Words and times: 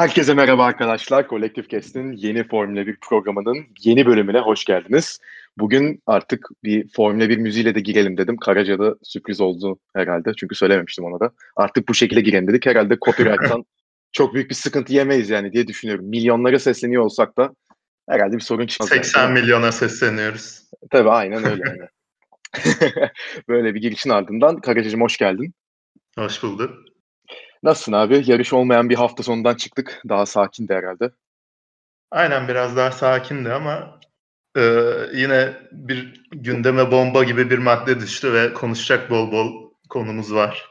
Herkese 0.00 0.34
merhaba 0.34 0.64
arkadaşlar. 0.64 1.28
Kolektif 1.28 1.68
Kest'in 1.68 2.12
yeni 2.12 2.48
Formula 2.48 2.86
1 2.86 2.96
programının 3.00 3.66
yeni 3.80 4.06
bölümüne 4.06 4.38
hoş 4.38 4.64
geldiniz. 4.64 5.18
Bugün 5.58 6.02
artık 6.06 6.48
bir 6.64 6.88
Formula 6.88 7.28
1 7.28 7.36
müziğiyle 7.36 7.74
de 7.74 7.80
girelim 7.80 8.16
dedim. 8.16 8.36
Karaca'da 8.36 8.94
sürpriz 9.02 9.40
oldu 9.40 9.78
herhalde. 9.96 10.32
Çünkü 10.36 10.54
söylememiştim 10.54 11.04
ona 11.04 11.20
da. 11.20 11.30
Artık 11.56 11.88
bu 11.88 11.94
şekilde 11.94 12.20
girelim 12.20 12.48
dedik. 12.48 12.66
Herhalde 12.66 12.98
copyright'tan 13.04 13.64
çok 14.12 14.34
büyük 14.34 14.50
bir 14.50 14.54
sıkıntı 14.54 14.92
yemeyiz 14.92 15.30
yani 15.30 15.52
diye 15.52 15.66
düşünüyorum. 15.66 16.04
Milyonlara 16.04 16.58
sesleniyor 16.58 17.02
olsak 17.02 17.36
da 17.36 17.54
herhalde 18.08 18.36
bir 18.36 18.42
sorun 18.42 18.66
çıkmaz. 18.66 18.88
80 18.88 19.22
yani. 19.22 19.40
milyona 19.40 19.72
sesleniyoruz. 19.72 20.62
Tabii 20.90 21.10
aynen 21.10 21.44
öyle. 21.50 21.62
Yani. 21.66 21.88
Böyle 23.48 23.74
bir 23.74 23.80
girişin 23.80 24.10
ardından 24.10 24.60
Karaca'cığım 24.60 25.00
hoş 25.00 25.16
geldin. 25.18 25.54
Hoş 26.18 26.42
bulduk. 26.42 26.89
Nasılsın 27.62 27.92
abi? 27.92 28.22
Yarış 28.26 28.52
olmayan 28.52 28.88
bir 28.88 28.94
hafta 28.94 29.22
sonundan 29.22 29.54
çıktık. 29.54 30.02
Daha 30.08 30.26
sakindi 30.26 30.74
herhalde. 30.74 31.10
Aynen 32.10 32.48
biraz 32.48 32.76
daha 32.76 32.90
sakindi 32.90 33.52
ama 33.52 34.00
e, 34.56 34.62
yine 35.14 35.52
bir 35.72 36.24
gündeme 36.30 36.90
bomba 36.90 37.24
gibi 37.24 37.50
bir 37.50 37.58
madde 37.58 38.00
düştü 38.00 38.32
ve 38.32 38.52
konuşacak 38.52 39.10
bol 39.10 39.32
bol 39.32 39.70
konumuz 39.88 40.34
var. 40.34 40.70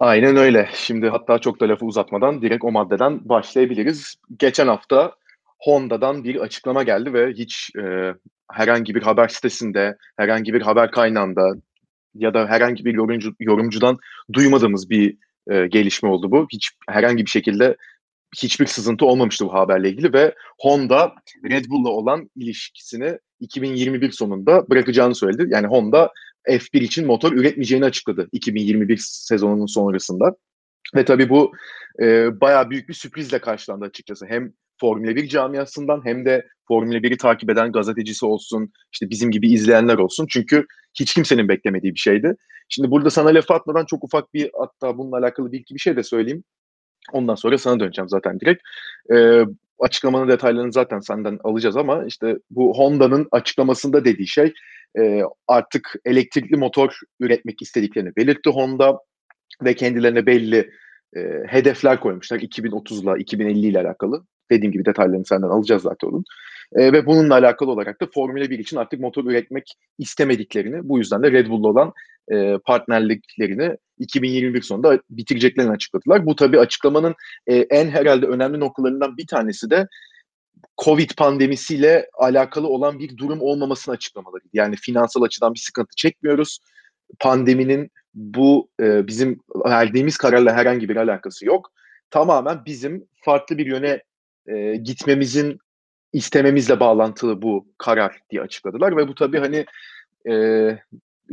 Aynen 0.00 0.36
öyle. 0.36 0.68
Şimdi 0.74 1.08
hatta 1.08 1.38
çok 1.38 1.60
da 1.60 1.68
lafı 1.68 1.84
uzatmadan 1.84 2.42
direkt 2.42 2.64
o 2.64 2.70
maddeden 2.70 3.28
başlayabiliriz. 3.28 4.14
Geçen 4.38 4.68
hafta 4.68 5.12
Honda'dan 5.58 6.24
bir 6.24 6.36
açıklama 6.36 6.82
geldi 6.82 7.12
ve 7.12 7.32
hiç 7.32 7.70
e, 7.78 8.14
herhangi 8.52 8.94
bir 8.94 9.02
haber 9.02 9.28
sitesinde, 9.28 9.96
herhangi 10.16 10.54
bir 10.54 10.62
haber 10.62 10.90
kaynağında 10.90 11.52
ya 12.14 12.34
da 12.34 12.46
herhangi 12.46 12.84
bir 12.84 12.94
yorumcu, 12.94 13.34
yorumcudan 13.40 13.98
duymadığımız 14.32 14.90
bir 14.90 15.16
e, 15.50 15.66
gelişme 15.66 16.08
oldu 16.08 16.30
bu. 16.30 16.46
Hiç 16.52 16.70
herhangi 16.88 17.24
bir 17.24 17.30
şekilde 17.30 17.76
hiçbir 18.36 18.66
sızıntı 18.66 19.06
olmamıştı 19.06 19.44
bu 19.44 19.52
haberle 19.52 19.90
ilgili 19.90 20.12
ve 20.12 20.34
Honda 20.58 21.14
Red 21.50 21.64
Bull'la 21.68 21.90
olan 21.90 22.30
ilişkisini 22.36 23.18
2021 23.40 24.10
sonunda 24.10 24.70
bırakacağını 24.70 25.14
söyledi. 25.14 25.46
Yani 25.48 25.66
Honda 25.66 26.12
F1 26.48 26.78
için 26.78 27.06
motor 27.06 27.32
üretmeyeceğini 27.32 27.84
açıkladı 27.84 28.28
2021 28.32 28.96
sezonunun 29.02 29.66
sonrasında. 29.66 30.36
Ve 30.94 31.04
tabii 31.04 31.28
bu 31.28 31.52
e, 32.02 32.40
bayağı 32.40 32.70
büyük 32.70 32.88
bir 32.88 32.94
sürprizle 32.94 33.38
karşılandı 33.38 33.84
açıkçası. 33.84 34.26
Hem 34.26 34.52
Formula 34.80 35.16
1 35.16 35.28
camiasından 35.28 36.00
hem 36.04 36.24
de 36.24 36.46
Formula 36.68 36.98
1'i 36.98 37.16
takip 37.16 37.50
eden 37.50 37.72
gazetecisi 37.72 38.26
olsun, 38.26 38.72
işte 38.92 39.10
bizim 39.10 39.30
gibi 39.30 39.52
izleyenler 39.52 39.98
olsun. 39.98 40.26
Çünkü 40.30 40.66
hiç 40.94 41.14
kimsenin 41.14 41.48
beklemediği 41.48 41.94
bir 41.94 41.98
şeydi. 41.98 42.36
Şimdi 42.74 42.90
burada 42.90 43.10
sana 43.10 43.28
laf 43.28 43.50
atmadan 43.50 43.84
çok 43.84 44.04
ufak 44.04 44.34
bir 44.34 44.50
hatta 44.58 44.98
bununla 44.98 45.16
alakalı 45.16 45.52
bir 45.52 45.60
iki 45.60 45.74
bir 45.74 45.80
şey 45.80 45.96
de 45.96 46.02
söyleyeyim. 46.02 46.44
Ondan 47.12 47.34
sonra 47.34 47.58
sana 47.58 47.80
döneceğim 47.80 48.08
zaten 48.08 48.40
direkt. 48.40 48.62
Ee, 49.12 49.44
açıklamanın 49.78 50.28
detaylarını 50.28 50.72
zaten 50.72 51.00
senden 51.00 51.38
alacağız 51.44 51.76
ama 51.76 52.04
işte 52.06 52.36
bu 52.50 52.78
Honda'nın 52.78 53.28
açıklamasında 53.32 54.04
dediği 54.04 54.26
şey 54.28 54.52
e, 54.98 55.22
artık 55.48 55.94
elektrikli 56.04 56.56
motor 56.56 56.98
üretmek 57.20 57.62
istediklerini 57.62 58.16
belirtti 58.16 58.50
Honda 58.50 58.98
ve 59.64 59.74
kendilerine 59.74 60.26
belli 60.26 60.70
e, 61.16 61.20
hedefler 61.46 62.00
koymuşlar 62.00 62.40
2030 62.40 63.02
ile 63.02 63.10
2050 63.18 63.66
ile 63.66 63.80
alakalı. 63.80 64.24
Dediğim 64.50 64.72
gibi 64.72 64.84
detaylarını 64.84 65.24
senden 65.24 65.48
alacağız 65.48 65.82
zaten 65.82 66.08
onun. 66.08 66.24
E, 66.72 66.92
ve 66.92 67.06
bununla 67.06 67.34
alakalı 67.34 67.70
olarak 67.70 68.00
da 68.00 68.06
Formula 68.14 68.50
1 68.50 68.58
için 68.58 68.76
artık 68.76 69.00
motor 69.00 69.24
üretmek 69.24 69.74
istemediklerini, 69.98 70.88
bu 70.88 70.98
yüzden 70.98 71.22
de 71.22 71.32
Red 71.32 71.46
Bull'la 71.46 71.68
olan 71.68 71.92
e, 72.32 72.58
partnerliklerini 72.64 73.76
2021 73.98 74.62
sonunda 74.62 75.00
bitireceklerini 75.10 75.70
açıkladılar. 75.70 76.26
Bu 76.26 76.36
tabii 76.36 76.60
açıklamanın 76.60 77.14
e, 77.46 77.56
en 77.56 77.88
herhalde 77.88 78.26
önemli 78.26 78.60
noktalarından 78.60 79.16
bir 79.16 79.26
tanesi 79.26 79.70
de 79.70 79.88
Covid 80.84 81.10
pandemisiyle 81.16 82.08
alakalı 82.18 82.68
olan 82.68 82.98
bir 82.98 83.16
durum 83.16 83.40
olmamasını 83.40 83.94
açıklamaları. 83.94 84.42
Yani 84.52 84.76
finansal 84.76 85.22
açıdan 85.22 85.54
bir 85.54 85.58
sıkıntı 85.58 85.96
çekmiyoruz. 85.96 86.58
Pandeminin 87.20 87.90
bu 88.14 88.70
e, 88.80 89.06
bizim 89.06 89.40
verdiğimiz 89.64 90.16
kararla 90.16 90.54
herhangi 90.54 90.88
bir 90.88 90.96
alakası 90.96 91.46
yok. 91.46 91.72
Tamamen 92.10 92.64
bizim 92.66 93.08
farklı 93.14 93.58
bir 93.58 93.66
yöne 93.66 94.02
e, 94.46 94.76
gitmemizin 94.76 95.58
istememizle 96.12 96.80
bağlantılı 96.80 97.42
bu 97.42 97.66
karar 97.78 98.20
diye 98.30 98.42
açıkladılar 98.42 98.96
ve 98.96 99.08
bu 99.08 99.14
tabii 99.14 99.38
hani 99.38 99.66
e, 100.26 100.34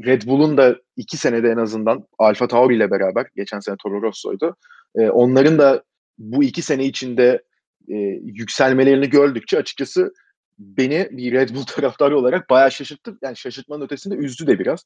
Red 0.06 0.22
Bull'un 0.26 0.58
da 0.58 0.76
iki 0.98 1.18
senede 1.18 1.50
en 1.50 1.58
azından 1.58 2.08
Alfa 2.18 2.48
Tauri 2.48 2.76
ile 2.76 2.92
beraber 2.92 3.28
geçen 3.36 3.60
sene 3.60 3.76
Toro 3.84 4.02
Rosso'ydu. 4.02 4.56
E, 4.96 5.10
onların 5.10 5.60
da 5.60 5.84
bu 6.18 6.44
iki 6.44 6.62
sene 6.62 6.86
içinde 6.86 7.44
e, 7.88 7.96
yükselmelerini 8.24 9.10
gördükçe 9.10 9.58
açıkçası 9.58 10.14
beni 10.60 11.08
bir 11.12 11.32
Red 11.32 11.50
Bull 11.50 11.64
taraftarı 11.68 12.18
olarak 12.18 12.50
bayağı 12.50 12.72
şaşırttı. 12.72 13.18
Yani 13.22 13.38
şaşırtmanın 13.38 13.86
ötesinde 13.86 14.16
üzdü 14.16 14.48
de 14.48 14.60
biraz. 14.60 14.86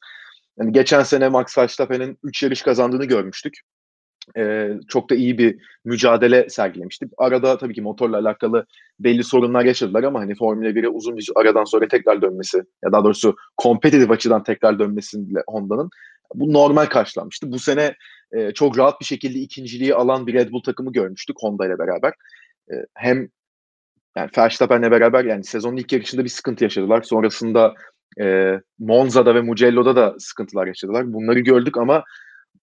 Yani 0.59 0.71
geçen 0.71 1.03
sene 1.03 1.29
Max 1.29 1.57
Verstappen'in 1.57 2.17
3 2.23 2.43
yarış 2.43 2.61
kazandığını 2.61 3.05
görmüştük 3.05 3.59
e, 4.37 4.69
çok 4.87 5.09
da 5.09 5.15
iyi 5.15 5.37
bir 5.37 5.59
mücadele 5.85 6.49
sergilemişti. 6.49 7.07
Arada 7.17 7.57
tabii 7.57 7.73
ki 7.73 7.81
motorla 7.81 8.17
alakalı 8.17 8.65
belli 8.99 9.23
sorunlar 9.23 9.65
yaşadılar 9.65 10.03
ama 10.03 10.19
hani 10.19 10.35
Formula 10.35 10.69
1'e 10.69 10.87
uzun 10.87 11.17
bir 11.17 11.29
aradan 11.35 11.63
sonra 11.63 11.87
tekrar 11.87 12.21
dönmesi 12.21 12.57
ya 12.83 12.91
daha 12.91 13.03
doğrusu 13.03 13.35
kompetitif 13.57 14.11
açıdan 14.11 14.43
tekrar 14.43 14.79
dönmesiyle 14.79 15.39
Honda'nın 15.47 15.89
bu 16.35 16.53
normal 16.53 16.85
karşılanmıştı. 16.85 17.51
Bu 17.51 17.59
sene 17.59 17.95
e, 18.31 18.51
çok 18.51 18.77
rahat 18.77 18.99
bir 18.99 19.05
şekilde 19.05 19.39
ikinciliği 19.39 19.95
alan 19.95 20.27
bir 20.27 20.33
Red 20.33 20.51
Bull 20.51 20.63
takımı 20.63 20.91
görmüştük 20.91 21.35
Honda 21.39 21.67
ile 21.67 21.79
beraber. 21.79 22.13
E, 22.71 22.73
hem 22.93 23.29
yani 24.17 24.29
Verstappen'le 24.37 24.91
beraber 24.91 25.25
yani 25.25 25.43
sezonun 25.43 25.77
ilk 25.77 25.93
yarışında 25.93 26.23
bir 26.23 26.29
sıkıntı 26.29 26.63
yaşadılar. 26.63 27.01
Sonrasında 27.01 27.73
e, 28.21 28.53
Monza'da 28.79 29.35
ve 29.35 29.41
Mugello'da 29.41 29.95
da 29.95 30.15
sıkıntılar 30.19 30.67
yaşadılar. 30.67 31.13
Bunları 31.13 31.39
gördük 31.39 31.77
ama 31.77 32.03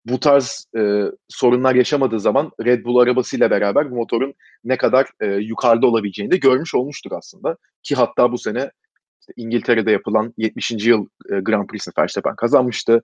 bu 0.05 0.21
tarz 0.21 0.67
e, 0.77 1.05
sorunlar 1.28 1.75
yaşamadığı 1.75 2.21
zaman 2.21 2.51
Red 2.65 2.84
Bull 2.84 2.99
arabasıyla 2.99 3.51
beraber 3.51 3.91
bu 3.91 3.95
motorun 3.95 4.34
ne 4.65 4.77
kadar 4.77 5.06
e, 5.21 5.27
yukarıda 5.27 5.87
olabileceğini 5.87 6.33
de 6.33 6.37
görmüş 6.37 6.75
olmuştur 6.75 7.11
aslında. 7.15 7.56
Ki 7.83 7.95
hatta 7.95 8.33
bu 8.33 8.39
sene 8.39 8.71
işte 9.21 9.33
İngiltere'de 9.37 9.91
yapılan 9.91 10.34
70. 10.37 10.71
yıl 10.87 11.06
e, 11.31 11.41
Grand 11.41 11.67
Prix'sini 11.67 11.93
Verstappen 11.99 12.37
kazanmıştı. 12.37 13.03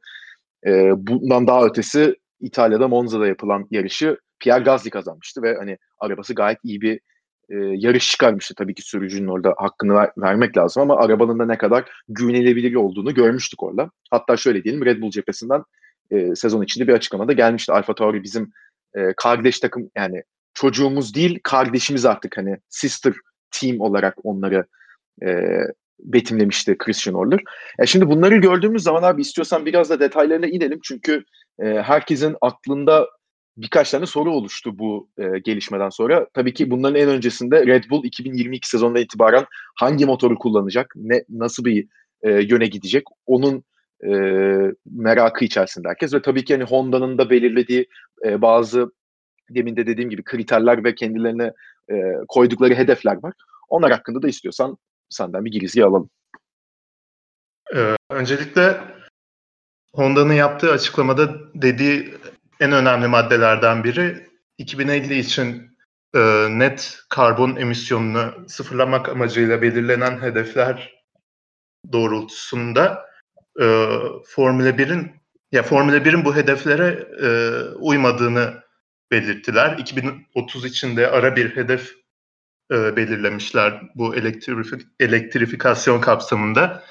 E, 0.66 0.90
bundan 0.96 1.46
daha 1.46 1.66
ötesi 1.66 2.16
İtalya'da 2.40 2.88
Monza'da 2.88 3.26
yapılan 3.26 3.66
yarışı 3.70 4.18
Pierre 4.38 4.62
Gasly 4.64 4.90
kazanmıştı 4.90 5.42
ve 5.42 5.56
hani 5.58 5.78
arabası 5.98 6.34
gayet 6.34 6.58
iyi 6.64 6.80
bir 6.80 7.00
e, 7.48 7.54
yarış 7.56 8.10
çıkarmıştı. 8.10 8.54
Tabii 8.54 8.74
ki 8.74 8.82
sürücünün 8.82 9.28
orada 9.28 9.54
hakkını 9.58 9.94
ver, 9.94 10.10
vermek 10.18 10.56
lazım 10.56 10.82
ama 10.82 10.96
arabanın 10.96 11.38
da 11.38 11.46
ne 11.46 11.58
kadar 11.58 11.84
güvenilebilir 12.08 12.74
olduğunu 12.74 13.14
görmüştük 13.14 13.62
orada. 13.62 13.90
Hatta 14.10 14.36
şöyle 14.36 14.64
diyelim 14.64 14.84
Red 14.84 15.02
Bull 15.02 15.10
cephesinden 15.10 15.62
e, 16.10 16.34
sezon 16.34 16.62
içinde 16.62 16.88
bir 16.88 16.92
açıklamada 16.92 17.32
gelmişti. 17.32 17.72
Alfa 17.72 17.94
Tauri 17.94 18.22
bizim 18.22 18.52
e, 18.94 19.00
kardeş 19.16 19.60
takım 19.60 19.90
yani 19.96 20.22
çocuğumuz 20.54 21.14
değil 21.14 21.38
kardeşimiz 21.42 22.04
artık 22.04 22.38
hani 22.38 22.56
sister 22.68 23.14
team 23.50 23.80
olarak 23.80 24.14
onları 24.24 24.66
e, 25.22 25.28
betimlemişti 25.98 26.78
Christian 26.78 27.14
Horner. 27.14 27.40
E 27.78 27.86
şimdi 27.86 28.08
bunları 28.08 28.36
gördüğümüz 28.36 28.82
zaman 28.82 29.02
abi 29.02 29.22
istiyorsan 29.22 29.66
biraz 29.66 29.90
da 29.90 30.00
detaylarına 30.00 30.46
inelim 30.46 30.80
çünkü 30.82 31.24
e, 31.62 31.64
herkesin 31.66 32.36
aklında 32.40 33.06
birkaç 33.56 33.90
tane 33.90 34.06
soru 34.06 34.32
oluştu 34.32 34.78
bu 34.78 35.08
e, 35.18 35.38
gelişmeden 35.38 35.88
sonra. 35.88 36.26
Tabii 36.34 36.54
ki 36.54 36.70
bunların 36.70 37.00
en 37.00 37.08
öncesinde 37.08 37.66
Red 37.66 37.84
Bull 37.90 38.04
2022 38.04 38.68
sezonundan 38.68 39.02
itibaren 39.02 39.44
hangi 39.74 40.06
motoru 40.06 40.38
kullanacak, 40.38 40.92
ne 40.96 41.24
nasıl 41.28 41.64
bir 41.64 41.86
e, 42.22 42.30
yöne 42.30 42.66
gidecek, 42.66 43.04
onun 43.26 43.64
e, 44.04 44.10
merakı 44.86 45.44
içerisinde 45.44 45.88
herkes 45.88 46.14
ve 46.14 46.22
tabii 46.22 46.44
ki 46.44 46.54
hani 46.54 46.64
Honda'nın 46.64 47.18
da 47.18 47.30
belirlediği 47.30 47.88
e, 48.24 48.42
bazı 48.42 48.92
demin 49.50 49.76
de 49.76 49.86
dediğim 49.86 50.10
gibi 50.10 50.24
kriterler 50.24 50.84
ve 50.84 50.94
kendilerine 50.94 51.52
e, 51.90 51.94
koydukları 52.28 52.74
hedefler 52.74 53.22
var. 53.22 53.32
Onlar 53.68 53.92
hakkında 53.92 54.22
da 54.22 54.28
istiyorsan 54.28 54.78
senden 55.08 55.44
bir 55.44 55.52
girizgi 55.52 55.84
alalım. 55.84 56.10
Ee, 57.74 57.96
öncelikle 58.10 58.80
Honda'nın 59.92 60.32
yaptığı 60.32 60.72
açıklamada 60.72 61.34
dediği 61.54 62.14
en 62.60 62.72
önemli 62.72 63.06
maddelerden 63.06 63.84
biri 63.84 64.26
2050 64.58 65.18
için 65.18 65.78
e, 66.14 66.20
net 66.50 66.98
karbon 67.08 67.56
emisyonunu 67.56 68.48
sıfırlamak 68.48 69.08
amacıyla 69.08 69.62
belirlenen 69.62 70.22
hedefler 70.22 71.04
doğrultusunda 71.92 73.05
e, 73.60 73.64
Formula 74.26 74.70
1'in 74.70 75.10
ya 75.52 75.62
Formula 75.62 75.96
1'in 75.96 76.24
bu 76.24 76.36
hedeflere 76.36 77.08
e, 77.22 77.28
uymadığını 77.74 78.62
belirttiler. 79.10 79.78
2030 79.78 80.64
içinde 80.64 81.10
ara 81.10 81.36
bir 81.36 81.56
hedef 81.56 81.94
e, 82.72 82.96
belirlemişler 82.96 83.82
bu 83.94 84.16
elektrifik, 84.16 84.82
elektrifikasyon 85.00 86.00
kapsamında. 86.00 86.84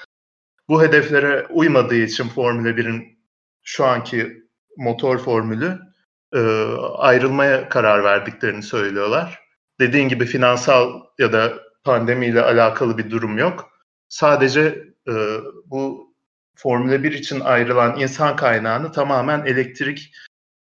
Bu 0.68 0.82
hedeflere 0.82 1.46
uymadığı 1.50 1.96
için 1.96 2.28
Formula 2.28 2.68
1'in 2.68 3.18
şu 3.62 3.84
anki 3.84 4.42
motor 4.76 5.18
formülü 5.18 5.78
e, 6.34 6.38
ayrılmaya 6.98 7.68
karar 7.68 8.04
verdiklerini 8.04 8.62
söylüyorlar. 8.62 9.38
dediğin 9.80 10.08
gibi 10.08 10.26
finansal 10.26 11.02
ya 11.18 11.32
da 11.32 11.54
pandemiyle 11.84 12.42
alakalı 12.42 12.98
bir 12.98 13.10
durum 13.10 13.38
yok. 13.38 13.70
Sadece 14.08 14.84
e, 15.08 15.12
bu 15.66 16.05
Formula 16.56 17.02
1 17.02 17.12
için 17.12 17.40
ayrılan 17.40 18.00
insan 18.00 18.36
kaynağını 18.36 18.92
tamamen 18.92 19.44
elektrik 19.44 20.12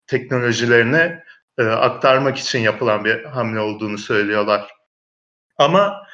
teknolojilerine 0.06 1.24
e, 1.58 1.62
aktarmak 1.62 2.38
için 2.38 2.58
yapılan 2.58 3.04
bir 3.04 3.24
hamle 3.24 3.60
olduğunu 3.60 3.98
söylüyorlar. 3.98 4.70
Ama 5.56 6.06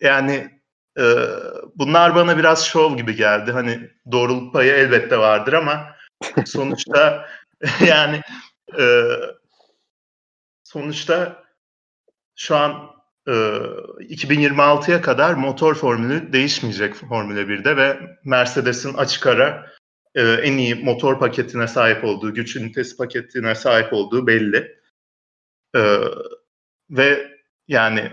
yani 0.00 0.60
e, 0.98 1.04
bunlar 1.74 2.14
bana 2.14 2.38
biraz 2.38 2.66
şov 2.66 2.96
gibi 2.96 3.16
geldi. 3.16 3.52
Hani 3.52 3.90
doğruluk 4.12 4.52
payı 4.52 4.72
elbette 4.72 5.18
vardır 5.18 5.52
ama 5.52 5.96
sonuçta 6.46 7.28
yani 7.86 8.20
e, 8.78 9.04
sonuçta 10.64 11.44
şu 12.36 12.56
an 12.56 12.93
2026'ya 13.26 15.00
kadar 15.00 15.34
motor 15.34 15.74
formülü 15.74 16.32
değişmeyecek 16.32 16.94
Formula 16.94 17.40
1'de 17.40 17.76
ve 17.76 18.00
Mercedes'in 18.24 18.94
açık 18.94 19.26
ara 19.26 19.70
e, 20.14 20.22
en 20.22 20.58
iyi 20.58 20.74
motor 20.74 21.18
paketine 21.18 21.68
sahip 21.68 22.04
olduğu, 22.04 22.34
güç 22.34 22.56
ünitesi 22.56 22.96
paketine 22.96 23.54
sahip 23.54 23.92
olduğu 23.92 24.26
belli. 24.26 24.78
E, 25.76 25.98
ve 26.90 27.30
yani 27.68 28.12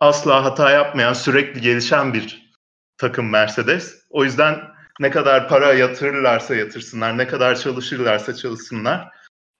asla 0.00 0.44
hata 0.44 0.70
yapmayan, 0.70 1.12
sürekli 1.12 1.60
gelişen 1.60 2.14
bir 2.14 2.52
takım 2.98 3.30
Mercedes. 3.30 4.06
O 4.10 4.24
yüzden 4.24 4.60
ne 5.00 5.10
kadar 5.10 5.48
para 5.48 5.72
yatırırlarsa 5.72 6.54
yatırsınlar, 6.54 7.18
ne 7.18 7.26
kadar 7.26 7.56
çalışırlarsa 7.56 8.34
çalışsınlar, 8.34 9.08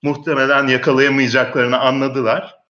muhtemelen 0.02 0.66
yakalayamayacaklarını 0.66 1.78
anladılar. 1.78 2.65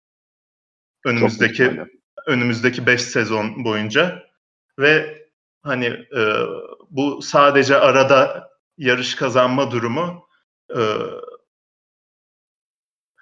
Önümüzdeki 1.04 1.80
önümüzdeki 2.26 2.86
5 2.86 3.02
sezon 3.02 3.64
boyunca 3.64 4.22
ve 4.78 5.24
hani 5.62 5.84
e, 6.16 6.22
bu 6.90 7.22
sadece 7.22 7.76
arada 7.76 8.50
yarış 8.78 9.14
kazanma 9.14 9.70
durumu 9.70 10.28
e, 10.76 10.80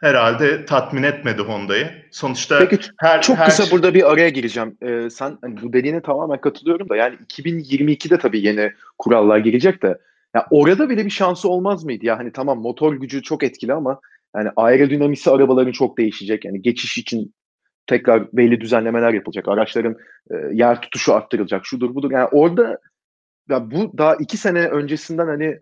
herhalde 0.03 0.65
tatmin 0.65 1.03
etmedi 1.03 1.43
Honda'yı. 1.43 1.91
Sonuçta 2.11 2.59
Peki 2.59 2.91
her, 2.99 3.23
çok 3.23 3.37
her 3.37 3.47
kısa 3.47 3.63
şey... 3.63 3.73
burada 3.73 3.95
bir 3.95 4.13
araya 4.13 4.29
gireceğim. 4.29 4.77
Ee, 4.83 5.11
sen 5.11 5.39
hani 5.43 5.63
bu 5.63 5.73
dediğine 5.73 6.03
tamamen 6.03 6.41
katılıyorum 6.41 6.89
da 6.89 6.97
yani 6.97 7.17
2022'de 7.29 8.19
tabii 8.19 8.47
yeni 8.47 8.73
kurallar 8.99 9.39
girecek 9.39 9.83
de 9.83 9.99
ya 10.35 10.47
orada 10.51 10.91
bile 10.91 11.05
bir 11.05 11.11
şansı 11.11 11.49
olmaz 11.49 11.85
mıydı 11.85 12.07
ya 12.07 12.19
hani 12.19 12.33
tamam 12.33 12.61
motor 12.61 12.95
gücü 12.95 13.23
çok 13.23 13.43
etkili 13.43 13.73
ama 13.73 14.01
yani 14.37 14.51
aerodinamisi 14.57 15.31
arabaların 15.31 15.73
çok 15.73 15.99
değişecek. 15.99 16.45
Yani 16.45 16.63
geçiş 16.63 16.99
için 16.99 17.35
tekrar 17.87 18.33
belli 18.33 18.61
düzenlemeler 18.61 19.13
yapılacak. 19.13 19.49
Araçların 19.49 19.97
e, 20.31 20.35
yer 20.53 20.81
tutuşu 20.81 21.15
arttırılacak. 21.15 21.67
Şudur 21.67 21.95
budur. 21.95 22.11
Yani 22.11 22.29
orada 22.33 22.79
ya 23.49 23.71
bu 23.71 23.99
daha 23.99 24.15
iki 24.17 24.37
sene 24.37 24.69
öncesinden 24.69 25.27
hani 25.27 25.61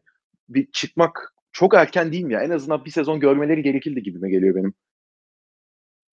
bir 0.48 0.70
çıkmak 0.72 1.34
çok 1.52 1.74
erken 1.74 2.12
değil 2.12 2.24
mi 2.24 2.32
ya? 2.32 2.40
En 2.40 2.50
azından 2.50 2.84
bir 2.84 2.90
sezon 2.90 3.20
görmeleri 3.20 3.62
gerekildi 3.62 4.02
gibime 4.02 4.30
geliyor 4.30 4.54
benim. 4.54 4.74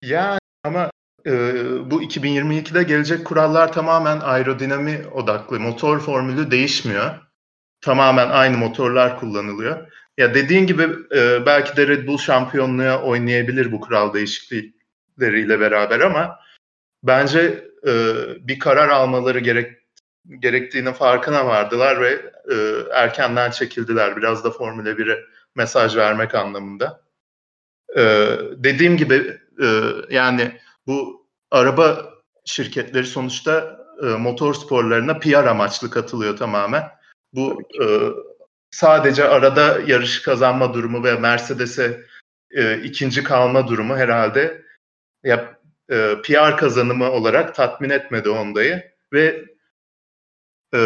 Ya 0.01 0.39
ama 0.63 0.92
e, 1.25 1.31
bu 1.92 2.04
2022'de 2.04 2.83
gelecek 2.83 3.25
kurallar 3.25 3.74
tamamen 3.74 4.19
aerodinami 4.19 5.07
odaklı. 5.13 5.59
Motor 5.59 6.00
formülü 6.00 6.51
değişmiyor. 6.51 7.15
Tamamen 7.81 8.30
aynı 8.30 8.57
motorlar 8.57 9.19
kullanılıyor. 9.19 9.92
Ya 10.18 10.33
dediğin 10.33 10.68
gibi 10.68 10.83
e, 11.15 11.45
belki 11.45 11.77
de 11.77 11.88
Red 11.88 12.07
Bull 12.07 12.18
şampiyonluğa 12.18 13.04
oynayabilir 13.04 13.71
bu 13.71 13.81
kural 13.81 14.13
değişiklikleriyle 15.19 15.60
beraber 15.60 16.00
ama 16.00 16.40
bence 17.04 17.68
e, 17.88 17.94
bir 18.48 18.60
karar 18.60 18.90
almaları 18.90 19.40
gerek 19.40 19.78
gerektiğinin 20.40 20.94
farkına 20.94 21.46
vardılar 21.46 22.02
ve 22.02 22.31
e, 22.52 22.56
erkenden 22.94 23.52
çekildiler. 23.52 24.18
Biraz 24.18 24.44
da 24.44 24.52
Formula 24.52 24.90
1'e 24.90 25.19
mesaj 25.56 25.96
vermek 25.96 26.36
anlamında. 26.36 27.02
E, 27.96 28.02
dediğim 28.58 28.98
gibi 28.98 29.38
e, 29.62 29.68
yani 30.10 30.52
bu 30.88 31.28
araba 31.52 32.14
şirketleri 32.46 33.06
sonuçta 33.06 33.78
e, 34.04 34.06
motor 34.06 34.54
sporlarına 34.54 35.19
PR 35.19 35.48
amaçlı 35.48 35.90
katılıyor 35.90 36.38
tamamen. 36.38 36.84
Bu 37.34 37.62
e, 37.81 37.86
sadece 38.72 39.24
arada 39.24 39.80
yarış 39.88 40.22
kazanma 40.22 40.74
durumu 40.74 41.04
ve 41.04 41.19
Mercedes'e 41.19 42.04
e, 42.52 42.78
ikinci 42.78 43.24
kalma 43.24 43.68
durumu 43.68 43.98
herhalde 43.98 44.67
ya, 45.28 45.60
e, 45.90 46.16
PR 46.24 46.58
kazanımı 46.58 47.12
olarak 47.12 47.56
tatmin 47.56 47.90
etmedi 47.90 48.30
Honda'yı 48.30 48.84
ve 49.14 49.46
e, 50.74 50.80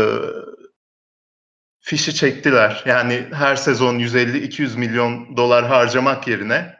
fişi 1.80 2.16
çektiler. 2.16 2.84
Yani 2.86 3.26
her 3.32 3.56
sezon 3.56 4.00
150-200 4.00 4.78
milyon 4.78 5.38
dolar 5.38 5.66
harcamak 5.66 6.28
yerine 6.28 6.76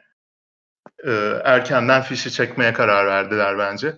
e, 1.08 1.12
erkenden 1.44 2.02
fişi 2.02 2.32
çekmeye 2.32 2.74
karar 2.74 3.08
verdiler 3.08 3.58
bence. 3.58 3.96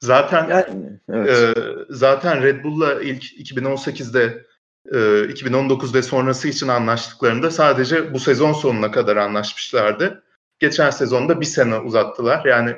Zaten 0.00 0.48
yani, 0.48 1.00
evet. 1.12 1.56
e, 1.56 1.62
zaten 1.90 2.42
Red 2.42 2.64
Bull'la 2.64 3.02
ilk 3.02 3.24
2018'de 3.24 4.44
e, 4.92 4.96
2019'da 5.32 6.02
sonrası 6.02 6.48
için 6.48 6.68
anlaştıklarında 6.68 7.50
sadece 7.50 8.14
bu 8.14 8.20
sezon 8.20 8.52
sonuna 8.52 8.90
kadar 8.90 9.16
anlaşmışlardı. 9.16 10.23
Geçen 10.64 10.90
sezonda 10.90 11.40
bir 11.40 11.46
sene 11.46 11.78
uzattılar. 11.78 12.44
Yani 12.44 12.74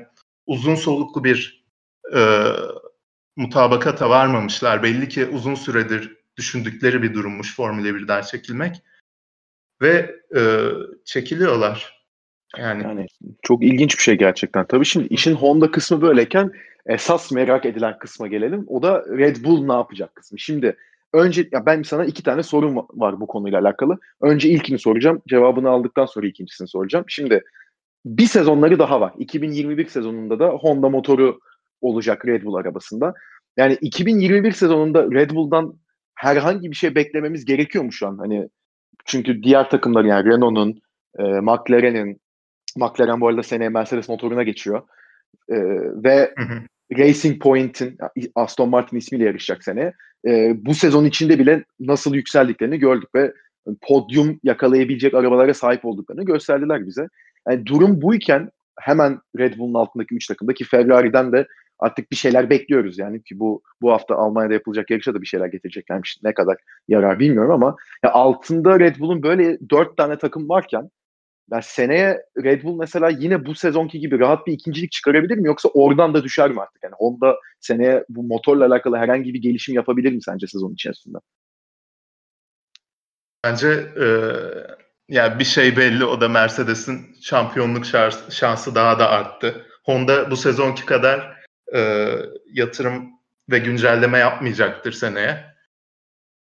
uzun 0.47 0.75
soluklu 0.75 1.25
bir 1.25 1.65
e, 2.15 2.21
mutabakata 3.37 4.11
varmamışlar. 4.11 4.83
Belli 4.83 5.09
ki 5.09 5.27
uzun 5.27 5.55
süredir 5.55 6.17
düşündükleri 6.37 7.03
bir 7.03 7.15
durummuş 7.15 7.57
Formula 7.57 7.89
1'den 7.89 8.23
çekilmek. 8.23 8.83
Ve 9.83 10.17
e, 10.37 10.43
çekiliyorlar. 11.05 12.05
Yani. 12.59 12.83
yani 12.83 13.07
çok 13.43 13.65
ilginç 13.65 13.99
bir 13.99 14.03
şey 14.03 14.15
gerçekten. 14.15 14.67
Tabii 14.67 14.85
şimdi 14.85 15.07
işin 15.07 15.35
Honda 15.35 15.71
kısmı 15.71 16.03
böyleyken 16.03 16.53
esas 16.87 17.33
merak 17.33 17.67
edilen 17.67 17.99
kısma 17.99 18.27
gelelim. 18.27 18.65
O 18.69 18.83
da 18.83 19.05
Red 19.19 19.45
Bull 19.45 19.67
ne 19.67 19.73
yapacak 19.73 20.15
kısmı. 20.15 20.39
Şimdi 20.39 20.77
önce 21.13 21.49
ya 21.53 21.67
ben 21.67 21.83
sana 21.83 22.05
iki 22.05 22.23
tane 22.23 22.43
sorum 22.43 22.77
var 22.77 23.21
bu 23.21 23.27
konuyla 23.27 23.61
alakalı. 23.61 23.99
Önce 24.21 24.49
ilkini 24.49 24.79
soracağım. 24.79 25.23
Cevabını 25.29 25.71
aldıktan 25.71 26.07
sonra 26.07 26.27
ikincisini 26.27 26.69
soracağım. 26.69 27.05
Şimdi 27.09 27.43
bir 28.07 28.27
sezonları 28.27 28.79
daha 28.79 29.01
var. 29.01 29.13
2021 29.19 29.87
sezonunda 29.87 30.39
da 30.39 30.49
Honda 30.49 30.89
motoru 30.89 31.39
olacak 31.81 32.27
Red 32.27 32.45
Bull 32.45 32.55
arabasında. 32.55 33.15
Yani 33.57 33.79
2021 33.81 34.53
sezonunda 34.53 35.03
Red 35.03 35.31
Bull'dan 35.31 35.75
herhangi 36.15 36.71
bir 36.71 36.77
şey 36.77 36.95
beklememiz 36.95 37.45
gerekiyor 37.45 37.85
mu 37.85 37.93
şu 37.93 38.07
an? 38.07 38.19
Hani 38.19 38.49
çünkü 39.05 39.43
diğer 39.43 39.71
takımlar 39.71 40.05
yani 40.05 40.25
Renault'un, 40.25 40.81
e, 41.19 41.23
McLaren'in, 41.23 42.21
McLaren 42.77 43.21
bu 43.21 43.29
arada 43.29 43.43
seneye 43.43 43.69
Mercedes 43.69 44.09
motoruna 44.09 44.43
geçiyor. 44.43 44.83
E, 45.49 45.57
ve 46.05 46.35
hı 46.39 46.45
hı. 46.45 46.63
Racing 46.99 47.43
Point'in 47.43 47.99
Aston 48.35 48.69
Martin 48.69 48.97
ismiyle 48.97 49.25
yarışacak 49.25 49.65
sene. 49.65 49.93
E, 50.27 50.53
bu 50.57 50.75
sezon 50.75 51.05
içinde 51.05 51.39
bile 51.39 51.65
nasıl 51.81 52.15
yükseldiklerini 52.15 52.79
gördük 52.79 53.09
ve 53.15 53.33
podyum 53.83 54.41
yakalayabilecek 54.43 55.15
arabalara 55.15 55.55
sahip 55.55 55.85
olduklarını 55.85 56.25
gösterdiler 56.25 56.87
bize. 56.87 57.09
Yani 57.49 57.67
durum 57.67 58.03
buyken 58.03 58.51
hemen 58.81 59.21
Red 59.39 59.59
Bull'un 59.59 59.75
altındaki 59.75 60.15
3 60.15 60.27
takımda 60.27 60.55
ki 60.55 60.65
Ferrari'den 60.65 61.33
de 61.33 61.47
artık 61.79 62.11
bir 62.11 62.17
şeyler 62.17 62.51
bekliyoruz 62.51 62.99
yani 62.99 63.23
ki 63.23 63.39
bu 63.39 63.63
bu 63.83 63.93
hafta 63.93 64.15
Almanya'da 64.15 64.55
yapılacak 64.55 64.91
yarışa 64.91 65.15
da 65.15 65.23
bir 65.23 65.27
şeyler 65.27 65.47
getireceklermiş. 65.47 66.19
Ne 66.23 66.35
kadar 66.35 66.57
yarar 66.89 67.19
bilmiyorum 67.19 67.51
ama 67.51 67.77
ya 68.05 68.13
altında 68.13 68.81
Red 68.81 68.99
Bull'un 68.99 69.23
böyle 69.23 69.59
dört 69.71 69.97
tane 69.97 70.19
takım 70.19 70.49
varken 70.49 70.91
ya 71.53 71.63
seneye 71.63 72.23
Red 72.45 72.63
Bull 72.63 72.77
mesela 72.77 73.09
yine 73.09 73.47
bu 73.47 73.55
sezonki 73.55 74.01
gibi 74.01 74.19
rahat 74.19 74.47
bir 74.47 74.53
ikincilik 74.53 74.93
çıkarabilir 74.93 75.39
mi 75.39 75.47
yoksa 75.47 75.69
oradan 75.69 76.15
da 76.15 76.25
düşer 76.25 76.51
mi 76.51 76.61
artık? 76.61 76.83
Yani 76.83 76.95
Honda 76.99 77.37
seneye 77.61 78.05
bu 78.09 78.23
motorla 78.23 78.67
alakalı 78.67 78.97
herhangi 78.97 79.35
bir 79.35 79.43
gelişim 79.43 79.75
yapabilir 79.75 80.13
mi 80.13 80.23
sence 80.23 80.47
sezon 80.47 80.73
içerisinde? 80.73 81.19
Bence 83.45 83.69
e, 84.01 84.07
yani 85.09 85.39
bir 85.39 85.45
şey 85.45 85.77
belli 85.77 86.05
o 86.05 86.21
da 86.21 86.29
Mercedes'in 86.29 87.17
şampiyonluk 87.23 87.85
şansı 88.31 88.75
daha 88.75 88.99
da 88.99 89.11
arttı. 89.11 89.67
Honda 89.85 90.31
bu 90.31 90.37
sezonki 90.37 90.87
kadar 90.87 91.37
e, 91.75 92.11
yatırım 92.53 93.11
ve 93.51 93.59
güncelleme 93.59 94.19
yapmayacaktır 94.19 94.93
seneye. 94.93 95.57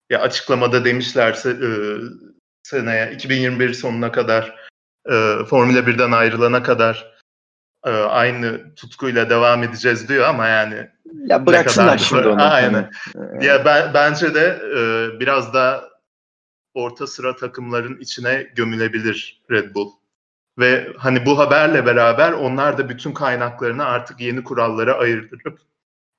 Ya 0.09 0.21
açıklamada 0.21 0.85
demişlerse 0.85 1.49
e, 1.49 1.69
seneye 2.63 3.11
2021 3.11 3.73
sonuna 3.73 4.11
kadar 4.11 4.55
e, 5.05 5.45
Formula 5.49 5.79
1'den 5.79 6.11
ayrılana 6.11 6.63
kadar 6.63 7.19
e, 7.85 7.89
aynı 7.89 8.75
tutkuyla 8.75 9.29
devam 9.29 9.63
edeceğiz 9.63 10.09
diyor 10.09 10.29
ama 10.29 10.47
yani 10.47 10.89
ya 11.25 11.45
bıraksınlar 11.45 11.97
şimdi 11.97 12.27
onu. 12.27 12.43
Aynen. 12.43 12.91
Yani. 13.15 13.45
Ya 13.45 13.65
ben 13.65 13.93
bence 13.93 14.35
de 14.35 14.61
e, 14.77 14.79
biraz 15.19 15.53
da 15.53 15.88
orta 16.79 17.07
sıra 17.07 17.35
takımların 17.35 17.99
içine 17.99 18.47
gömülebilir 18.55 19.41
Red 19.51 19.75
Bull 19.75 19.91
Ve 20.59 20.87
hani 20.97 21.25
bu 21.25 21.37
haberle 21.37 21.85
beraber 21.85 22.31
onlar 22.31 22.77
da 22.77 22.89
bütün 22.89 23.11
kaynaklarını 23.13 23.85
artık 23.85 24.21
yeni 24.21 24.43
kurallara 24.43 24.93
ayırdırıp 24.93 25.59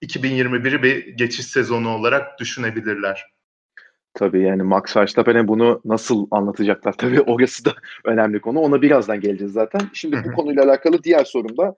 2021'i 0.03 0.83
bir 0.83 1.07
geçiş 1.07 1.47
sezonu 1.47 1.89
olarak 1.89 2.39
düşünebilirler. 2.41 3.27
Tabii 4.15 4.43
yani 4.43 4.63
Max 4.63 4.97
Verstappen'e 4.97 5.49
bunu 5.49 5.81
nasıl 5.85 6.27
anlatacaklar? 6.31 6.93
Tabii 6.93 7.21
orası 7.27 7.65
da 7.65 7.75
önemli 8.05 8.41
konu. 8.41 8.59
Ona 8.61 8.83
birazdan 8.83 9.21
geleceğiz 9.21 9.53
zaten. 9.53 9.81
Şimdi 9.93 10.23
bu 10.25 10.33
konuyla 10.33 10.65
alakalı 10.65 11.03
diğer 11.03 11.25
sorum 11.25 11.57
da 11.57 11.75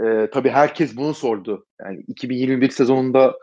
e, 0.00 0.30
tabii 0.30 0.50
herkes 0.50 0.96
bunu 0.96 1.14
sordu. 1.14 1.66
Yani 1.80 2.04
2021 2.08 2.70
sezonunda 2.70 3.34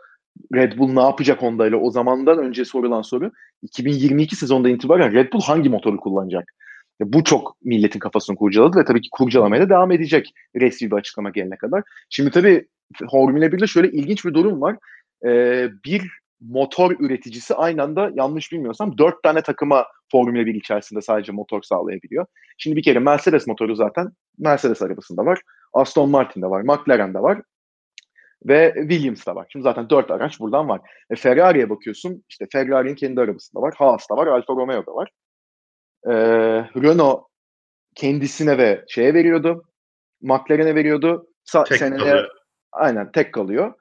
Red 0.54 0.78
Bull 0.78 0.92
ne 0.92 1.00
yapacak 1.00 1.42
Honda 1.42 1.76
o 1.76 1.90
zamandan 1.90 2.38
önce 2.38 2.64
sorulan 2.64 3.02
soru 3.02 3.30
2022 3.62 4.36
sezonda 4.36 4.68
itibaren 4.68 5.12
Red 5.12 5.32
Bull 5.32 5.40
hangi 5.40 5.68
motoru 5.68 5.96
kullanacak? 5.96 6.52
Bu 7.00 7.24
çok 7.24 7.56
milletin 7.64 7.98
kafasını 7.98 8.36
kurcaladı 8.36 8.78
ve 8.78 8.84
tabii 8.84 9.00
ki 9.00 9.08
kurcalamaya 9.12 9.62
da 9.62 9.68
devam 9.68 9.92
edecek 9.92 10.32
resmi 10.56 10.90
bir 10.90 10.96
açıklama 10.96 11.30
gelene 11.30 11.56
kadar. 11.56 11.82
Şimdi 12.10 12.30
tabii 12.30 12.68
Formula 13.10 13.46
1'de 13.46 13.66
şöyle 13.66 13.90
ilginç 13.90 14.24
bir 14.24 14.34
durum 14.34 14.60
var. 14.60 14.76
Ee, 15.26 15.68
bir 15.84 16.02
motor 16.40 16.96
üreticisi 17.00 17.54
aynı 17.54 17.82
anda 17.82 18.10
yanlış 18.14 18.52
bilmiyorsam 18.52 18.98
dört 18.98 19.22
tane 19.22 19.42
takıma 19.42 19.86
Formula 20.12 20.46
1 20.46 20.54
içerisinde 20.54 21.00
sadece 21.00 21.32
motor 21.32 21.62
sağlayabiliyor. 21.62 22.26
Şimdi 22.58 22.76
bir 22.76 22.82
kere 22.82 22.98
Mercedes 22.98 23.46
motoru 23.46 23.74
zaten 23.74 24.08
Mercedes 24.38 24.82
arabasında 24.82 25.24
var. 25.24 25.40
Aston 25.72 26.10
Martin'de 26.10 26.46
var, 26.46 26.62
McLaren'de 26.62 27.18
var 27.18 27.42
ve 28.44 28.74
Williams'da 28.76 29.34
var. 29.34 29.46
Şimdi 29.52 29.62
zaten 29.62 29.90
dört 29.90 30.10
araç 30.10 30.40
buradan 30.40 30.68
var. 30.68 30.80
E, 31.10 31.16
Ferrari'ye 31.16 31.70
bakıyorsun. 31.70 32.24
işte 32.28 32.46
Ferrari'nin 32.52 32.94
kendi 32.94 33.20
arabasında 33.20 33.62
var. 33.62 33.74
Haas'ta 33.76 34.16
var. 34.16 34.26
Alfa 34.26 34.52
Romeo'da 34.52 34.94
var. 34.94 35.10
E, 36.06 36.12
Renault 36.82 37.24
kendisine 37.94 38.58
ve 38.58 38.84
şeye 38.88 39.14
veriyordu. 39.14 39.64
McLaren'e 40.22 40.74
veriyordu. 40.74 41.26
Sa- 41.52 41.68
tek 41.68 41.78
seneye, 41.78 41.98
kalıyor. 41.98 42.28
Aynen 42.72 43.12
tek 43.12 43.34
kalıyor. 43.34 43.74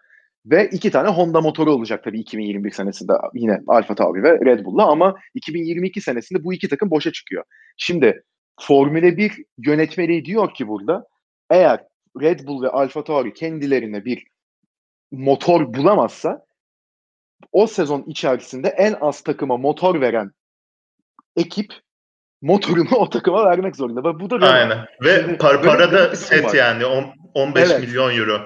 Ve 0.45 0.69
iki 0.71 0.91
tane 0.91 1.09
Honda 1.09 1.41
motoru 1.41 1.71
olacak 1.71 2.03
tabii 2.03 2.19
2021 2.19 2.71
senesinde 2.71 3.13
yine 3.33 3.59
Alfa 3.67 3.95
Tauri 3.95 4.23
ve 4.23 4.39
Red 4.45 4.65
Bull'la 4.65 4.87
ama 4.87 5.15
2022 5.33 6.01
senesinde 6.01 6.43
bu 6.43 6.53
iki 6.53 6.69
takım 6.69 6.91
boşa 6.91 7.11
çıkıyor. 7.11 7.43
Şimdi 7.77 8.23
Formula 8.61 9.17
1 9.17 9.43
yönetmeliği 9.57 10.25
diyor 10.25 10.53
ki 10.53 10.67
burada 10.67 11.07
eğer 11.49 11.83
Red 12.21 12.47
Bull 12.47 12.63
ve 12.63 12.69
Alfa 12.69 13.03
Tauri 13.03 13.33
kendilerine 13.33 14.05
bir 14.05 14.23
motor 15.11 15.73
bulamazsa 15.73 16.45
o 17.51 17.67
sezon 17.67 18.03
içerisinde 18.07 18.67
en 18.67 18.95
az 19.01 19.21
takıma 19.21 19.57
motor 19.57 20.01
veren 20.01 20.31
ekip 21.35 21.73
motorunu 22.41 22.89
o 22.95 23.09
takıma 23.09 23.45
vermek 23.45 23.75
zorunda. 23.75 24.03
Ve 24.03 24.19
bu 24.19 24.29
da 24.29 24.49
Aynen. 24.51 24.85
Ve 25.03 25.21
Şimdi 25.21 25.37
par 25.37 25.61
para 25.61 25.91
da 25.91 26.15
set 26.15 26.45
var. 26.45 26.53
yani 26.53 26.85
10, 26.85 27.13
15 27.33 27.71
evet. 27.71 27.81
milyon 27.81 28.15
euro. 28.17 28.41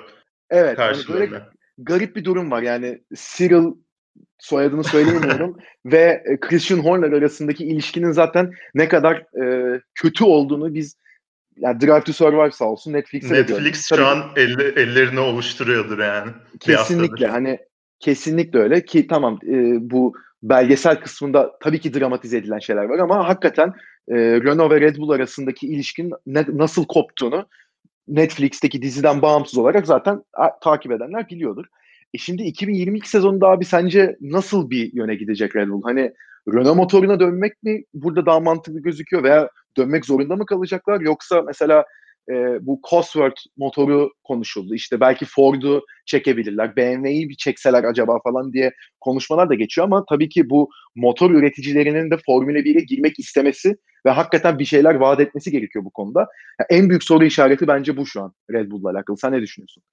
Evet. 0.49 0.79
Yani 0.79 0.97
böyle 1.09 1.41
garip 1.77 2.15
bir 2.15 2.23
durum 2.23 2.51
var. 2.51 2.61
Yani 2.61 3.03
Cyril 3.15 3.73
soyadını 4.39 4.83
söyleyemiyorum 4.83 5.57
ve 5.85 6.23
e, 6.25 6.39
Christian 6.39 6.79
Horner 6.79 7.11
arasındaki 7.11 7.65
ilişkinin 7.65 8.11
zaten 8.11 8.51
ne 8.73 8.87
kadar 8.87 9.43
e, 9.43 9.81
kötü 9.95 10.23
olduğunu 10.23 10.73
biz 10.73 10.97
yani 11.57 11.81
Drive 11.81 12.03
to 12.03 12.13
Survive 12.13 12.51
sağ 12.51 12.65
olsun 12.65 12.93
Netflix'e 12.93 13.33
Netflix 13.33 13.89
şu 13.89 14.07
an 14.07 14.23
elle, 14.35 14.67
ellerini 14.81 15.19
oluşturuyordur 15.19 15.99
yani. 15.99 16.31
Kesinlikle 16.59 17.27
hani 17.27 17.59
kesinlikle 17.99 18.59
öyle 18.59 18.85
ki 18.85 19.07
tamam 19.07 19.39
e, 19.47 19.77
bu 19.91 20.13
belgesel 20.43 21.01
kısmında 21.01 21.51
tabii 21.61 21.79
ki 21.79 21.93
dramatize 21.93 22.37
edilen 22.37 22.59
şeyler 22.59 22.83
var 22.83 22.99
ama 22.99 23.27
hakikaten 23.27 23.73
e, 24.07 24.15
Renault 24.15 24.71
ve 24.71 24.81
Red 24.81 24.97
Bull 24.97 25.09
arasındaki 25.09 25.67
ilişkin 25.67 26.11
ne, 26.25 26.45
nasıl 26.53 26.85
koptuğunu 26.85 27.47
Netflix'teki 28.07 28.81
diziden 28.81 29.21
bağımsız 29.21 29.57
olarak 29.57 29.87
zaten 29.87 30.23
a, 30.33 30.59
takip 30.59 30.91
edenler 30.91 31.29
biliyordur. 31.29 31.65
E 32.13 32.17
şimdi 32.17 32.43
2022 32.43 33.09
sezonunda 33.09 33.47
abi 33.47 33.65
sence 33.65 34.17
nasıl 34.21 34.69
bir 34.69 34.93
yöne 34.93 35.15
gidecek 35.15 35.55
Red 35.55 35.69
Bull? 35.69 35.83
Hani 35.83 36.13
Renault 36.47 36.75
motoruna 36.75 37.19
dönmek 37.19 37.63
mi 37.63 37.83
burada 37.93 38.25
daha 38.25 38.39
mantıklı 38.39 38.79
gözüküyor 38.79 39.23
veya 39.23 39.49
dönmek 39.77 40.05
zorunda 40.05 40.35
mı 40.35 40.45
kalacaklar 40.45 41.01
yoksa 41.01 41.41
mesela 41.41 41.85
e, 42.29 42.33
bu 42.61 42.79
Cosworth 42.89 43.41
motoru 43.57 44.09
konuşuldu. 44.23 44.75
İşte 44.75 44.99
belki 44.99 45.25
Ford'u 45.25 45.85
çekebilirler. 46.05 46.75
BMW'yi 46.75 47.29
bir 47.29 47.35
çekseler 47.35 47.83
acaba 47.83 48.19
falan 48.23 48.53
diye 48.53 48.71
konuşmalar 48.99 49.49
da 49.49 49.55
geçiyor 49.55 49.87
ama 49.87 50.05
tabii 50.09 50.29
ki 50.29 50.49
bu 50.49 50.69
motor 50.95 51.31
üreticilerinin 51.31 52.11
de 52.11 52.17
Formula 52.25 52.57
1'e 52.57 52.81
girmek 52.81 53.19
istemesi 53.19 53.75
ve 54.05 54.09
hakikaten 54.09 54.59
bir 54.59 54.65
şeyler 54.65 54.95
vaat 54.95 55.19
etmesi 55.19 55.51
gerekiyor 55.51 55.85
bu 55.85 55.91
konuda. 55.91 56.19
Yani 56.59 56.81
en 56.81 56.89
büyük 56.89 57.03
soru 57.03 57.25
işareti 57.25 57.67
bence 57.67 57.97
bu 57.97 58.05
şu 58.05 58.21
an 58.21 58.33
Red 58.51 58.71
Bull'la 58.71 58.89
alakalı. 58.89 59.17
Sen 59.17 59.31
ne 59.31 59.41
düşünüyorsun? 59.41 59.83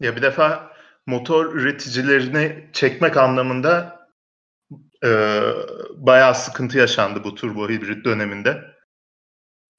Ya 0.00 0.16
bir 0.16 0.22
defa 0.22 0.72
motor 1.06 1.54
üreticilerini 1.54 2.52
çekmek 2.72 3.16
anlamında 3.16 4.01
e, 5.04 5.40
bayağı 5.96 6.34
sıkıntı 6.34 6.78
yaşandı 6.78 7.24
bu 7.24 7.34
turbo 7.34 7.68
hibrit 7.68 8.04
döneminde. 8.04 8.64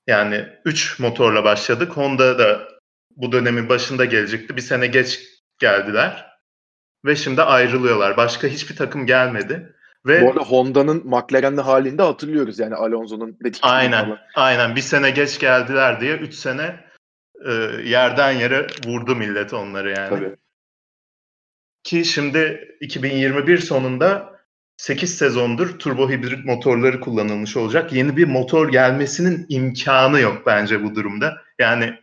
Yani 0.08 0.48
3 0.66 1.00
motorla 1.00 1.44
başladık. 1.44 1.98
Honda 1.98 2.40
da 2.40 2.68
bu 3.16 3.32
dönemin 3.32 3.70
başında 3.70 4.06
gelecekti. 4.06 4.56
Bir 4.56 4.62
sene 4.62 4.88
geç 4.88 5.20
geldiler. 5.60 6.34
Ve 7.06 7.16
şimdi 7.16 7.42
ayrılıyorlar. 7.42 8.18
Başka 8.18 8.48
hiçbir 8.48 8.76
takım 8.76 9.06
gelmedi. 9.06 9.76
Ve 10.06 10.22
Bu 10.22 10.30
arada 10.30 10.40
Honda'nın 10.40 11.08
McLaren'li 11.08 11.62
halinde 11.62 12.04
hatırlıyoruz 12.04 12.60
yani 12.60 12.76
Alonso'nun 12.76 13.38
Aynen. 13.62 14.06
Falan. 14.06 14.20
Aynen. 14.36 14.76
Bir 14.76 14.82
sene 14.82 15.12
geç 15.12 15.40
geldiler 15.40 16.02
diye 16.02 16.16
3 16.18 16.34
sene 16.34 16.86
e, 17.46 17.52
yerden 17.84 18.32
yere 18.32 18.68
vurdu 18.86 19.16
millet 19.16 19.54
onları 19.54 19.90
yani. 19.90 20.10
Tabii. 20.10 20.36
Ki 21.84 22.06
şimdi 22.06 22.70
2021 22.82 23.58
sonunda 23.58 24.33
8 24.77 25.18
sezondur 25.18 25.80
turbo 25.80 26.10
hibrit 26.10 26.46
motorları 26.46 27.00
kullanılmış 27.00 27.58
olacak. 27.58 27.94
Yeni 27.94 28.18
bir 28.18 28.27
motor 28.27 28.72
gelmesinin 28.72 29.46
imkanı 29.50 30.20
yok 30.20 30.44
bence 30.46 30.84
bu 30.84 30.96
durumda. 30.96 31.42
Yani 31.60 32.00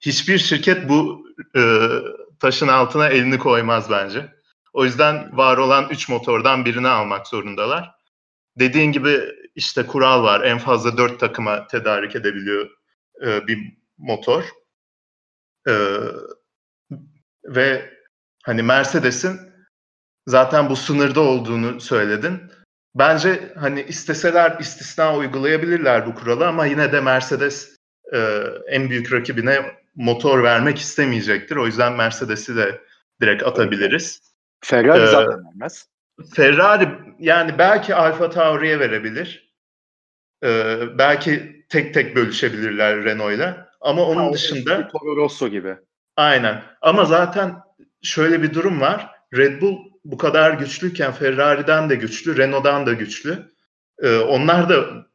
hiçbir 0.00 0.38
şirket 0.38 0.88
bu 0.88 1.26
e, 1.56 1.88
taşın 2.40 2.68
altına 2.68 3.08
elini 3.08 3.38
koymaz 3.38 3.90
bence. 3.90 4.34
O 4.72 4.84
yüzden 4.84 5.36
var 5.36 5.56
olan 5.56 5.88
3 5.90 6.08
motordan 6.08 6.64
birini 6.64 6.88
almak 6.88 7.26
zorundalar. 7.26 7.90
Dediğin 8.58 8.92
gibi 8.92 9.20
işte 9.54 9.86
kural 9.86 10.22
var. 10.22 10.40
En 10.40 10.58
fazla 10.58 10.96
4 10.96 11.20
takıma 11.20 11.66
tedarik 11.66 12.16
edebiliyor 12.16 12.70
e, 13.26 13.46
bir 13.46 13.58
motor. 13.98 14.44
E, 15.68 15.74
ve 17.44 17.90
hani 18.42 18.62
Mercedes'in 18.62 19.53
Zaten 20.26 20.70
bu 20.70 20.76
sınırda 20.76 21.20
olduğunu 21.20 21.80
söyledin. 21.80 22.40
Bence 22.94 23.52
hani 23.56 23.82
isteseler 23.82 24.56
istisna 24.60 25.16
uygulayabilirler 25.16 26.06
bu 26.06 26.14
kuralı 26.14 26.46
ama 26.46 26.66
yine 26.66 26.92
de 26.92 27.00
Mercedes 27.00 27.76
e, 28.12 28.18
en 28.68 28.90
büyük 28.90 29.12
rakibine 29.12 29.76
motor 29.94 30.42
vermek 30.42 30.78
istemeyecektir. 30.78 31.56
O 31.56 31.66
yüzden 31.66 31.92
Mercedes'i 31.92 32.56
de 32.56 32.80
direkt 33.20 33.42
atabiliriz. 33.42 34.20
Ferrari 34.64 35.02
ee, 35.02 35.06
zaten 35.06 35.44
vermez. 35.44 35.88
Ferrari 36.34 36.88
yani 37.18 37.58
belki 37.58 37.94
Alfa 37.94 38.30
Tauri'ye 38.30 38.80
verebilir. 38.80 39.54
Ee, 40.44 40.80
belki 40.98 41.64
tek 41.68 41.94
tek 41.94 42.16
bölüşebilirler 42.16 43.04
Renault'la. 43.04 43.68
Ama 43.80 44.04
onun 44.04 44.26
ha, 44.26 44.32
dışında 44.32 44.88
Toro 44.88 45.16
Rosso 45.16 45.48
gibi. 45.48 45.76
Aynen. 46.16 46.62
Ama 46.80 47.04
zaten 47.04 47.56
şöyle 48.02 48.42
bir 48.42 48.54
durum 48.54 48.80
var. 48.80 49.10
Red 49.36 49.60
Bull 49.60 49.93
bu 50.04 50.18
kadar 50.18 50.52
güçlüyken 50.52 51.12
Ferrari'den 51.12 51.90
de 51.90 51.94
güçlü, 51.94 52.36
Renault'dan 52.36 52.86
da 52.86 52.92
güçlü. 52.92 53.52
Ee, 54.02 54.16
onlar 54.16 54.68
da 54.68 55.06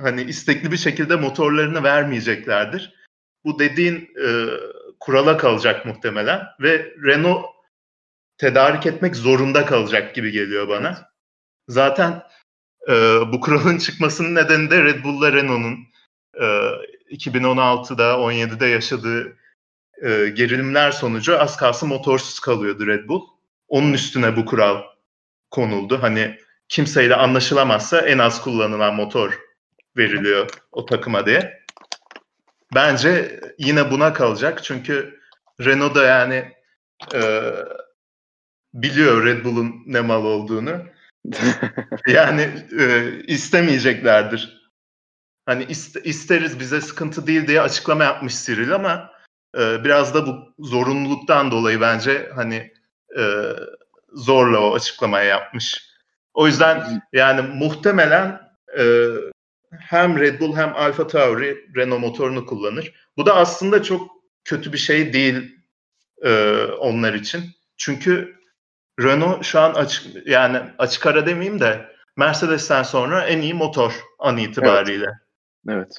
hani 0.00 0.22
istekli 0.22 0.72
bir 0.72 0.76
şekilde 0.76 1.16
motorlarını 1.16 1.82
vermeyeceklerdir. 1.82 2.94
Bu 3.44 3.58
dediğin 3.58 3.96
e, 3.96 4.28
kurala 5.00 5.36
kalacak 5.36 5.86
muhtemelen 5.86 6.46
ve 6.60 6.94
Renault 7.04 7.44
tedarik 8.38 8.86
etmek 8.86 9.16
zorunda 9.16 9.66
kalacak 9.66 10.14
gibi 10.14 10.30
geliyor 10.30 10.68
bana. 10.68 11.08
Zaten 11.68 12.22
e, 12.88 12.92
bu 13.32 13.40
kuralın 13.40 13.78
çıkmasının 13.86 14.34
nedeni 14.34 14.70
de 14.70 14.84
Red 14.84 15.04
Bull'la 15.04 15.32
Renault'un 15.32 15.78
e, 16.34 16.46
2016'da 17.16 18.12
17'de 18.12 18.66
yaşadığı 18.66 19.36
e, 20.02 20.28
gerilimler 20.28 20.90
sonucu 20.90 21.40
az 21.40 21.56
kalsın 21.56 21.88
motorsuz 21.88 22.40
kalıyordu 22.40 22.86
Red 22.86 23.08
Bull. 23.08 23.37
Onun 23.68 23.92
üstüne 23.92 24.36
bu 24.36 24.44
kural 24.44 24.82
konuldu. 25.50 26.02
Hani 26.02 26.38
kimseyle 26.68 27.14
anlaşılamazsa 27.14 28.00
en 28.00 28.18
az 28.18 28.42
kullanılan 28.42 28.94
motor 28.94 29.38
veriliyor 29.96 30.48
o 30.72 30.86
takıma 30.86 31.26
diye. 31.26 31.64
Bence 32.74 33.40
yine 33.58 33.90
buna 33.90 34.12
kalacak. 34.12 34.64
Çünkü 34.64 35.20
Renault 35.60 35.94
da 35.94 36.04
yani 36.04 36.52
e, 37.14 37.52
biliyor 38.74 39.24
Red 39.24 39.44
Bull'un 39.44 39.82
ne 39.86 40.00
mal 40.00 40.24
olduğunu. 40.24 40.82
yani 42.06 42.50
e, 42.80 43.12
istemeyeceklerdir. 43.26 44.70
hani 45.46 45.66
isteriz 46.04 46.60
bize 46.60 46.80
sıkıntı 46.80 47.26
değil 47.26 47.46
diye 47.46 47.60
açıklama 47.60 48.04
yapmış 48.04 48.44
Cyril 48.44 48.74
ama 48.74 49.12
e, 49.58 49.84
biraz 49.84 50.14
da 50.14 50.26
bu 50.26 50.54
zorunluluktan 50.58 51.50
dolayı 51.50 51.80
bence 51.80 52.30
hani 52.34 52.72
e, 53.18 53.22
zorla 54.12 54.60
o 54.60 54.74
açıklamayı 54.74 55.28
yapmış. 55.28 55.88
O 56.34 56.46
yüzden 56.46 57.02
yani 57.12 57.40
muhtemelen 57.42 58.40
e, 58.78 59.06
hem 59.78 60.18
Red 60.18 60.40
Bull 60.40 60.56
hem 60.56 60.74
Alfa 60.74 61.06
Tauri 61.06 61.66
Renault 61.76 62.00
motorunu 62.00 62.46
kullanır. 62.46 62.92
Bu 63.16 63.26
da 63.26 63.36
aslında 63.36 63.82
çok 63.82 64.10
kötü 64.44 64.72
bir 64.72 64.78
şey 64.78 65.12
değil 65.12 65.56
e, 66.22 66.62
onlar 66.64 67.14
için. 67.14 67.42
Çünkü 67.76 68.38
Renault 69.00 69.44
şu 69.44 69.60
an 69.60 69.74
açık 69.74 70.26
yani 70.26 70.60
açık 70.78 71.06
ara 71.06 71.26
demeyeyim 71.26 71.60
de 71.60 71.88
Mercedes'ten 72.16 72.82
sonra 72.82 73.24
en 73.24 73.40
iyi 73.40 73.54
motor 73.54 73.92
an 74.18 74.36
itibariyle. 74.36 75.06
Evet. 75.68 75.78
evet. 75.78 75.92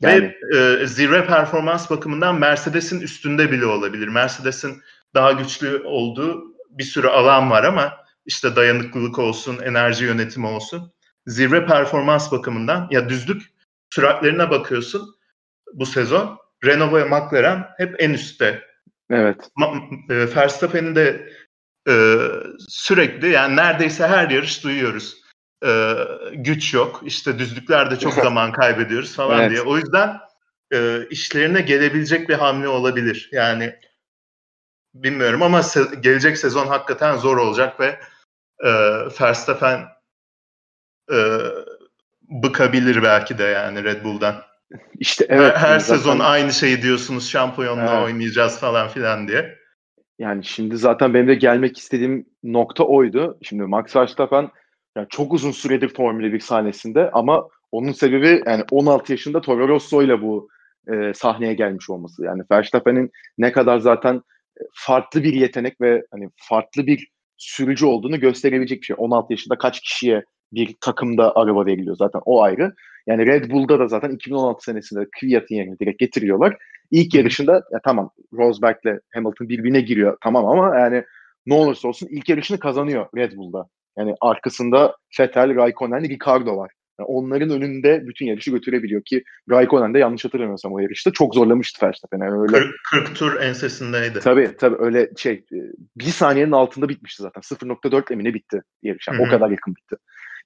Yani... 0.00 0.34
Ve 0.54 0.82
e, 0.82 0.86
zirve 0.86 1.26
performans 1.26 1.90
bakımından 1.90 2.38
Mercedes'in 2.38 3.00
üstünde 3.00 3.52
bile 3.52 3.66
olabilir. 3.66 4.08
Mercedes'in 4.08 4.82
daha 5.14 5.32
güçlü 5.32 5.82
olduğu 5.84 6.54
bir 6.70 6.84
sürü 6.84 7.08
alan 7.08 7.50
var 7.50 7.64
ama 7.64 8.04
işte 8.26 8.56
dayanıklılık 8.56 9.18
olsun, 9.18 9.58
enerji 9.58 10.04
yönetimi 10.04 10.46
olsun. 10.46 10.92
Zirve 11.26 11.66
performans 11.66 12.32
bakımından 12.32 12.88
ya 12.90 13.08
düzlük 13.08 13.42
süratlerine 13.90 14.50
bakıyorsun 14.50 15.14
bu 15.72 15.86
sezon. 15.86 16.38
Renault 16.64 16.92
ve 16.92 17.04
McLaren 17.04 17.66
hep 17.76 17.94
en 17.98 18.10
üstte. 18.10 18.62
Evet. 19.10 19.48
Ma- 19.58 20.12
e, 20.12 20.36
Verstappen'i 20.36 20.96
de 20.96 21.28
e, 21.88 22.18
sürekli 22.68 23.30
yani 23.30 23.56
neredeyse 23.56 24.06
her 24.06 24.30
yarış 24.30 24.64
duyuyoruz. 24.64 25.16
E, 25.66 25.94
güç 26.32 26.74
yok. 26.74 27.02
İşte 27.04 27.38
düzlüklerde 27.38 27.98
çok 27.98 28.12
zaman 28.24 28.52
kaybediyoruz 28.52 29.16
falan 29.16 29.40
evet. 29.40 29.50
diye. 29.50 29.62
O 29.62 29.76
yüzden 29.76 30.18
e, 30.72 31.06
işlerine 31.10 31.60
gelebilecek 31.60 32.28
bir 32.28 32.34
hamle 32.34 32.68
olabilir. 32.68 33.28
Yani 33.32 33.74
bilmiyorum 34.94 35.42
ama 35.42 35.58
se- 35.58 36.00
gelecek 36.00 36.38
sezon 36.38 36.66
hakikaten 36.66 37.16
zor 37.16 37.36
olacak 37.36 37.80
ve 37.80 37.98
e, 38.64 38.70
Verstappen 39.20 39.80
e, 41.12 41.18
bıkabilir 42.22 43.02
belki 43.02 43.38
de 43.38 43.44
yani 43.44 43.84
Red 43.84 44.04
Bull'dan. 44.04 44.34
İşte 44.98 45.26
evet. 45.28 45.56
Her, 45.56 45.68
her 45.68 45.78
zaten... 45.78 45.96
sezon 45.96 46.18
aynı 46.18 46.52
şeyi 46.52 46.82
diyorsunuz 46.82 47.30
şampiyonluğa 47.30 47.96
evet. 47.96 48.04
oynayacağız 48.04 48.60
falan 48.60 48.88
filan 48.88 49.28
diye. 49.28 49.58
Yani 50.18 50.44
şimdi 50.44 50.76
zaten 50.76 51.14
benim 51.14 51.28
de 51.28 51.34
gelmek 51.34 51.78
istediğim 51.78 52.26
nokta 52.42 52.84
oydu. 52.84 53.38
Şimdi 53.42 53.62
Max 53.62 53.96
Verstappen 53.96 54.50
yani 54.96 55.06
çok 55.10 55.32
uzun 55.32 55.50
süredir 55.50 55.94
Formula 55.94 56.32
1 56.32 56.40
sahnesinde 56.40 57.10
ama 57.12 57.48
onun 57.72 57.92
sebebi 57.92 58.42
yani 58.46 58.64
16 58.70 59.12
yaşında 59.12 59.40
Toro 59.40 59.68
Rosso 59.68 60.02
ile 60.02 60.22
bu 60.22 60.48
e, 60.92 61.14
sahneye 61.14 61.54
gelmiş 61.54 61.90
olması. 61.90 62.24
Yani 62.24 62.42
Verstappen'in 62.50 63.10
ne 63.38 63.52
kadar 63.52 63.78
zaten 63.78 64.22
farklı 64.74 65.22
bir 65.22 65.32
yetenek 65.32 65.80
ve 65.80 66.02
hani 66.10 66.28
farklı 66.36 66.86
bir 66.86 67.08
sürücü 67.36 67.86
olduğunu 67.86 68.20
gösterebilecek 68.20 68.80
bir 68.80 68.86
şey. 68.86 68.96
16 68.98 69.32
yaşında 69.32 69.58
kaç 69.58 69.80
kişiye 69.80 70.24
bir 70.52 70.74
takımda 70.80 71.36
araba 71.36 71.66
veriliyor 71.66 71.96
zaten 71.96 72.20
o 72.24 72.42
ayrı. 72.42 72.74
Yani 73.06 73.26
Red 73.26 73.50
Bull'da 73.50 73.78
da 73.78 73.88
zaten 73.88 74.10
2016 74.10 74.64
senesinde 74.64 75.06
Kvyat'ın 75.20 75.54
yerine 75.54 75.78
direkt 75.78 75.98
getiriyorlar. 75.98 76.56
İlk 76.90 77.14
yarışında 77.14 77.52
ya 77.52 77.80
tamam 77.84 78.10
Rosberg'le 78.32 79.00
Hamilton 79.14 79.48
birbirine 79.48 79.80
giriyor 79.80 80.16
tamam 80.22 80.46
ama 80.46 80.78
yani 80.78 81.04
ne 81.46 81.54
olursa 81.54 81.88
olsun 81.88 82.08
ilk 82.10 82.28
yarışını 82.28 82.58
kazanıyor 82.58 83.06
Red 83.16 83.32
Bull'da. 83.32 83.68
Yani 83.98 84.14
arkasında 84.20 84.96
Vettel, 85.20 85.56
Raikkonen, 85.56 86.08
Ricardo 86.08 86.56
var. 86.56 86.70
Yani 87.00 87.06
onların 87.06 87.50
önünde 87.50 88.06
bütün 88.06 88.26
yarışı 88.26 88.50
götürebiliyor 88.50 89.02
ki 89.02 89.24
Raikkonen 89.50 89.94
de 89.94 89.98
yanlış 89.98 90.24
hatırlamıyorsam 90.24 90.72
o 90.72 90.78
yarışta 90.78 91.10
çok 91.10 91.34
zorlamıştı 91.34 91.86
Verstappen. 91.86 92.18
Yani 92.18 92.40
öyle 92.40 92.58
40, 92.58 92.74
40 92.90 93.16
tur 93.16 93.40
ensesindeydi. 93.40 94.20
Tabii 94.20 94.50
tabii 94.58 94.76
öyle 94.78 95.10
şey 95.16 95.32
e, 95.32 95.58
bir 95.96 96.04
saniyenin 96.04 96.52
altında 96.52 96.88
bitmişti 96.88 97.22
zaten. 97.22 97.40
0.4 97.40 98.12
emine 98.12 98.34
bitti 98.34 98.62
yarış. 98.82 99.08
Yani 99.08 99.22
o 99.22 99.30
kadar 99.30 99.50
yakın 99.50 99.74
bitti. 99.74 99.96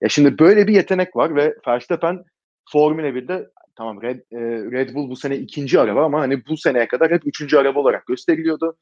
Ya 0.01 0.09
şimdi 0.09 0.39
böyle 0.39 0.69
bir 0.69 0.75
yetenek 0.75 1.17
var 1.17 1.37
ve 1.37 1.55
Verstappen 1.69 2.25
Formula 2.73 3.09
1'de 3.09 3.51
tamam 3.77 4.03
Red, 4.03 4.19
e, 4.19 4.41
Red 4.73 4.95
Bull 4.95 5.11
bu 5.11 5.17
sene 5.17 5.37
ikinci 5.37 5.81
araba 5.81 6.05
ama 6.05 6.21
hani 6.21 6.47
bu 6.47 6.57
seneye 6.57 6.89
kadar 6.89 7.11
hep 7.11 7.27
üçüncü 7.27 7.57
araba 7.57 7.81
olarak 7.81 8.07
gösteriliyordu. 8.07 8.77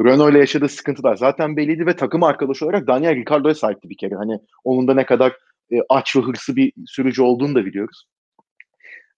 Renault 0.00 0.30
ile 0.30 0.38
yaşadığı 0.38 0.68
sıkıntılar 0.68 1.16
zaten 1.16 1.56
belliydi 1.56 1.86
ve 1.86 1.96
takım 1.96 2.22
arkadaşı 2.22 2.64
olarak 2.64 2.86
Daniel 2.86 3.16
Ricciardo'ya 3.16 3.54
sahipti 3.54 3.90
bir 3.90 3.96
kere. 3.96 4.14
Hani 4.14 4.38
onun 4.64 4.88
da 4.88 4.94
ne 4.94 5.06
kadar 5.06 5.32
e, 5.72 5.76
aç 5.88 6.16
ve 6.16 6.20
hırsı 6.20 6.56
bir 6.56 6.72
sürücü 6.86 7.22
olduğunu 7.22 7.54
da 7.54 7.64
biliyoruz. 7.64 8.04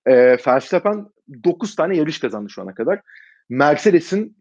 E, 0.07 0.15
Verstappen 0.47 1.07
9 1.45 1.77
tane 1.77 1.97
yarış 1.97 2.19
kazandı 2.19 2.51
şu 2.51 2.63
ana 2.63 2.75
kadar. 2.75 3.01
Mercedes'in 3.49 4.37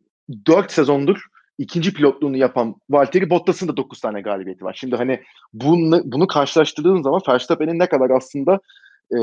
4 0.45 0.71
sezondur 0.71 1.27
ikinci 1.57 1.93
pilotluğunu 1.93 2.37
yapan 2.37 2.75
Valtteri 2.89 3.29
Bottas'ın 3.29 3.67
da 3.67 3.77
9 3.77 3.99
tane 3.99 4.21
galibiyeti 4.21 4.65
var. 4.65 4.77
Şimdi 4.79 4.95
hani 4.95 5.21
bunu, 5.53 6.01
bunu 6.05 6.27
karşılaştırdığın 6.27 7.01
zaman 7.01 7.21
Verstappen'in 7.29 7.79
ne 7.79 7.89
kadar 7.89 8.09
aslında 8.09 8.59
e, 9.11 9.19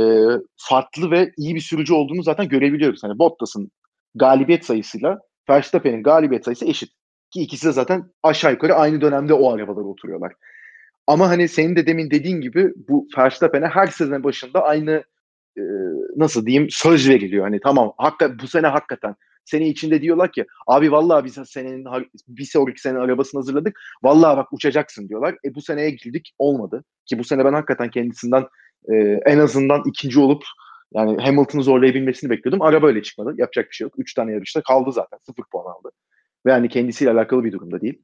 farklı 0.57 1.11
ve 1.11 1.33
iyi 1.37 1.55
bir 1.55 1.61
sürücü 1.61 1.95
olduğunu 1.95 2.23
zaten 2.23 2.49
görebiliyoruz. 2.49 3.03
Hani 3.03 3.19
Bottas'ın 3.19 3.71
galibiyet 4.15 4.65
sayısıyla 4.65 5.19
Verstappen'in 5.51 6.03
galibiyet 6.03 6.45
sayısı 6.45 6.67
eşit. 6.67 6.91
Ki 7.31 7.41
ikisi 7.41 7.67
de 7.67 7.73
zaten 7.73 8.05
aşağı 8.23 8.53
yukarı 8.53 8.75
aynı 8.75 9.01
dönemde 9.01 9.35
o 9.35 9.53
arabalara 9.53 9.87
oturuyorlar. 9.87 10.33
Ama 11.07 11.29
hani 11.29 11.49
senin 11.49 11.77
de 11.77 11.87
demin 11.87 12.11
dediğin 12.11 12.41
gibi 12.41 12.73
bu 12.89 13.09
Verstappen'e 13.19 13.67
her 13.67 13.87
sene 13.87 14.25
başında 14.25 14.65
aynı 14.65 15.05
e, 15.59 15.63
nasıl 16.17 16.47
diyeyim 16.47 16.69
söz 16.71 17.09
veriliyor. 17.09 17.45
Hani 17.45 17.61
tamam 17.61 17.93
hakikaten 17.99 18.39
bu 18.43 18.47
sene 18.47 18.67
hakikaten 18.67 19.15
sene 19.45 19.69
içinde 19.69 20.03
diyorlar 20.03 20.33
ki 20.33 20.47
abi 20.67 20.93
vallahi 20.93 21.25
biz 21.25 21.39
senenin 21.47 21.87
bir 22.29 22.45
sonraki 22.45 22.81
sene 22.81 22.99
arabasını 22.99 23.39
hazırladık. 23.39 23.81
Vallahi 24.03 24.37
bak 24.37 24.53
uçacaksın 24.53 25.09
diyorlar. 25.09 25.37
E 25.45 25.55
bu 25.55 25.63
seneye 25.63 25.91
girdik 25.91 26.35
olmadı. 26.39 26.85
Ki 27.07 27.19
bu 27.19 27.25
sene 27.25 27.45
ben 27.45 27.53
hakikaten 27.53 27.91
kendisinden 27.91 28.45
e, 28.93 28.95
en 29.27 29.39
azından 29.39 29.83
ikinci 29.87 30.21
olup 30.21 30.43
yani 30.95 31.23
Hamilton'ı 31.23 31.63
zorlayabilmesini 31.63 32.31
bekliyordum. 32.31 32.63
Araba 32.63 32.87
öyle 32.87 33.03
çıkmadı. 33.03 33.35
Yapacak 33.37 33.71
bir 33.71 33.75
şey 33.75 33.85
yok. 33.85 33.95
Üç 33.99 34.15
tane 34.15 34.33
yarışta 34.33 34.63
kaldı 34.63 34.93
zaten. 34.93 35.19
Sıfır 35.27 35.45
puan 35.53 35.73
aldı. 35.73 35.91
Ve 36.47 36.51
yani 36.51 36.69
kendisiyle 36.69 37.11
alakalı 37.11 37.45
bir 37.45 37.53
durumda 37.53 37.81
değil. 37.81 38.03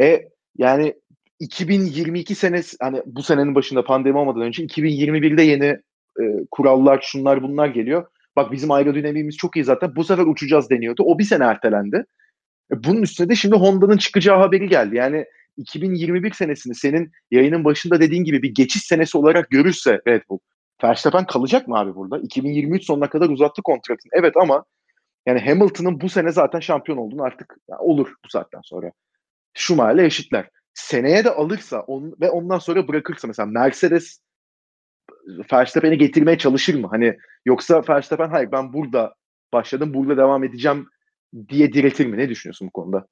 E 0.00 0.28
yani 0.56 0.94
2022 1.40 2.34
senesi 2.34 2.76
hani 2.80 3.02
bu 3.06 3.22
senenin 3.22 3.54
başında 3.54 3.84
pandemi 3.84 4.18
olmadan 4.18 4.42
önce 4.42 4.64
2021'de 4.64 5.42
yeni 5.42 5.64
e, 6.20 6.24
kurallar 6.50 7.00
şunlar 7.02 7.42
bunlar 7.42 7.68
geliyor. 7.68 8.06
Bak 8.36 8.52
bizim 8.52 8.70
aerodinamiğimiz 8.70 9.36
çok 9.36 9.56
iyi 9.56 9.64
zaten. 9.64 9.96
Bu 9.96 10.04
sefer 10.04 10.26
uçacağız 10.26 10.70
deniyordu. 10.70 11.02
O 11.02 11.18
bir 11.18 11.24
sene 11.24 11.44
ertelendi. 11.44 12.04
E, 12.72 12.84
bunun 12.84 13.02
üstüne 13.02 13.28
de 13.28 13.34
şimdi 13.34 13.56
Honda'nın 13.56 13.96
çıkacağı 13.96 14.38
haberi 14.38 14.68
geldi. 14.68 14.96
Yani 14.96 15.24
2021 15.56 16.32
senesini 16.32 16.74
senin 16.74 17.12
yayının 17.30 17.64
başında 17.64 18.00
dediğin 18.00 18.24
gibi 18.24 18.42
bir 18.42 18.54
geçiş 18.54 18.82
senesi 18.82 19.18
olarak 19.18 19.50
görürse 19.50 20.00
Red 20.08 20.22
Bull. 20.28 20.38
Verstappen 20.84 21.26
kalacak 21.26 21.68
mı 21.68 21.78
abi 21.78 21.94
burada? 21.94 22.18
2023 22.18 22.84
sonuna 22.84 23.10
kadar 23.10 23.28
uzattı 23.28 23.62
kontratını. 23.62 24.10
Evet 24.12 24.36
ama 24.36 24.64
yani 25.26 25.40
Hamilton'ın 25.40 26.00
bu 26.00 26.08
sene 26.08 26.32
zaten 26.32 26.60
şampiyon 26.60 26.98
olduğunu 26.98 27.22
artık 27.22 27.56
olur 27.78 28.14
bu 28.24 28.28
saatten 28.28 28.60
sonra. 28.64 28.92
Schumacher'le 29.54 30.04
eşitler. 30.04 30.48
Seneye 30.78 31.24
de 31.24 31.30
alırsa 31.30 31.80
on, 31.80 32.16
ve 32.20 32.30
ondan 32.30 32.58
sonra 32.58 32.88
bırakırsa 32.88 33.28
mesela 33.28 33.46
Mercedes 33.46 34.20
Verstappen'i 35.52 35.98
getirmeye 35.98 36.38
çalışır 36.38 36.74
mı? 36.74 36.88
Hani 36.90 37.18
yoksa 37.44 37.82
Verstappen 37.88 38.28
hayır 38.28 38.52
ben 38.52 38.72
burada 38.72 39.14
başladım 39.52 39.94
burada 39.94 40.16
devam 40.16 40.44
edeceğim 40.44 40.88
diye 41.48 41.72
diretir 41.72 42.06
mi? 42.06 42.18
Ne 42.18 42.28
düşünüyorsun 42.28 42.68
bu 42.68 42.72
konuda? 42.72 43.06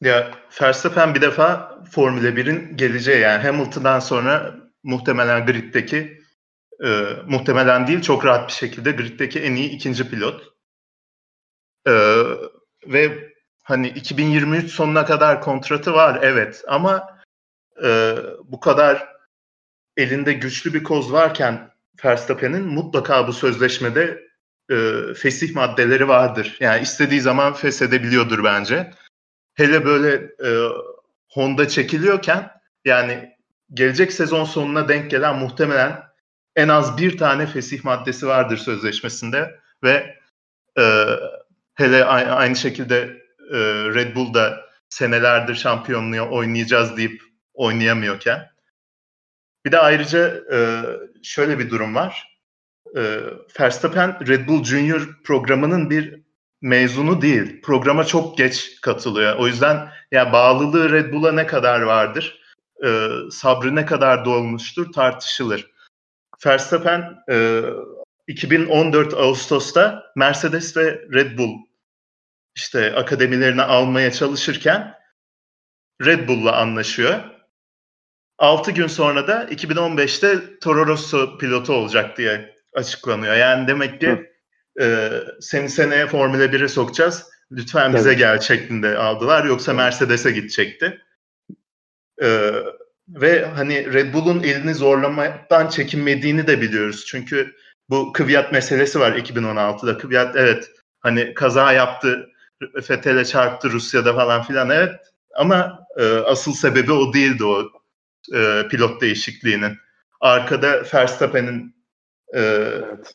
Ya 0.00 0.30
Verstappen 0.62 1.14
bir 1.14 1.22
defa 1.22 1.78
Formula 1.90 2.28
1'in 2.28 2.76
geleceği 2.76 3.20
yani 3.20 3.42
Hamilton'dan 3.42 4.00
sonra 4.00 4.56
muhtemelen 4.82 5.46
griddeki 5.46 6.22
e, 6.84 6.88
muhtemelen 7.26 7.86
değil 7.86 8.02
çok 8.02 8.24
rahat 8.24 8.48
bir 8.48 8.54
şekilde 8.54 8.92
griddeki 8.92 9.40
en 9.40 9.54
iyi 9.54 9.70
ikinci 9.70 10.10
pilot. 10.10 10.54
E, 11.86 11.92
ve 12.86 13.29
hani 13.70 13.88
2023 13.88 14.72
sonuna 14.72 15.04
kadar 15.04 15.40
kontratı 15.40 15.94
var 15.94 16.18
evet 16.22 16.64
ama 16.68 17.18
e, 17.84 18.16
bu 18.44 18.60
kadar 18.60 19.08
elinde 19.96 20.32
güçlü 20.32 20.74
bir 20.74 20.84
koz 20.84 21.12
varken 21.12 21.70
Verstappen'in 22.04 22.66
mutlaka 22.66 23.28
bu 23.28 23.32
sözleşmede 23.32 24.22
e, 24.70 24.76
fesih 25.14 25.54
maddeleri 25.54 26.08
vardır. 26.08 26.56
Yani 26.60 26.82
istediği 26.82 27.20
zaman 27.20 27.54
feshedebiliyordur 27.54 28.44
bence. 28.44 28.90
Hele 29.54 29.84
böyle 29.84 30.14
e, 30.44 30.50
Honda 31.28 31.68
çekiliyorken 31.68 32.50
yani 32.84 33.36
gelecek 33.74 34.12
sezon 34.12 34.44
sonuna 34.44 34.88
denk 34.88 35.10
gelen 35.10 35.38
muhtemelen 35.38 36.02
en 36.56 36.68
az 36.68 36.98
bir 36.98 37.18
tane 37.18 37.46
fesih 37.46 37.84
maddesi 37.84 38.26
vardır 38.26 38.56
sözleşmesinde 38.56 39.58
ve 39.82 40.16
e, 40.78 41.06
hele 41.74 42.04
aynı 42.04 42.56
şekilde 42.56 43.20
e, 43.52 43.58
Red 43.94 44.16
Bull'da 44.16 44.60
senelerdir 44.88 45.54
şampiyonluğu 45.54 46.36
oynayacağız 46.36 46.96
deyip 46.96 47.22
oynayamıyorken 47.54 48.50
Bir 49.66 49.72
de 49.72 49.78
ayrıca 49.78 50.40
e, 50.52 50.84
şöyle 51.22 51.58
bir 51.58 51.70
durum 51.70 51.94
var. 51.94 52.38
E, 52.96 53.20
Verstappen 53.60 54.26
Red 54.28 54.48
Bull 54.48 54.64
Junior 54.64 55.22
programının 55.24 55.90
bir 55.90 56.20
mezunu 56.62 57.22
değil. 57.22 57.62
Programa 57.62 58.04
çok 58.04 58.38
geç 58.38 58.80
katılıyor. 58.80 59.36
O 59.36 59.46
yüzden 59.46 59.88
ya 60.12 60.32
bağlılığı 60.32 60.92
Red 60.92 61.12
Bull'a 61.12 61.32
ne 61.32 61.46
kadar 61.46 61.80
vardır? 61.80 62.40
E, 62.84 63.08
sabrı 63.30 63.76
ne 63.76 63.86
kadar 63.86 64.24
dolmuştur 64.24 64.92
tartışılır. 64.92 65.70
Verstappen 66.46 67.18
e, 67.30 67.62
2014 68.26 69.14
Ağustos'ta 69.14 70.12
Mercedes 70.16 70.76
ve 70.76 71.00
Red 71.12 71.38
Bull 71.38 71.69
işte 72.54 72.94
akademilerini 72.94 73.62
almaya 73.62 74.12
çalışırken 74.12 74.94
Red 76.04 76.28
Bull'la 76.28 76.56
anlaşıyor. 76.56 77.20
6 78.38 78.70
gün 78.70 78.86
sonra 78.86 79.28
da 79.28 79.44
2015'te 79.44 80.58
Toro 80.58 80.86
Rosso 80.86 81.38
pilotu 81.38 81.72
olacak 81.72 82.18
diye 82.18 82.54
açıklanıyor. 82.74 83.34
Yani 83.34 83.68
demek 83.68 84.00
ki 84.00 84.30
e, 84.80 85.10
seni 85.40 85.68
seneye 85.68 86.06
Formula 86.06 86.44
1'e 86.44 86.68
sokacağız. 86.68 87.26
Lütfen 87.52 87.94
bize 87.94 88.08
evet. 88.08 88.18
gel 88.18 88.40
şeklinde 88.40 88.98
aldılar. 88.98 89.44
Yoksa 89.44 89.72
Mercedes'e 89.72 90.30
gidecekti. 90.30 91.02
E, 92.22 92.50
ve 93.08 93.44
hani 93.44 93.92
Red 93.92 94.14
Bull'un 94.14 94.42
elini 94.42 94.74
zorlamaktan 94.74 95.68
çekinmediğini 95.68 96.46
de 96.46 96.60
biliyoruz. 96.60 97.04
Çünkü 97.06 97.54
bu 97.88 98.12
Kvyat 98.12 98.52
meselesi 98.52 99.00
var 99.00 99.12
2016'da. 99.12 99.98
Kvyat 99.98 100.36
evet 100.36 100.70
hani 101.00 101.34
kaza 101.34 101.72
yaptı, 101.72 102.30
Fethel'e 102.82 103.24
çarptı 103.24 103.70
Rusya'da 103.70 104.14
falan 104.14 104.42
filan 104.42 104.70
evet. 104.70 105.00
Ama 105.34 105.86
e, 105.96 106.04
asıl 106.14 106.52
sebebi 106.52 106.92
o 106.92 107.12
değildi 107.12 107.44
o 107.44 107.70
e, 108.34 108.68
pilot 108.70 109.00
değişikliğinin. 109.00 109.78
Arkada 110.20 110.82
Verstappen'in 110.94 111.74
e, 112.34 112.40
evet. 112.40 113.14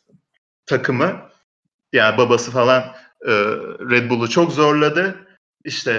takımı 0.65 1.29
yani 1.93 2.17
babası 2.17 2.51
falan 2.51 2.81
e, 3.25 3.31
Red 3.89 4.09
Bull'u 4.09 4.29
çok 4.29 4.51
zorladı. 4.51 5.15
İşte 5.63 5.91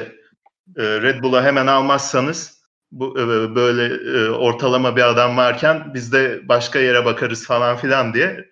e, 0.77 0.83
Red 0.83 1.23
Bull'a 1.23 1.45
hemen 1.45 1.67
almazsanız 1.67 2.57
bu 2.93 3.21
e, 3.21 3.55
böyle 3.55 3.95
e, 4.19 4.31
ortalama 4.31 4.97
bir 4.97 5.03
adam 5.03 5.37
varken 5.37 5.95
biz 5.95 6.13
de 6.13 6.49
başka 6.49 6.79
yere 6.79 7.05
bakarız 7.05 7.47
falan 7.47 7.77
filan 7.77 8.15
diye 8.15 8.51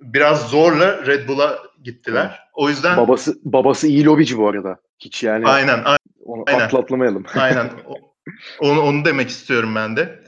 biraz 0.00 0.50
zorla 0.50 1.06
Red 1.06 1.28
Bull'a 1.28 1.58
gittiler. 1.82 2.40
O 2.54 2.68
yüzden 2.68 2.96
babası 2.96 3.38
babası 3.44 3.86
iyi 3.86 4.04
lobici 4.04 4.38
bu 4.38 4.48
arada. 4.48 4.76
Hiç 4.98 5.22
yani 5.22 5.46
Aynen. 5.46 5.82
aynen 5.84 5.98
onu 6.24 6.44
aynen. 6.46 6.60
atlatlamayalım. 6.60 7.24
aynen. 7.34 7.70
Onu 8.60 8.80
onu 8.80 9.04
demek 9.04 9.28
istiyorum 9.28 9.74
ben 9.74 9.96
de. 9.96 10.20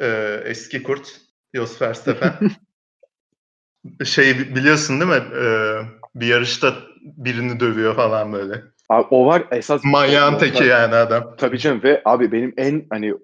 Ee, 0.00 0.40
eski 0.44 0.82
kurt 0.82 1.20
Jos 1.54 1.82
Verstappen. 1.82 2.32
şey 4.04 4.38
biliyorsun 4.38 5.00
değil 5.00 5.10
mi? 5.10 5.22
Ee, 5.36 5.74
bir 6.14 6.26
yarışta 6.26 6.74
birini 7.02 7.60
dövüyor 7.60 7.96
falan 7.96 8.32
böyle. 8.32 8.62
Abi 8.88 9.06
o 9.10 9.26
var 9.26 9.44
esas 9.50 9.84
manyağın 9.84 10.38
teki 10.38 10.64
yani 10.64 10.94
adam. 10.94 11.34
Tabii 11.38 11.58
canım 11.58 11.82
ve 11.82 12.02
abi 12.04 12.32
benim 12.32 12.54
en 12.56 12.86
hani 12.90 13.14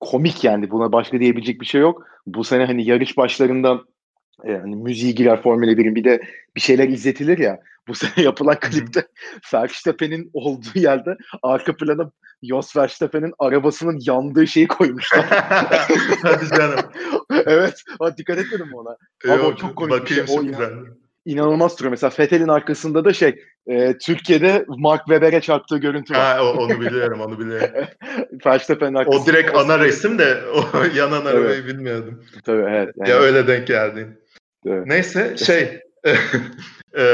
komik 0.00 0.44
yani 0.44 0.70
buna 0.70 0.92
başka 0.92 1.20
diyebilecek 1.20 1.60
bir 1.60 1.66
şey 1.66 1.80
yok. 1.80 2.06
Bu 2.26 2.44
sene 2.44 2.64
hani 2.64 2.86
yarış 2.86 3.16
başlarında 3.16 3.80
yani 4.44 4.72
e, 4.72 4.76
müziği 4.76 5.14
girer 5.14 5.42
Formula 5.42 5.72
1'in 5.72 5.94
bir 5.94 6.04
de 6.04 6.20
bir 6.56 6.60
şeyler 6.60 6.88
izletilir 6.88 7.38
ya. 7.38 7.60
Bu 7.88 7.94
sene 7.94 8.24
yapılan 8.24 8.60
klipte 8.60 9.06
Verstappen'in 9.54 10.30
olduğu 10.32 10.78
yerde 10.78 11.16
arka 11.42 11.76
plana 11.76 12.10
Jos 12.42 12.76
Verstappen'in 12.76 13.32
arabasının 13.38 13.98
yandığı 14.06 14.46
şeyi 14.46 14.68
koymuşlar. 14.68 15.24
Hadi 16.22 16.48
canım. 16.48 16.80
evet. 17.30 17.82
Ama 18.00 18.16
dikkat 18.16 18.38
etmedim 18.38 18.74
ona. 18.74 18.96
Ama 19.24 19.34
Yok, 19.34 19.58
çok 19.58 19.76
komik 19.76 20.10
bir 20.10 20.14
şey. 20.14 20.24
O 20.38 20.42
güzel. 20.42 20.72
İnanılmaz 21.24 21.78
duruyor. 21.78 21.90
Mesela 21.90 22.10
Fethel'in 22.10 22.48
arkasında 22.48 23.04
da 23.04 23.12
şey 23.12 23.42
e, 23.66 23.98
Türkiye'de 23.98 24.64
Mark 24.68 25.06
Webber'e 25.06 25.40
çarptığı 25.40 25.78
görüntü 25.78 26.14
var. 26.14 26.36
Ha, 26.36 26.52
onu 26.52 26.80
biliyorum 26.80 27.20
onu 27.20 27.38
biliyorum. 27.38 27.68
Verstappen'in 28.46 28.94
arkasında. 28.94 29.22
O 29.22 29.26
direkt 29.26 29.54
ana 29.54 29.78
resim 29.78 30.18
de 30.18 30.38
o 30.54 30.84
yanan 30.96 31.24
arabayı 31.24 31.54
evet. 31.54 31.66
bilmiyordum. 31.66 32.24
Tabii 32.44 32.64
evet. 32.68 32.94
Yani. 32.96 33.10
Ya 33.10 33.16
öyle 33.16 33.46
denk 33.46 33.66
geldi. 33.66 34.18
Evet. 34.66 34.86
Neyse 34.86 35.36
şey 35.46 35.80
e, 36.98 37.04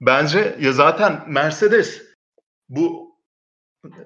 bence 0.00 0.56
ya 0.60 0.72
zaten 0.72 1.22
Mercedes 1.28 2.02
bu 2.68 3.16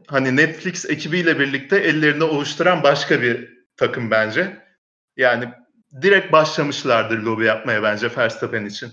hani 0.06 0.36
Netflix 0.36 0.90
ekibiyle 0.90 1.38
birlikte 1.38 1.76
ellerinde 1.76 2.24
oluşturan 2.24 2.82
başka 2.82 3.22
bir 3.22 3.64
takım 3.76 4.10
bence. 4.10 4.62
Yani 5.16 5.48
direkt 6.02 6.32
başlamışlardır 6.32 7.18
lobi 7.18 7.44
yapmaya 7.44 7.82
bence 7.82 8.16
Verstappen 8.16 8.64
için. 8.64 8.90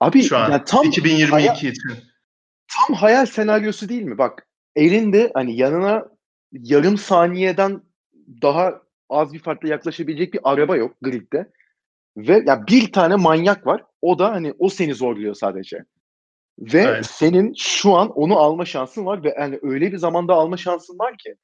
Abi 0.00 0.22
şu 0.22 0.36
an 0.36 0.50
yani 0.50 0.64
tam 0.66 0.86
2022 0.86 1.30
hayal, 1.30 1.56
için. 1.56 1.74
Tam 2.68 2.96
hayal 2.96 3.26
senaryosu 3.26 3.88
değil 3.88 4.02
mi? 4.02 4.18
Bak 4.18 4.46
elinde 4.76 5.30
hani 5.34 5.56
yanına 5.56 6.06
yarım 6.52 6.98
saniyeden 6.98 7.82
daha 8.42 8.82
az 9.08 9.32
bir 9.32 9.38
farkla 9.38 9.68
yaklaşabilecek 9.68 10.34
bir 10.34 10.40
araba 10.44 10.76
yok 10.76 10.96
gridde. 11.02 11.52
Ve 12.16 12.42
ya 12.46 12.66
bir 12.66 12.92
tane 12.92 13.16
manyak 13.16 13.66
var. 13.66 13.84
O 14.02 14.18
da 14.18 14.30
hani 14.30 14.54
o 14.58 14.68
seni 14.68 14.94
zorluyor 14.94 15.34
sadece. 15.34 15.84
Ve 16.58 16.80
evet. 16.80 17.06
senin 17.06 17.54
şu 17.58 17.94
an 17.94 18.10
onu 18.10 18.38
alma 18.38 18.64
şansın 18.64 19.06
var 19.06 19.24
ve 19.24 19.34
yani 19.38 19.58
öyle 19.62 19.92
bir 19.92 19.96
zamanda 19.96 20.34
alma 20.34 20.56
şansın 20.56 20.98
var 20.98 21.16
ki 21.18 21.34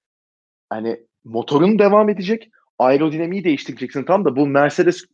hani 0.70 1.00
motorun 1.24 1.78
devam 1.78 2.08
edecek, 2.08 2.50
aerodinamiği 2.78 3.44
değiştireceksin. 3.44 4.04
Tam 4.04 4.24
da 4.24 4.36
bu 4.36 4.46
Mercedes 4.46 5.04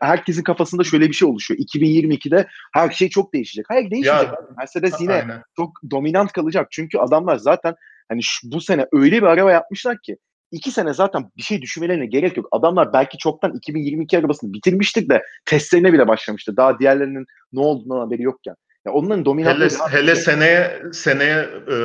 herkesin 0.00 0.42
kafasında 0.42 0.84
şöyle 0.84 1.08
bir 1.08 1.12
şey 1.12 1.28
oluşuyor. 1.28 1.60
2022'de 1.60 2.46
her 2.74 2.90
şey 2.90 3.08
çok 3.08 3.34
değişecek. 3.34 3.66
Hayır 3.68 3.90
değişmeyecek. 3.90 4.28
Ya, 4.28 4.38
Mercedes 4.58 5.00
yine 5.00 5.14
aynen. 5.14 5.42
çok 5.56 5.70
dominant 5.90 6.32
kalacak. 6.32 6.68
Çünkü 6.70 6.98
adamlar 6.98 7.36
zaten 7.36 7.74
hani 8.08 8.22
şu, 8.22 8.52
bu 8.52 8.60
sene 8.60 8.86
öyle 8.92 9.16
bir 9.16 9.26
araba 9.26 9.52
yapmışlar 9.52 9.98
ki 10.02 10.16
iki 10.52 10.70
sene 10.70 10.94
zaten 10.94 11.30
bir 11.36 11.42
şey 11.42 11.62
düşünmelerine 11.62 12.06
gerek 12.06 12.36
yok. 12.36 12.48
Adamlar 12.52 12.92
belki 12.92 13.18
çoktan 13.18 13.52
2022 13.56 14.18
arabasını 14.18 14.52
bitirmiştik 14.52 15.10
de 15.10 15.22
testlerine 15.44 15.92
bile 15.92 16.08
başlamıştı. 16.08 16.56
Daha 16.56 16.78
diğerlerinin 16.78 17.26
ne 17.52 17.60
olduğundan 17.60 17.98
haberi 17.98 18.22
yokken. 18.22 18.54
Ya 18.86 18.92
onların 18.92 19.24
dominantlığı 19.24 19.64
hele, 19.64 19.98
hele 19.98 20.16
seneye 20.16 20.82
seneye 20.92 21.48
e, 21.68 21.76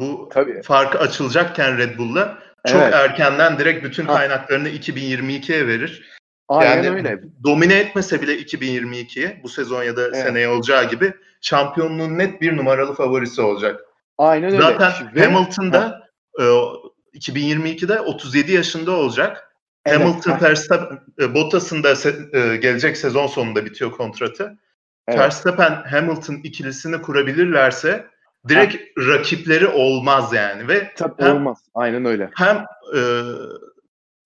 bu 0.00 0.28
Tabii. 0.32 0.62
farkı 0.62 0.98
açılacakken 0.98 1.78
Red 1.78 1.98
Bull'la 1.98 2.38
çok 2.66 2.82
evet. 2.82 2.94
erkenden 2.94 3.58
direkt 3.58 3.84
bütün 3.84 4.06
kaynaklarını 4.06 4.68
2022'ye 4.68 5.66
verir. 5.66 6.14
Aynen 6.48 6.76
yani 6.76 6.90
öyle. 6.90 7.20
Domine 7.44 7.74
etmese 7.74 8.22
bile 8.22 8.36
2022'ye 8.36 9.40
bu 9.42 9.48
sezon 9.48 9.82
ya 9.82 9.96
da 9.96 10.02
evet. 10.02 10.16
seneye 10.16 10.48
olacağı 10.48 10.90
gibi 10.90 11.12
şampiyonluğun 11.40 12.18
net 12.18 12.40
bir 12.40 12.56
numaralı 12.56 12.94
favorisi 12.94 13.42
olacak. 13.42 13.80
Aynen 14.18 14.52
öyle. 14.52 14.62
Zaten 14.62 14.92
Hamilton'da 15.18 16.08
e, 16.40 16.44
2022'de 17.14 18.00
37 18.00 18.52
yaşında 18.52 18.92
olacak. 18.92 19.50
Evet. 19.86 20.00
Hamilton 20.00 20.40
Verstappen 20.40 21.00
Bottas'ın 21.34 21.82
da 21.82 21.92
se- 21.92 22.52
e, 22.52 22.56
gelecek 22.56 22.96
sezon 22.96 23.26
sonunda 23.26 23.64
bitiyor 23.64 23.90
kontratı. 23.90 24.58
Evet. 25.08 25.18
Verstappen 25.18 25.82
Hamilton 25.90 26.34
ikilisini 26.34 27.02
kurabilirlerse 27.02 28.06
direkt 28.48 28.74
ha. 28.74 29.06
rakipleri 29.08 29.66
olmaz 29.66 30.32
yani 30.32 30.68
ve 30.68 30.92
Tabii 30.96 31.22
hem, 31.22 31.36
olmaz. 31.36 31.58
Aynen 31.74 32.04
öyle. 32.04 32.30
Hem 32.34 32.56
e, 32.96 33.00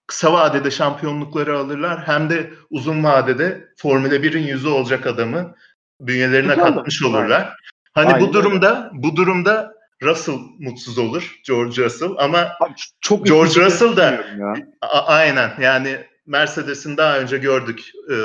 kısa 0.06 0.32
vadede 0.32 0.70
şampiyonlukları 0.70 1.58
alırlar 1.58 2.06
hem 2.06 2.30
de 2.30 2.50
uzun 2.70 3.04
vadede 3.04 3.68
Formula 3.76 4.14
1'in 4.14 4.46
yüzü 4.46 4.68
olacak 4.68 5.06
adamı 5.06 5.54
bünyelerine 6.00 6.54
Güzel 6.54 6.74
katmış 6.74 7.02
olurlar. 7.02 7.30
Aynen. 7.30 7.48
Hani 7.94 8.14
Aynen 8.14 8.28
bu 8.28 8.32
durumda 8.32 8.90
bu 8.92 9.16
durumda 9.16 9.77
Russell 10.02 10.38
mutsuz 10.58 10.98
olur. 10.98 11.40
George 11.46 11.84
Russell 11.84 12.10
ama 12.18 12.38
Abi, 12.38 12.72
çok 13.00 13.26
George 13.26 13.64
Russell 13.64 13.96
da 13.96 14.10
ya. 14.38 14.54
A- 14.80 15.06
aynen 15.06 15.50
yani 15.60 15.98
Mercedes'in 16.26 16.96
daha 16.96 17.18
önce 17.18 17.38
gördük. 17.38 17.80
E, 18.10 18.16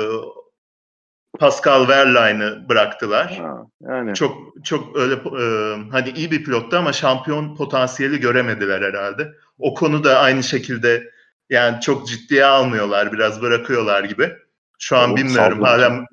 Pascal 1.38 1.80
Wehrlein'i 1.86 2.68
bıraktılar. 2.68 3.38
Ha, 3.42 3.66
yani. 3.80 4.14
Çok 4.14 4.36
çok 4.64 4.96
öyle 4.96 5.14
e, 5.14 5.44
hani 5.90 6.10
iyi 6.10 6.30
bir 6.30 6.44
pilottu 6.44 6.76
ama 6.76 6.92
şampiyon 6.92 7.56
potansiyeli 7.56 8.20
göremediler 8.20 8.82
herhalde. 8.82 9.32
O 9.58 9.74
konu 9.74 10.04
da 10.04 10.18
aynı 10.18 10.42
şekilde 10.42 11.10
yani 11.50 11.80
çok 11.80 12.08
ciddiye 12.08 12.44
almıyorlar, 12.44 13.12
biraz 13.12 13.42
bırakıyorlar 13.42 14.04
gibi. 14.04 14.32
Şu 14.78 14.96
an 14.96 15.12
o, 15.12 15.16
bilmiyorum. 15.16 15.62
Hala 15.62 16.06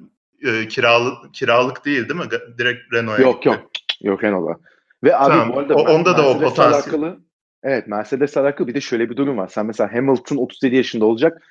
e, 0.46 0.68
kiralık 0.68 1.34
kiralık 1.34 1.86
değil 1.86 2.10
değil 2.10 2.20
mi? 2.20 2.30
Direkt 2.58 2.94
Renault'a 2.94 3.22
Yok 3.22 3.36
gitti. 3.44 3.48
yok. 3.48 3.72
Yok 4.02 4.24
Renault'a. 4.24 4.60
Ve 5.04 5.18
abi 5.18 5.30
tamam. 5.30 5.54
bu 5.54 5.60
arada 5.60 5.76
o, 5.76 5.82
onda 5.82 6.18
da 6.18 6.30
o 6.30 6.40
potansiyel. 6.40 6.74
Alakalı, 6.74 7.20
evet 7.64 7.88
Mercedes 7.88 8.38
alakalı 8.38 8.68
bir 8.68 8.74
de 8.74 8.82
şöyle 8.82 9.10
bir 9.10 9.18
durum 9.18 9.38
var. 9.38 9.48
Sen 9.48 9.66
mesela 9.66 9.94
Hamilton 9.94 10.38
37 10.38 10.76
yaşında 10.76 11.06
olacak. 11.06 11.42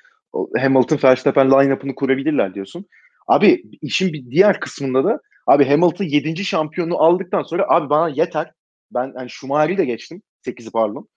Hamilton 0.57 0.99
Verstappen 1.03 1.51
line-up'ını 1.51 1.95
kurabilirler 1.95 2.53
diyorsun. 2.53 2.85
Abi 3.27 3.63
işin 3.81 4.13
bir 4.13 4.31
diğer 4.31 4.59
kısmında 4.59 5.03
da 5.03 5.19
abi 5.47 5.65
Hamilton 5.65 6.05
7. 6.05 6.45
şampiyonu 6.45 6.97
aldıktan 7.03 7.43
sonra 7.43 7.65
abi 7.69 7.89
bana 7.89 8.09
yeter. 8.09 8.51
Ben 8.91 9.13
hani 9.15 9.29
Schumacher'i 9.29 9.77
de 9.77 9.85
geçtim. 9.85 10.21
8'i 10.47 10.71
pardon. 10.71 11.07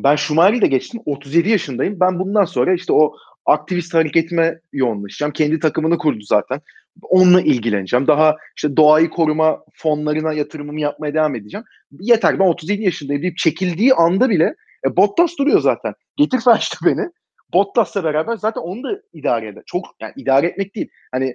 Ben 0.00 0.16
Schumacheri 0.16 0.62
de 0.62 0.66
geçtim. 0.66 1.00
37 1.04 1.48
yaşındayım. 1.48 2.00
Ben 2.00 2.18
bundan 2.18 2.44
sonra 2.44 2.74
işte 2.74 2.92
o 2.92 3.16
aktivist 3.48 3.94
hareketime 3.94 4.60
yoğunlaşacağım. 4.72 5.32
Kendi 5.32 5.58
takımını 5.58 5.98
kurdu 5.98 6.20
zaten. 6.22 6.60
Onunla 7.02 7.40
ilgileneceğim. 7.40 8.06
Daha 8.06 8.36
işte 8.56 8.76
doğayı 8.76 9.10
koruma 9.10 9.60
fonlarına 9.74 10.32
yatırımımı 10.32 10.80
yapmaya 10.80 11.14
devam 11.14 11.34
edeceğim. 11.34 11.64
Yeter 12.00 12.38
ben 12.38 12.44
37 12.44 12.82
yaşındayım 12.82 13.22
deyip 13.22 13.36
çekildiği 13.36 13.94
anda 13.94 14.30
bile 14.30 14.54
e, 14.86 14.96
Bottas 14.96 15.38
duruyor 15.38 15.60
zaten. 15.60 15.94
Getir 16.16 16.40
beni. 16.84 17.10
Bottas'la 17.52 18.04
beraber 18.04 18.36
zaten 18.36 18.60
onu 18.60 18.82
da 18.82 19.00
idare 19.12 19.48
eder. 19.48 19.62
Çok 19.66 19.84
yani 20.00 20.12
idare 20.16 20.46
etmek 20.46 20.74
değil. 20.74 20.88
Hani 21.12 21.34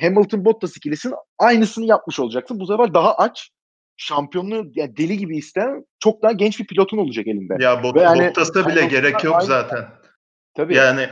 Hamilton 0.00 0.44
Bottas 0.44 0.76
ikilisinin 0.76 1.14
aynısını 1.38 1.84
yapmış 1.84 2.20
olacaksın. 2.20 2.60
Bu 2.60 2.66
sefer 2.66 2.94
daha 2.94 3.16
aç 3.16 3.50
şampiyonluğu 3.96 4.72
yani 4.74 4.96
deli 4.96 5.18
gibi 5.18 5.36
isteyen 5.36 5.84
çok 5.98 6.22
daha 6.22 6.32
genç 6.32 6.60
bir 6.60 6.66
pilotun 6.66 6.98
olacak 6.98 7.26
elinde. 7.26 7.56
Ya 7.60 7.82
Bot 7.82 7.96
yani, 7.96 8.28
Bottas'a 8.28 8.68
bile 8.68 8.86
gerek 8.86 9.24
yok 9.24 9.34
aynı. 9.34 9.46
zaten. 9.46 9.84
Tabii. 10.54 10.76
Yani 10.76 11.08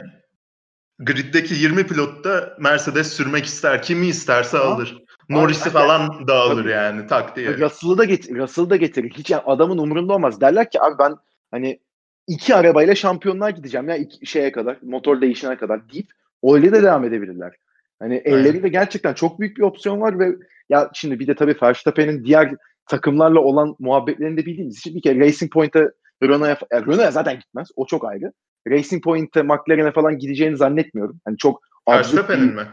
griddeki 0.99 1.55
20 1.55 1.87
pilot 1.87 2.25
da 2.25 2.57
Mercedes 2.61 3.13
sürmek 3.13 3.45
ister. 3.45 3.83
Kimi 3.83 4.07
isterse 4.07 4.57
ha? 4.57 4.65
alır. 4.65 5.03
Norris'i 5.29 5.71
falan 5.71 6.29
da 6.29 6.35
alır 6.35 6.63
Tabii. 6.63 6.71
yani 6.71 7.07
tak 7.07 7.37
diye. 7.37 7.59
Russell'ı 7.59 7.99
da 7.99 8.05
getir, 8.05 8.37
Russell'ı 8.37 8.71
da 8.71 8.77
getirir. 8.77 9.11
Hiç 9.11 9.31
yani 9.31 9.43
adamın 9.47 9.79
umurunda 9.79 10.13
olmaz. 10.13 10.41
Derler 10.41 10.71
ki 10.71 10.83
abi 10.83 10.99
ben 10.99 11.17
hani 11.51 11.81
iki 12.27 12.55
arabayla 12.55 12.95
şampiyonlar 12.95 13.51
gideceğim 13.51 13.89
ya 13.89 13.97
iki 13.97 14.27
şeye 14.27 14.53
kadar, 14.53 14.79
motor 14.83 15.21
değişene 15.21 15.57
kadar 15.57 15.89
deyip 15.93 16.11
öyle 16.45 16.73
de 16.73 16.83
devam 16.83 17.05
edebilirler. 17.05 17.53
Hani 17.99 18.17
ellerinde 18.17 18.69
gerçekten 18.69 19.15
çok 19.15 19.41
büyük 19.41 19.57
bir 19.57 19.63
opsiyon 19.63 20.01
var 20.01 20.19
ve 20.19 20.37
ya 20.69 20.91
şimdi 20.95 21.19
bir 21.19 21.27
de 21.27 21.35
tabii 21.35 21.57
Verstappen'in 21.63 22.25
diğer 22.25 22.55
takımlarla 22.87 23.41
olan 23.41 23.77
muhabbetlerini 23.79 24.37
de 24.37 24.47
bildiğimiz 24.47 24.79
için 24.79 24.95
bir 24.95 25.03
kere 25.03 25.21
Racing 25.21 25.53
Point'e 25.53 25.91
Renault'a 26.23 26.67
yani 26.73 26.87
Renault'a 26.87 27.11
zaten 27.11 27.39
gitmez. 27.39 27.69
O 27.77 27.87
çok 27.87 28.05
ayrı. 28.05 28.33
Racing 28.69 29.05
Point'e 29.05 29.43
McLaren'e 29.43 29.93
falan 29.93 30.19
gideceğini 30.19 30.57
zannetmiyorum. 30.57 31.21
Hani 31.25 31.37
çok 31.37 31.63
Verstappen'in 31.89 32.55
mi? 32.55 32.67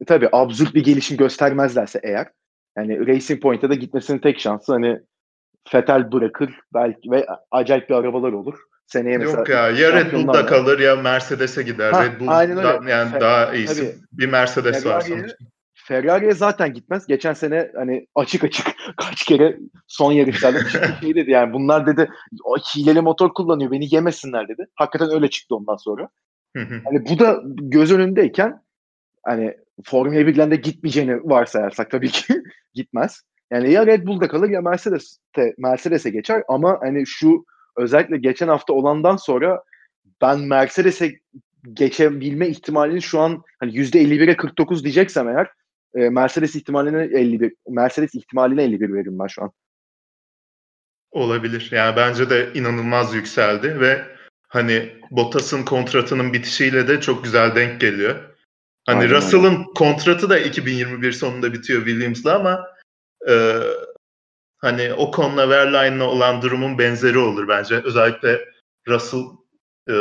E, 0.00 0.04
tabii 0.04 0.28
absürt 0.32 0.74
bir 0.74 0.84
gelişim 0.84 1.16
göstermezlerse 1.16 2.00
eğer. 2.02 2.26
Yani 2.78 3.06
Racing 3.06 3.42
Point'e 3.42 3.70
de 3.70 3.74
gitmesinin 3.74 4.18
tek 4.18 4.40
şansı 4.40 4.72
hani 4.72 5.00
Fetel 5.68 6.12
bırakır 6.12 6.60
belki 6.74 7.10
ve 7.10 7.26
acayip 7.50 7.88
bir 7.88 7.94
arabalar 7.94 8.32
olur. 8.32 8.58
Seneye 8.86 9.18
mesela 9.18 9.38
Yok 9.38 9.48
ya 9.48 9.70
ya 9.70 9.92
Red 9.92 10.12
Bull'da 10.12 10.46
kalır 10.46 10.78
ya 10.78 10.96
Mercedes'e 10.96 11.62
gider. 11.62 11.92
Ha, 11.92 12.04
Red 12.04 12.20
Bull 12.20 12.28
aynen 12.28 12.56
öyle. 12.56 12.90
yani 12.90 13.10
Fer- 13.10 13.20
daha 13.20 13.54
iyisi. 13.54 13.74
Tabii, 13.74 13.94
bir 14.12 14.26
Mercedes 14.26 14.82
Ferrari, 14.82 14.94
var 14.94 15.00
sonuçta. 15.00 15.36
Ferrari'ye 15.84 16.32
zaten 16.32 16.72
gitmez. 16.72 17.06
Geçen 17.06 17.32
sene 17.32 17.70
hani 17.76 18.06
açık 18.14 18.44
açık 18.44 18.66
kaç 18.96 19.24
kere 19.24 19.58
son 19.86 20.12
yarışlarda 20.12 20.58
şey 21.00 21.14
dedi 21.14 21.30
yani 21.30 21.52
bunlar 21.52 21.86
dedi 21.86 22.08
hileli 22.76 23.00
motor 23.00 23.34
kullanıyor 23.34 23.70
beni 23.70 23.94
yemesinler 23.94 24.48
dedi. 24.48 24.66
Hakikaten 24.74 25.14
öyle 25.14 25.30
çıktı 25.30 25.56
ondan 25.56 25.76
sonra. 25.76 26.08
hani 26.84 27.06
bu 27.08 27.18
da 27.18 27.42
göz 27.46 27.92
önündeyken 27.92 28.62
hani 29.22 29.56
Formula 29.84 30.20
1'den 30.20 30.50
de 30.50 30.56
gitmeyeceğini 30.56 31.16
varsayarsak 31.24 31.90
tabii 31.90 32.08
ki 32.08 32.34
gitmez. 32.74 33.22
Yani 33.50 33.72
ya 33.72 33.86
Red 33.86 34.06
Bull'da 34.06 34.28
kalır 34.28 34.50
ya 34.50 34.60
Mercedes'te 34.60 35.54
Mercedes'e 35.58 36.10
geçer 36.10 36.42
ama 36.48 36.78
hani 36.80 37.06
şu 37.06 37.44
özellikle 37.76 38.18
geçen 38.18 38.48
hafta 38.48 38.72
olandan 38.72 39.16
sonra 39.16 39.62
ben 40.22 40.40
Mercedes'e 40.40 41.12
geçebilme 41.72 42.48
ihtimalini 42.48 43.02
şu 43.02 43.20
an 43.20 43.42
hani 43.60 43.72
%51'e 43.72 44.36
49 44.36 44.84
diyeceksem 44.84 45.28
eğer 45.28 45.48
e, 45.94 46.10
Mercedes 46.10 46.56
ihtimaline 46.56 47.02
51 47.02 47.54
Mercedes 47.68 48.14
ihtimaline 48.14 48.62
51 48.62 48.92
veririm 48.92 49.18
ben 49.18 49.26
şu 49.26 49.42
an. 49.42 49.52
Olabilir. 51.10 51.68
Yani 51.72 51.96
bence 51.96 52.30
de 52.30 52.50
inanılmaz 52.54 53.14
yükseldi 53.14 53.80
ve 53.80 54.04
hani 54.48 54.92
Bottas'ın 55.10 55.62
kontratının 55.62 56.32
bitişiyle 56.32 56.88
de 56.88 57.00
çok 57.00 57.24
güzel 57.24 57.54
denk 57.54 57.80
geliyor. 57.80 58.14
Hani 58.86 59.10
Russell'ın 59.10 59.64
kontratı 59.74 60.30
da 60.30 60.38
2021 60.38 61.12
sonunda 61.12 61.52
bitiyor 61.52 61.84
Williams'la 61.84 62.34
ama 62.34 62.66
e, 63.28 63.60
hani 64.56 64.92
o 64.92 65.10
konuda 65.10 65.48
Verlaine'la 65.48 66.04
olan 66.04 66.42
durumun 66.42 66.78
benzeri 66.78 67.18
olur 67.18 67.48
bence. 67.48 67.74
Özellikle 67.74 68.40
Russell 68.88 69.24
e, 69.90 69.94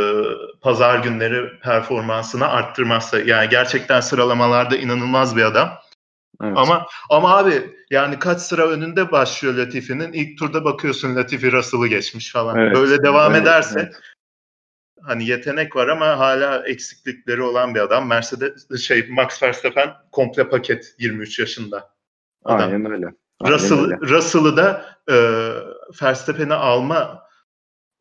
pazar 0.62 1.00
günleri 1.00 1.60
performansını 1.60 2.48
arttırmazsa 2.48 3.20
yani 3.20 3.50
gerçekten 3.50 4.00
sıralamalarda 4.00 4.78
inanılmaz 4.78 5.36
bir 5.36 5.44
adam. 5.44 5.70
Evet. 6.42 6.58
Ama 6.58 6.88
ama 7.10 7.38
abi 7.38 7.76
yani 7.90 8.20
kaç 8.20 8.42
sıra 8.42 8.68
önünde 8.68 9.12
başlıyor 9.12 9.54
Latifi'nin 9.54 10.14
ilk 10.14 10.40
turda 10.40 10.66
bakıyorsun 10.66 11.16
Latifi 11.16 11.52
Russell'ı 11.52 11.88
geçmiş 11.88 12.32
falan. 12.32 12.58
Evet. 12.58 12.76
Böyle 12.76 13.04
devam 13.04 13.32
evet, 13.32 13.42
ederse 13.44 13.80
evet. 13.80 13.96
hani 15.02 15.26
yetenek 15.26 15.76
var 15.76 15.88
ama 15.88 16.20
hala 16.20 16.68
eksiklikleri 16.68 17.42
olan 17.42 17.76
bir 17.76 17.80
adam. 17.80 18.08
Mercedes 18.08 18.82
şey 18.82 19.08
Max 19.10 19.44
Verstappen 19.44 19.94
komple 20.12 20.50
paket 20.50 20.96
23 21.00 21.40
yaşında. 21.40 21.94
Adam. 22.46 22.60
Aynen 22.60 22.92
öyle. 22.92 23.08
Russell, 23.48 24.02
Russell'ı 24.02 24.58
da 24.58 24.86
e, 25.10 25.16
Verstappen'i 26.02 26.54
alma 26.54 27.24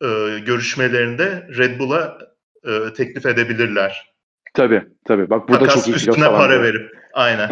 e, 0.01 0.39
görüşmelerinde 0.45 1.47
Red 1.57 1.79
Bull'a 1.79 2.17
e, 2.63 2.93
teklif 2.93 3.25
edebilirler. 3.25 4.12
Tabii 4.53 4.83
tabii. 5.05 5.29
Bak 5.29 5.49
burada 5.49 5.65
Takas 5.65 5.75
çok 5.75 5.87
iyi 5.87 5.95
üstüne 5.95 6.25
para 6.25 6.59
var. 6.59 6.63
verip. 6.63 6.91
Aynen. 7.13 7.49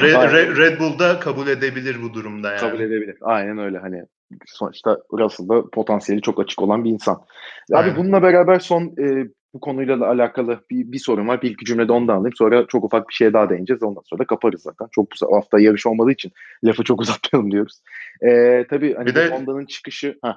Red, 0.00 0.32
Red, 0.32 0.56
Red 0.56 0.80
Bull'da 0.80 1.20
kabul 1.20 1.46
edebilir 1.46 2.02
bu 2.02 2.14
durumda 2.14 2.50
yani. 2.50 2.60
Kabul 2.60 2.80
edebilir. 2.80 3.16
Aynen 3.20 3.58
öyle 3.58 3.78
hani 3.78 4.04
sonuçta 4.46 4.98
Russell'da 5.12 5.70
potansiyeli 5.70 6.22
çok 6.22 6.40
açık 6.40 6.62
olan 6.62 6.84
bir 6.84 6.90
insan. 6.90 7.24
Aynen. 7.72 7.88
Abi 7.88 7.98
bununla 7.98 8.22
beraber 8.22 8.58
son 8.58 8.94
e, 8.98 9.28
bu 9.54 9.60
konuyla 9.60 10.00
da 10.00 10.08
alakalı 10.08 10.60
bir, 10.70 10.92
bir 10.92 10.98
sorun 10.98 11.28
var. 11.28 11.42
Bir 11.42 11.50
iki 11.50 11.64
cümlede 11.64 11.92
onu 11.92 12.08
da 12.08 12.14
alayım. 12.14 12.36
Sonra 12.36 12.66
çok 12.66 12.84
ufak 12.84 13.08
bir 13.08 13.14
şeye 13.14 13.32
daha 13.32 13.50
değineceğiz. 13.50 13.82
Ondan 13.82 14.02
sonra 14.04 14.22
da 14.22 14.26
kaparız 14.26 14.62
zaten. 14.62 14.86
Çok 14.92 15.08
bu 15.22 15.36
hafta 15.36 15.60
yarış 15.60 15.86
olmadığı 15.86 16.12
için 16.12 16.32
lafı 16.64 16.84
çok 16.84 17.00
uzatmayalım 17.02 17.52
diyoruz. 17.52 17.82
Ee, 18.26 18.66
tabii 18.70 18.94
hani 18.94 19.06
bir 19.06 19.14
de... 19.14 19.28
Honda'nın 19.28 19.66
çıkışı... 19.66 20.18
Heh. 20.24 20.34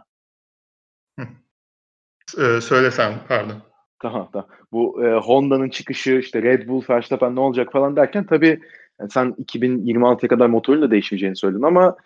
Ee, 2.40 2.62
söylesen 2.62 3.14
pardon. 3.28 3.67
Tamam 4.00 4.30
tamam. 4.34 4.48
Bu 4.72 5.06
e, 5.06 5.14
Honda'nın 5.14 5.70
çıkışı 5.70 6.12
işte 6.12 6.42
Red 6.42 6.68
Bull, 6.68 6.84
Verstappen 6.90 7.36
ne 7.36 7.40
olacak 7.40 7.72
falan 7.72 7.96
derken 7.96 8.26
tabii 8.26 8.60
yani 9.00 9.10
sen 9.10 9.36
2026'ya 9.40 10.28
kadar 10.30 10.48
motorun 10.48 10.82
da 10.82 10.92
değişmeyeceğini 10.92 11.36
söyledin 11.36 11.64
ama 11.64 11.98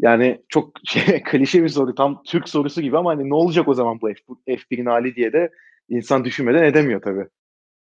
yani 0.00 0.42
çok 0.48 0.70
şey, 0.86 1.22
klişe 1.22 1.62
bir 1.62 1.68
soru. 1.68 1.94
Tam 1.94 2.22
Türk 2.22 2.48
sorusu 2.48 2.80
gibi 2.82 2.98
ama 2.98 3.10
hani 3.10 3.30
ne 3.30 3.34
olacak 3.34 3.68
o 3.68 3.74
zaman 3.74 4.00
bu 4.00 4.10
F1'in 4.46 4.86
hali 4.86 5.16
diye 5.16 5.32
de 5.32 5.50
insan 5.88 6.24
düşünmeden 6.24 6.62
edemiyor 6.62 7.02
tabii. 7.02 7.26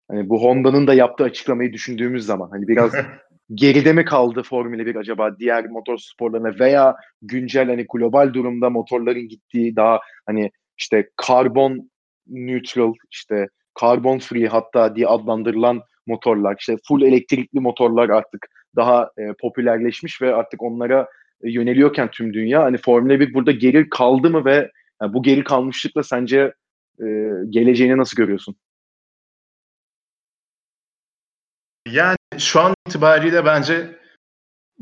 Hani 0.07 0.29
bu 0.29 0.43
Honda'nın 0.43 0.87
da 0.87 0.93
yaptığı 0.93 1.23
açıklamayı 1.23 1.73
düşündüğümüz 1.73 2.25
zaman 2.25 2.49
hani 2.49 2.67
biraz 2.67 2.91
geride 3.53 3.93
mi 3.93 4.05
kaldı 4.05 4.43
Formula 4.43 4.85
1 4.85 4.95
acaba 4.95 5.39
diğer 5.39 5.65
motor 5.65 5.97
sporlarına 5.97 6.59
veya 6.59 6.95
güncel 7.21 7.67
hani 7.67 7.85
global 7.93 8.33
durumda 8.33 8.69
motorların 8.69 9.27
gittiği 9.27 9.75
daha 9.75 9.99
hani 10.25 10.51
işte 10.77 11.09
karbon 11.15 11.89
neutral 12.27 12.93
işte 13.11 13.47
karbon 13.73 14.19
free 14.19 14.47
hatta 14.47 14.95
diye 14.95 15.07
adlandırılan 15.07 15.81
motorlar 16.07 16.55
işte 16.59 16.77
full 16.87 17.01
elektrikli 17.01 17.59
motorlar 17.59 18.09
artık 18.09 18.47
daha 18.75 19.11
e, 19.17 19.33
popülerleşmiş 19.41 20.21
ve 20.21 20.35
artık 20.35 20.63
onlara 20.63 21.07
e, 21.43 21.51
yöneliyorken 21.51 22.11
tüm 22.11 22.33
dünya 22.33 22.63
hani 22.63 22.77
Formula 22.77 23.19
1 23.19 23.33
burada 23.33 23.51
geri 23.51 23.89
kaldı 23.89 24.29
mı 24.29 24.45
ve 24.45 24.71
yani 25.01 25.13
bu 25.13 25.23
geri 25.23 25.43
kalmışlıkla 25.43 26.03
sence 26.03 26.53
e, 26.99 27.05
geleceğini 27.49 27.97
nasıl 27.97 28.17
görüyorsun? 28.17 28.55
Yani 31.87 32.17
şu 32.37 32.61
an 32.61 32.73
itibariyle 32.87 33.45
bence 33.45 33.99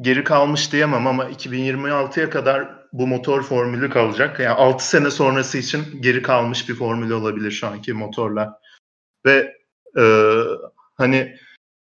geri 0.02 0.24
kalmış 0.24 0.72
diyemem 0.72 1.08
ama 1.08 1.30
2026'ya 1.30 2.30
kadar 2.30 2.83
bu 2.94 3.08
motor 3.08 3.44
formülü 3.44 3.90
kalacak. 3.90 4.40
Yani 4.40 4.56
6 4.56 4.88
sene 4.88 5.12
sonrası 5.12 5.58
için 5.58 6.02
geri 6.02 6.22
kalmış 6.22 6.70
bir 6.70 6.76
formülü 6.76 7.14
olabilir 7.14 7.52
şu 7.52 7.68
anki 7.68 7.94
motorla. 7.94 8.60
Ve 9.26 9.58
e, 9.98 10.04
hani 10.96 11.38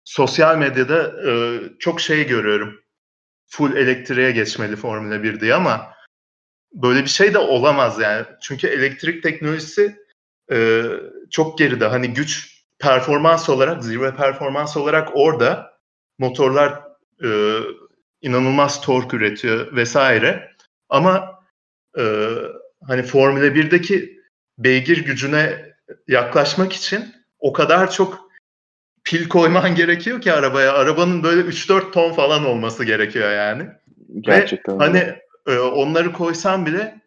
sosyal 0.03 0.57
medyada 0.57 1.29
e, 1.29 1.59
çok 1.79 2.01
şey 2.01 2.27
görüyorum. 2.27 2.81
Full 3.49 3.75
elektriğe 3.75 4.31
geçmeli 4.31 4.75
Formula 4.75 5.23
1 5.23 5.39
diye 5.39 5.53
ama 5.53 5.93
böyle 6.73 7.03
bir 7.03 7.09
şey 7.09 7.33
de 7.33 7.37
olamaz 7.37 7.99
yani. 7.99 8.25
Çünkü 8.41 8.67
elektrik 8.67 9.23
teknolojisi 9.23 9.97
e, 10.51 10.83
çok 11.31 11.57
geride. 11.57 11.85
Hani 11.85 12.13
güç 12.13 12.63
performans 12.79 13.49
olarak, 13.49 13.83
zirve 13.83 14.15
performans 14.15 14.77
olarak 14.77 15.09
orada 15.13 15.77
motorlar 16.19 16.81
e, 17.23 17.59
inanılmaz 18.21 18.81
tork 18.81 19.13
üretiyor 19.13 19.75
vesaire. 19.75 20.56
Ama 20.89 21.43
e, 21.97 22.03
hani 22.87 23.03
Formula 23.03 23.45
1'deki 23.45 24.21
beygir 24.57 25.05
gücüne 25.05 25.73
yaklaşmak 26.07 26.73
için 26.73 27.15
o 27.39 27.53
kadar 27.53 27.91
çok 27.91 28.27
pil 29.03 29.29
koyman 29.29 29.75
gerekiyor 29.75 30.21
ki 30.21 30.33
arabaya. 30.33 30.73
Arabanın 30.73 31.23
böyle 31.23 31.41
3-4 31.41 31.91
ton 31.91 32.13
falan 32.13 32.45
olması 32.45 32.83
gerekiyor 32.83 33.31
yani. 33.31 33.67
Gerçekten. 34.19 34.79
Ve 34.79 34.83
hani 34.83 35.15
e, 35.47 35.59
onları 35.59 36.13
koysan 36.13 36.65
bile 36.65 37.01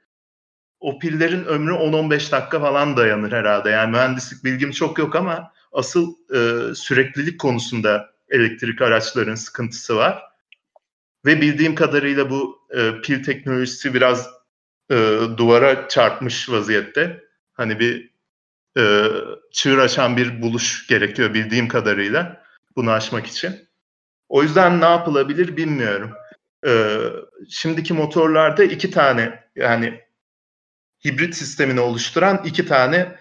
o 0.81 0.99
pillerin 0.99 1.45
ömrü 1.45 1.73
10-15 1.73 2.33
dakika 2.33 2.61
falan 2.61 2.97
dayanır 2.97 3.33
herhalde. 3.33 3.71
Yani 3.71 3.91
mühendislik 3.91 4.45
bilgim 4.45 4.71
çok 4.71 4.99
yok 4.99 5.17
ama 5.17 5.53
asıl 5.73 6.15
e, 6.35 6.75
süreklilik 6.75 7.41
konusunda 7.41 8.11
elektrik 8.29 8.83
araçların 8.83 9.35
sıkıntısı 9.35 9.97
var. 9.97 10.30
Ve 11.25 11.41
bildiğim 11.41 11.75
kadarıyla 11.75 12.31
bu 12.31 12.69
e, 12.71 13.01
pil 13.01 13.25
teknolojisi 13.25 13.95
biraz 13.95 14.31
e, 14.91 15.21
duvara 15.37 15.89
çarpmış 15.89 16.51
vaziyette. 16.51 17.25
Hani 17.53 17.81
bir 17.81 18.11
e, 18.79 19.07
çığır 19.53 19.79
açan 19.79 20.17
bir 20.17 20.43
buluş 20.43 20.87
gerekiyor 20.87 21.35
bildiğim 21.35 21.69
kadarıyla 21.69 22.45
bunu 22.77 22.91
aşmak 22.91 23.27
için. 23.27 23.69
O 24.29 24.43
yüzden 24.43 24.81
ne 24.81 24.85
yapılabilir 24.85 25.57
bilmiyorum. 25.57 26.13
E, 26.67 26.99
şimdiki 27.51 27.95
motorlarda 27.95 28.65
iki 28.65 28.91
tane 28.91 29.45
yani 29.57 30.01
hibrit 31.05 31.35
sistemini 31.35 31.81
oluşturan 31.81 32.43
iki 32.45 32.67
tane 32.67 33.17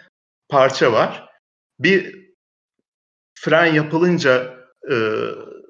parça 0.50 0.94
var. 0.94 1.30
Bir 1.80 2.30
fren 3.34 3.74
yapılınca 3.74 4.60
e, 4.92 4.96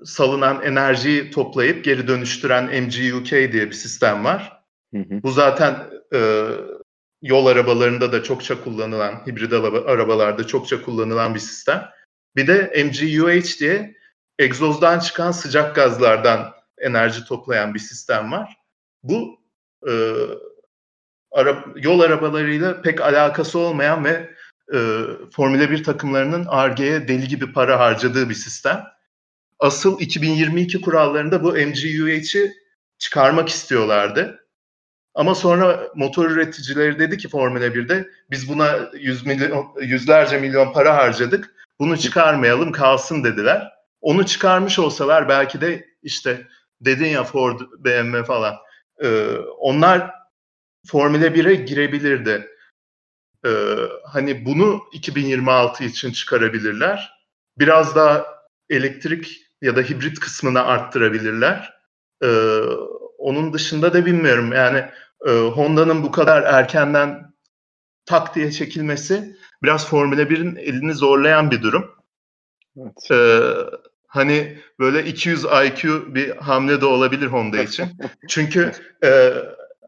salınan 0.06 0.62
enerjiyi 0.62 1.32
toplayıp 1.32 1.84
geri 1.84 2.08
dönüştüren 2.08 2.84
MGUK 2.84 3.32
diye 3.32 3.68
bir 3.68 3.72
sistem 3.72 4.26
var. 4.26 4.64
Hı 4.94 5.00
hı. 5.00 5.24
Bu 5.24 5.32
zaten 5.32 5.76
e, 6.14 6.48
yol 7.22 7.46
arabalarında 7.46 8.12
da 8.12 8.24
çokça 8.24 8.64
kullanılan, 8.64 9.28
hibrit 9.28 9.54
arabalarda 9.54 10.48
çokça 10.48 10.82
kullanılan 10.82 11.36
bir 11.36 11.40
sistem. 11.40 11.90
Bir 12.36 12.48
de 12.48 12.84
MGUH 12.86 13.60
diye 13.60 13.96
egzozdan 14.40 15.00
çıkan 15.00 15.32
sıcak 15.32 15.76
gazlardan 15.76 16.54
enerji 16.78 17.26
toplayan 17.26 17.74
bir 17.74 17.80
sistem 17.80 18.32
var. 18.32 18.58
Bu 19.04 19.40
e, 19.88 19.94
ara, 21.32 21.66
yol 21.76 22.00
arabalarıyla 22.00 22.82
pek 22.82 23.02
alakası 23.02 23.60
olmayan 23.60 24.06
ve 24.06 24.30
e, 24.74 24.78
Formula 25.32 25.72
1 25.72 25.84
takımlarının 25.84 26.46
RG'ye 26.46 27.08
deli 27.08 27.28
gibi 27.28 27.54
para 27.54 27.80
harcadığı 27.80 28.30
bir 28.30 28.34
sistem. 28.34 28.84
Asıl 29.60 30.00
2022 30.00 30.82
kurallarında 30.82 31.44
bu 31.44 31.52
MGUH'i 31.52 32.54
çıkarmak 32.98 33.50
istiyorlardı. 33.50 34.46
Ama 35.14 35.36
sonra 35.36 35.90
motor 35.96 36.30
üreticileri 36.30 37.00
dedi 37.00 37.18
ki 37.18 37.30
Formula 37.30 37.66
1'de 37.68 38.10
biz 38.32 38.50
buna 38.50 38.90
yüz 38.94 39.26
milyon, 39.26 39.76
yüzlerce 39.82 40.38
milyon 40.38 40.74
para 40.74 40.98
harcadık. 40.98 41.56
Bunu 41.80 41.98
çıkarmayalım 41.98 42.72
kalsın 42.72 43.24
dediler. 43.24 43.74
Onu 44.02 44.26
çıkarmış 44.26 44.80
olsalar 44.80 45.30
belki 45.30 45.62
de 45.62 45.86
işte 46.04 46.48
dedin 46.82 47.08
ya 47.08 47.24
Ford, 47.24 47.60
BMW 47.80 48.24
falan. 48.24 48.56
E, 49.04 49.38
onlar 49.58 50.12
Formula 50.88 51.28
1'e 51.28 51.56
girebilirdi. 51.56 52.48
E, 53.46 53.50
hani 54.06 54.46
bunu 54.46 54.82
2026 54.94 55.84
için 55.84 56.12
çıkarabilirler. 56.12 57.12
Biraz 57.58 57.96
daha 57.96 58.26
elektrik 58.70 59.49
ya 59.62 59.76
da 59.76 59.82
hibrit 59.82 60.20
kısmını 60.20 60.64
arttırabilirler. 60.64 61.74
E, 62.24 62.28
onun 63.18 63.54
dışında 63.54 63.94
da 63.94 64.06
bilmiyorum. 64.06 64.52
Yani 64.52 64.86
e, 65.28 65.32
Honda'nın 65.32 66.04
bu 66.04 66.12
kadar 66.12 66.44
erkenden 66.44 67.34
tak 68.06 68.36
diye 68.36 68.52
çekilmesi 68.52 69.36
biraz 69.64 69.90
Formula 69.90 70.22
1'in 70.22 70.56
elini 70.56 70.94
zorlayan 70.94 71.52
bir 71.52 71.62
durum. 71.62 71.92
Evet. 72.78 73.12
Ee, 73.12 73.40
hani 74.08 74.60
böyle 74.80 75.06
200 75.06 75.44
IQ 75.44 76.16
bir 76.16 76.30
hamle 76.30 76.82
de 76.82 76.86
olabilir 76.86 77.28
Honda 77.28 77.58
için. 77.64 77.86
Çünkü 78.28 78.72
e, 79.04 79.34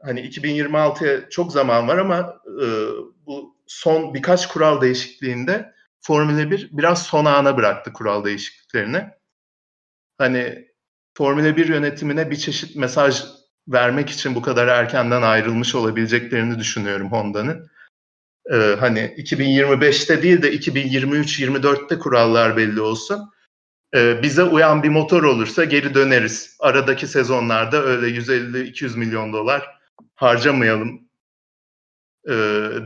hani 0.03 0.21
2026'ya 0.21 1.29
çok 1.29 1.51
zaman 1.51 1.87
var 1.87 1.97
ama 1.97 2.41
e, 2.61 2.67
bu 3.25 3.55
son 3.67 4.13
birkaç 4.13 4.47
kural 4.47 4.81
değişikliğinde 4.81 5.73
Formula 6.01 6.51
1 6.51 6.69
biraz 6.71 7.03
son 7.03 7.25
ana 7.25 7.57
bıraktı 7.57 7.93
kural 7.93 8.25
değişikliklerini. 8.25 9.05
Hani 10.21 10.67
Formula 11.17 11.57
1 11.57 11.67
yönetimine 11.67 12.31
bir 12.31 12.35
çeşit 12.35 12.75
mesaj 12.75 13.23
vermek 13.67 14.09
için 14.09 14.35
bu 14.35 14.41
kadar 14.41 14.67
erkenden 14.67 15.21
ayrılmış 15.21 15.75
olabileceklerini 15.75 16.59
düşünüyorum 16.59 17.11
Honda'nın. 17.11 17.69
Ee, 18.51 18.75
hani 18.79 18.99
2025'te 18.99 20.23
değil 20.23 20.41
de 20.41 20.53
2023-24'te 20.53 21.99
kurallar 21.99 22.57
belli 22.57 22.81
olsun 22.81 23.31
e, 23.95 24.23
bize 24.23 24.43
uyan 24.43 24.83
bir 24.83 24.89
motor 24.89 25.23
olursa 25.23 25.63
geri 25.63 25.93
döneriz. 25.93 26.57
Aradaki 26.59 27.07
sezonlarda 27.07 27.83
öyle 27.83 28.07
150-200 28.07 28.97
milyon 28.97 29.33
dolar 29.33 29.77
harcamayalım 30.15 31.01
e, 32.29 32.33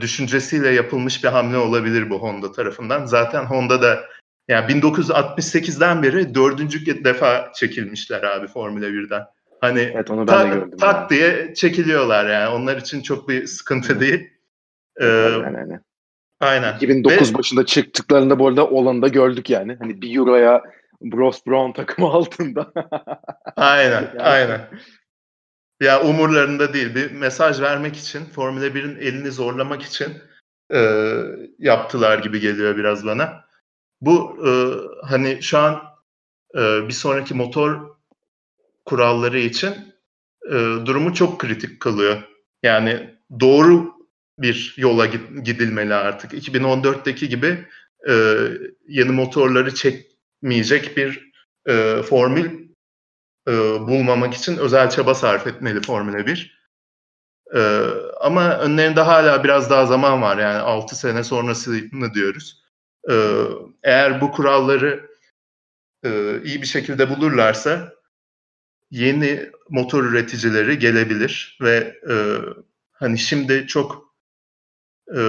düşüncesiyle 0.02 0.70
yapılmış 0.70 1.24
bir 1.24 1.30
hamle 1.30 1.58
olabilir 1.58 2.10
bu 2.10 2.22
Honda 2.22 2.52
tarafından. 2.52 3.06
Zaten 3.06 3.46
Honda 3.46 3.82
da 3.82 4.06
yani 4.48 4.72
1968'den 4.72 6.04
beri 6.04 6.36
dördüncü 6.36 7.04
defa 7.04 7.52
çekilmişler 7.56 8.24
abi 8.24 8.48
Formula 8.48 8.86
1'den. 8.86 9.24
Hani 9.62 9.80
evet, 9.80 10.12
onu 10.12 10.28
ben 10.28 10.34
tak, 10.34 10.46
de 10.46 10.56
gördüm 10.56 10.78
tak 10.78 10.96
yani. 10.96 11.10
diye 11.10 11.54
çekiliyorlar 11.54 12.30
yani. 12.30 12.56
Onlar 12.56 12.78
için 12.78 13.02
çok 13.02 13.30
bir 13.30 13.48
sıkıntı 13.48 14.00
değil. 14.00 14.30
Ee, 15.00 15.06
aynen, 15.06 15.54
aynen. 15.54 15.82
Aynen. 16.40 16.76
2009 16.76 17.34
Ve, 17.34 17.38
başında 17.38 17.66
çıktıklarında 17.66 18.40
bu 18.40 18.48
arada 18.48 18.68
olanı 18.68 19.02
da 19.02 19.08
gördük 19.08 19.50
yani. 19.50 19.78
Hani 19.80 20.02
bir 20.02 20.18
Euro'ya 20.18 20.64
Bros 21.02 21.46
Brown 21.48 21.72
takımı 21.72 22.08
altında. 22.14 22.72
aynen, 23.56 24.02
yani. 24.02 24.22
aynen. 24.22 24.70
Ya 25.82 26.02
umurlarında 26.04 26.74
değil. 26.74 26.96
Bir 26.96 27.12
mesaj 27.12 27.62
vermek 27.62 27.96
için, 27.96 28.26
Formula 28.26 28.68
1'in 28.68 28.96
elini 28.96 29.32
zorlamak 29.32 29.82
için 29.82 30.14
e, 30.74 31.12
yaptılar 31.60 32.20
gibi 32.20 32.40
geliyor 32.40 32.78
biraz 32.78 33.06
bana. 33.06 33.46
Bu 34.06 34.38
e, 34.48 34.52
hani 35.08 35.44
şu 35.44 35.58
an 35.58 35.84
e, 36.56 36.88
bir 36.88 36.94
sonraki 36.94 37.34
motor 37.34 37.96
kuralları 38.86 39.40
için 39.40 39.74
e, 40.50 40.54
durumu 40.86 41.14
çok 41.14 41.40
kritik 41.40 41.80
kılıyor. 41.80 42.24
Yani 42.64 43.16
doğru 43.40 43.96
bir 44.40 44.74
yola 44.78 45.06
gidilmeli 45.44 45.94
artık. 45.94 46.34
2014'teki 46.34 47.30
gibi 47.30 47.68
e, 48.10 48.14
yeni 48.88 49.12
motorları 49.12 49.76
çek 49.76 50.16
etmeyecek 50.46 50.98
bir 50.98 51.32
e, 51.68 52.02
formül 52.02 52.70
e, 53.48 53.52
bulmamak 53.88 54.34
için 54.34 54.58
özel 54.58 54.90
çaba 54.90 55.16
sarf 55.16 55.48
etmeli 55.48 55.82
Formula 55.82 56.28
1. 56.28 56.60
E, 57.56 57.60
ama 58.22 58.58
önlerinde 58.58 59.02
hala 59.02 59.44
biraz 59.44 59.70
daha 59.70 59.86
zaman 59.86 60.22
var 60.22 60.38
yani 60.38 60.58
6 60.58 60.96
sene 60.96 61.24
sonrasını 61.24 62.14
diyoruz. 62.14 62.65
E, 63.12 63.16
eğer 63.84 64.22
bu 64.22 64.32
kuralları 64.32 65.10
e, 66.04 66.42
iyi 66.44 66.62
bir 66.62 66.68
şekilde 66.68 67.10
bulurlarsa 67.10 67.94
yeni 68.92 69.52
motor 69.70 70.04
üreticileri 70.04 70.80
gelebilir 70.80 71.58
ve 71.62 72.00
e, 72.10 72.16
hani 72.92 73.18
şimdi 73.18 73.68
çok 73.68 74.16
e, 75.16 75.22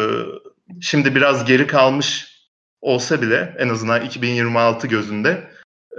şimdi 0.81 1.15
biraz 1.15 1.45
geri 1.45 1.67
kalmış 1.67 2.37
olsa 2.81 3.23
bile 3.23 3.55
en 3.59 3.69
azından 3.69 4.05
2026 4.05 4.87
gözünde 4.87 5.51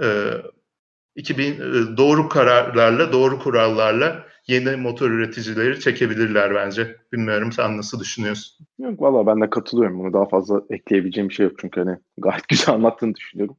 e, 0.02 0.32
2000 1.14 1.52
e, 1.52 1.96
doğru 1.96 2.28
kararlarla, 2.28 3.12
doğru 3.12 3.38
kurallarla 3.38 4.27
yeni 4.48 4.76
motor 4.76 5.10
üreticileri 5.10 5.80
çekebilirler 5.80 6.54
bence. 6.54 6.96
Bilmiyorum 7.12 7.52
sen 7.52 7.76
nasıl 7.76 8.00
düşünüyorsun? 8.00 8.66
Yok 8.78 9.00
valla 9.00 9.26
ben 9.26 9.40
de 9.40 9.50
katılıyorum. 9.50 9.98
Bunu 9.98 10.12
daha 10.12 10.28
fazla 10.28 10.62
ekleyebileceğim 10.70 11.28
bir 11.28 11.34
şey 11.34 11.46
yok 11.46 11.56
çünkü 11.60 11.80
hani 11.80 11.98
gayet 12.18 12.42
güzel 12.48 12.74
anlattığını 12.74 13.14
düşünüyorum. 13.14 13.56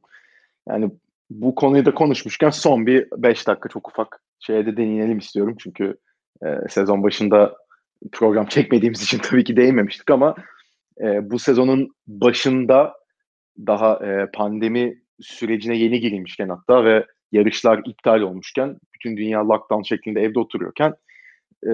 Yani 0.68 0.90
bu 1.30 1.54
konuyu 1.54 1.86
da 1.86 1.94
konuşmuşken 1.94 2.50
son 2.50 2.86
bir 2.86 3.08
5 3.16 3.46
dakika 3.46 3.68
çok 3.68 3.88
ufak 3.88 4.20
şeye 4.40 4.66
de 4.66 4.76
deneyelim 4.76 5.18
istiyorum. 5.18 5.56
Çünkü 5.58 5.96
e, 6.44 6.68
sezon 6.68 7.02
başında 7.02 7.56
program 8.12 8.46
çekmediğimiz 8.48 9.02
için 9.02 9.18
tabii 9.18 9.44
ki 9.44 9.56
değinmemiştik 9.56 10.10
ama 10.10 10.34
e, 11.00 11.30
bu 11.30 11.38
sezonun 11.38 11.88
başında 12.06 12.94
daha 13.58 14.06
e, 14.06 14.30
pandemi 14.34 15.02
sürecine 15.20 15.76
yeni 15.76 16.00
girilmişken 16.00 16.48
hatta 16.48 16.84
ve 16.84 17.06
yarışlar 17.32 17.82
iptal 17.86 18.20
olmuşken 18.20 18.78
bütün 18.94 19.16
dünya 19.16 19.48
lockdown 19.48 19.82
şeklinde 19.82 20.20
evde 20.20 20.38
oturuyorken 20.38 20.94
e, 21.66 21.72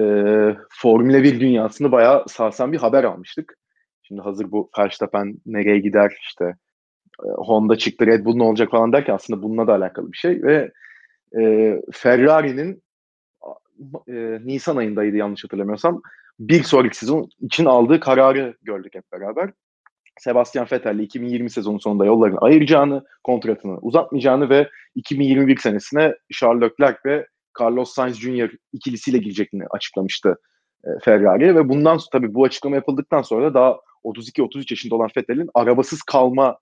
Formula 0.69 1.23
1 1.23 1.39
dünyasını 1.39 1.91
bayağı 1.91 2.23
sarsan 2.27 2.71
bir 2.71 2.77
haber 2.77 3.03
almıştık. 3.03 3.57
Şimdi 4.03 4.21
hazır 4.21 4.51
bu 4.51 4.69
Verstappen 4.79 5.35
nereye 5.45 5.79
gider 5.79 6.17
işte 6.21 6.45
e, 7.25 7.27
Honda 7.37 7.77
çıktı 7.77 8.07
Red 8.07 8.25
Bull 8.25 8.35
ne 8.35 8.43
olacak 8.43 8.71
falan 8.71 8.93
derken 8.93 9.13
aslında 9.13 9.43
bununla 9.43 9.67
da 9.67 9.75
alakalı 9.75 10.11
bir 10.11 10.17
şey 10.17 10.43
ve 10.43 10.71
e, 11.39 11.73
Ferrari'nin 11.91 12.83
e, 14.07 14.39
Nisan 14.45 14.77
ayındaydı 14.77 15.15
yanlış 15.15 15.43
hatırlamıyorsam 15.43 16.01
bir 16.39 16.63
sonraki 16.63 16.97
sezon 16.97 17.29
için 17.39 17.65
aldığı 17.65 17.99
kararı 17.99 18.57
gördük 18.61 18.95
hep 18.95 19.11
beraber. 19.11 19.51
Sebastian 20.19 20.67
Vettel'le 20.71 20.99
2020 20.99 21.49
sezonu 21.49 21.79
sonunda 21.79 22.05
yollarını 22.05 22.37
ayıracağını, 22.37 23.03
kontratını 23.23 23.77
uzatmayacağını 23.77 24.49
ve 24.49 24.69
2021 24.95 25.57
senesine 25.57 26.13
Charles 26.33 26.61
Leclerc 26.61 26.97
ve 27.05 27.27
Carlos 27.61 27.93
Sainz 27.93 28.19
Jr. 28.19 28.51
ikilisiyle 28.73 29.17
gireceklerini 29.17 29.67
açıklamıştı 29.69 30.35
e, 30.83 30.89
Ferrari 31.03 31.55
ve 31.55 31.69
bundan 31.69 31.97
sonra 31.97 32.09
tabii 32.11 32.33
bu 32.33 32.43
açıklama 32.43 32.75
yapıldıktan 32.75 33.21
sonra 33.21 33.53
daha 33.53 33.77
32-33 34.03 34.65
yaşında 34.69 34.95
olan 34.95 35.09
Vettel'in 35.17 35.49
arabasız 35.53 36.01
kalma 36.01 36.57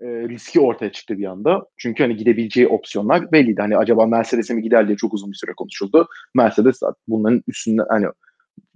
e, 0.00 0.06
riski 0.06 0.60
ortaya 0.60 0.92
çıktı 0.92 1.18
bir 1.18 1.24
anda. 1.24 1.66
Çünkü 1.76 2.02
hani 2.02 2.16
gidebileceği 2.16 2.68
opsiyonlar 2.68 3.32
belliydi. 3.32 3.60
Hani 3.60 3.76
acaba 3.76 4.06
Mercedes'e 4.06 4.54
mi 4.54 4.62
gider 4.62 4.86
diye 4.88 4.96
çok 4.96 5.14
uzun 5.14 5.30
bir 5.30 5.36
süre 5.36 5.52
konuşuldu. 5.56 6.08
Mercedes 6.34 6.80
bunların 7.08 7.42
üstünde 7.48 7.82
hani 7.88 8.06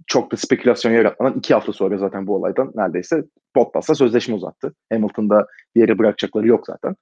çok 0.07 0.31
da 0.31 0.37
spekülasyon 0.37 0.91
yaratmadan 0.91 1.39
iki 1.39 1.53
hafta 1.53 1.73
sonra 1.73 1.97
zaten 1.97 2.27
bu 2.27 2.35
olaydan 2.35 2.71
neredeyse 2.75 3.23
Bottas'la 3.55 3.95
sözleşme 3.95 4.35
uzattı. 4.35 4.73
Hamilton'da 4.91 5.47
bir 5.75 5.81
yere 5.81 5.99
bırakacakları 5.99 6.47
yok 6.47 6.67
zaten. 6.67 6.95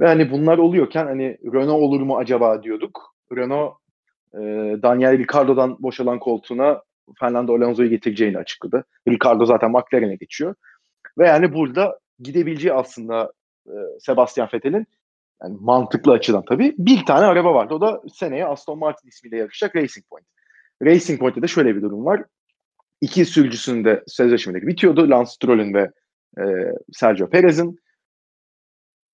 Ve 0.00 0.06
hani 0.06 0.30
bunlar 0.30 0.58
oluyorken 0.58 1.06
hani 1.06 1.38
Renault 1.44 1.82
olur 1.82 2.00
mu 2.00 2.16
acaba 2.16 2.62
diyorduk. 2.62 3.14
Renault 3.36 3.74
e, 4.34 4.38
Daniel 4.82 5.18
Ricciardo'dan 5.18 5.76
boşalan 5.82 6.18
koltuğuna 6.18 6.82
Fernando 7.20 7.54
Alonso'yu 7.54 7.90
getireceğini 7.90 8.38
açıkladı. 8.38 8.84
Ricardo 9.08 9.46
zaten 9.46 9.70
McLaren'e 9.70 10.16
geçiyor. 10.16 10.54
Ve 11.18 11.26
yani 11.26 11.54
burada 11.54 11.98
gidebileceği 12.18 12.74
aslında 12.74 13.32
e, 13.66 13.74
Sebastian 14.00 14.48
Vettel'in 14.54 14.86
yani 15.42 15.56
mantıklı 15.60 16.12
açıdan 16.12 16.44
tabii 16.48 16.74
bir 16.78 17.04
tane 17.04 17.26
araba 17.26 17.54
vardı. 17.54 17.74
O 17.74 17.80
da 17.80 18.02
seneye 18.14 18.46
Aston 18.46 18.78
Martin 18.78 19.08
ismiyle 19.08 19.36
yarışacak 19.36 19.76
Racing 19.76 20.06
Point. 20.10 20.26
Racing 20.82 21.20
Point'te 21.20 21.42
de 21.42 21.48
şöyle 21.48 21.76
bir 21.76 21.82
durum 21.82 22.04
var. 22.04 22.24
İki 23.00 23.24
sürücüsünün 23.24 23.84
de 23.84 24.04
sözleşmeleri 24.06 24.66
bitiyordu. 24.66 25.10
Lance 25.10 25.30
Stroll'ün 25.30 25.74
ve 25.74 25.90
e, 26.38 26.44
Sergio 26.92 27.30
Perez'in. 27.30 27.78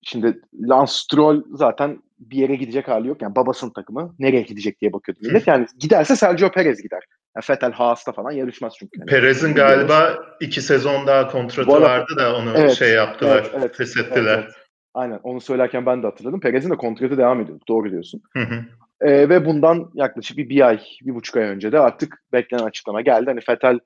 Şimdi 0.03 0.41
Lance 0.55 0.93
Stroll 0.93 1.43
zaten 1.53 2.03
bir 2.19 2.37
yere 2.37 2.55
gidecek 2.55 2.89
hali 2.89 3.09
yok. 3.09 3.23
Yani 3.23 3.37
babasının 3.37 3.73
takımı 3.73 4.15
nereye 4.19 4.43
gidecek 4.43 4.81
diye 4.81 4.93
bakıyordu 4.93 5.21
millet. 5.23 5.47
Yani 5.47 5.67
giderse 5.79 6.17
Sergio 6.17 6.51
Perez 6.51 6.83
gider. 6.83 7.03
Yani 7.37 7.45
Vettel 7.51 7.73
Haas'ta 7.73 8.13
falan 8.13 8.33
yarışmaz 8.33 8.75
çünkü. 8.79 9.01
Yani 9.01 9.09
Perez'in 9.09 9.55
galiba 9.55 10.19
iki 10.41 10.63
sezon 10.63 11.07
daha 11.07 11.29
kontratı 11.29 11.73
arada, 11.73 11.85
vardı 11.85 12.17
da 12.17 12.37
onu 12.37 12.53
evet, 12.57 12.73
şey 12.73 12.95
yaptılar, 12.95 13.39
evet, 13.43 13.51
evet, 13.55 13.77
feshettiler. 13.77 14.35
Evet, 14.35 14.45
evet. 14.45 14.55
Aynen 14.95 15.21
onu 15.23 15.41
söylerken 15.41 15.87
ben 15.87 16.03
de 16.03 16.07
hatırladım. 16.07 16.41
Perez'in 16.41 16.71
de 16.71 16.77
kontratı 16.77 17.19
devam 17.19 17.41
ediyor. 17.41 17.61
Doğru 17.69 17.91
diyorsun. 17.91 18.23
Hı 18.33 18.43
hı. 18.43 18.65
Ee, 19.03 19.29
ve 19.29 19.45
bundan 19.47 19.91
yaklaşık 19.95 20.37
bir, 20.37 20.49
bir 20.49 20.67
ay, 20.69 20.81
bir 21.03 21.15
buçuk 21.15 21.37
ay 21.37 21.43
önce 21.43 21.73
de 21.73 21.79
artık 21.79 22.23
beklenen 22.33 22.65
açıklama 22.65 23.01
geldi. 23.01 23.25
Hani 23.27 23.41
Vettel 23.49 23.79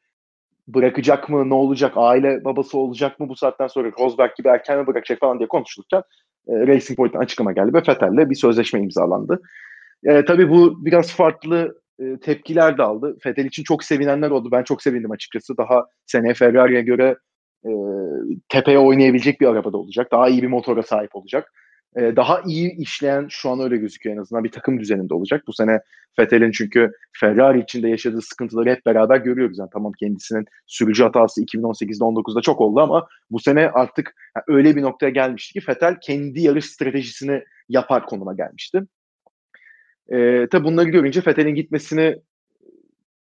bırakacak 0.68 1.28
mı, 1.28 1.48
ne 1.48 1.54
olacak, 1.54 1.92
aile 1.96 2.44
babası 2.44 2.78
olacak 2.78 3.20
mı 3.20 3.28
bu 3.28 3.36
saatten 3.36 3.66
sonra 3.66 3.90
Rosberg 4.00 4.30
gibi 4.36 4.48
erken 4.48 4.78
mi 4.78 4.86
bırakacak 4.86 5.20
falan 5.20 5.38
diye 5.38 5.48
konuşulurken 5.48 6.02
e, 6.48 6.52
Racing 6.66 6.96
Point'ten 6.96 7.20
açıklama 7.20 7.52
geldi 7.52 7.74
ve 7.74 7.78
Vettel'le 7.78 8.30
bir 8.30 8.34
sözleşme 8.34 8.80
imzalandı. 8.80 9.40
E, 10.04 10.24
tabii 10.24 10.50
bu 10.50 10.84
biraz 10.84 11.12
farklı 11.12 11.80
e, 12.00 12.04
tepkiler 12.20 12.78
de 12.78 12.82
aldı. 12.82 13.16
Vettel 13.26 13.44
için 13.44 13.62
çok 13.62 13.84
sevinenler 13.84 14.30
oldu. 14.30 14.48
Ben 14.52 14.62
çok 14.62 14.82
sevindim 14.82 15.10
açıkçası. 15.10 15.56
Daha 15.56 15.84
seneye 16.06 16.34
Ferrari'ye 16.34 16.82
göre 16.82 17.16
e, 17.64 17.70
tepeye 18.48 18.78
oynayabilecek 18.78 19.40
bir 19.40 19.46
arabada 19.46 19.76
olacak. 19.76 20.12
Daha 20.12 20.28
iyi 20.28 20.42
bir 20.42 20.48
motora 20.48 20.82
sahip 20.82 21.16
olacak. 21.16 21.52
E, 21.96 22.16
daha 22.16 22.42
iyi 22.46 22.76
işleyen 22.76 23.26
şu 23.30 23.50
an 23.50 23.60
öyle 23.60 23.76
gözüküyor 23.76 24.16
en 24.16 24.20
azından 24.20 24.44
bir 24.44 24.50
takım 24.50 24.80
düzeninde 24.80 25.14
olacak. 25.14 25.42
Bu 25.46 25.52
sene 25.52 25.80
Vettel'in 26.18 26.50
çünkü 26.50 26.92
Ferrari 27.12 27.60
içinde 27.60 27.88
yaşadığı 27.88 28.22
sıkıntıları 28.22 28.70
hep 28.70 28.86
beraber 28.86 29.16
görüyoruz. 29.16 29.58
Yani 29.58 29.70
tamam 29.72 29.92
kendisinin 29.92 30.44
sürücü 30.66 31.02
hatası 31.02 31.42
2018'de 31.42 32.04
19'da 32.04 32.40
çok 32.40 32.60
oldu 32.60 32.80
ama 32.80 33.06
bu 33.30 33.38
sene 33.38 33.70
artık 33.70 34.14
yani 34.36 34.44
öyle 34.48 34.76
bir 34.76 34.82
noktaya 34.82 35.10
gelmişti 35.10 35.60
ki 35.60 35.68
Vettel 35.68 35.96
kendi 36.02 36.40
yarış 36.40 36.64
stratejisini 36.64 37.42
yapar 37.68 38.06
konuma 38.06 38.34
gelmişti. 38.34 38.82
E, 40.08 40.46
tabi 40.48 40.64
bunları 40.64 40.88
görünce 40.88 41.22
Vettel'in 41.26 41.54
gitmesini 41.54 42.16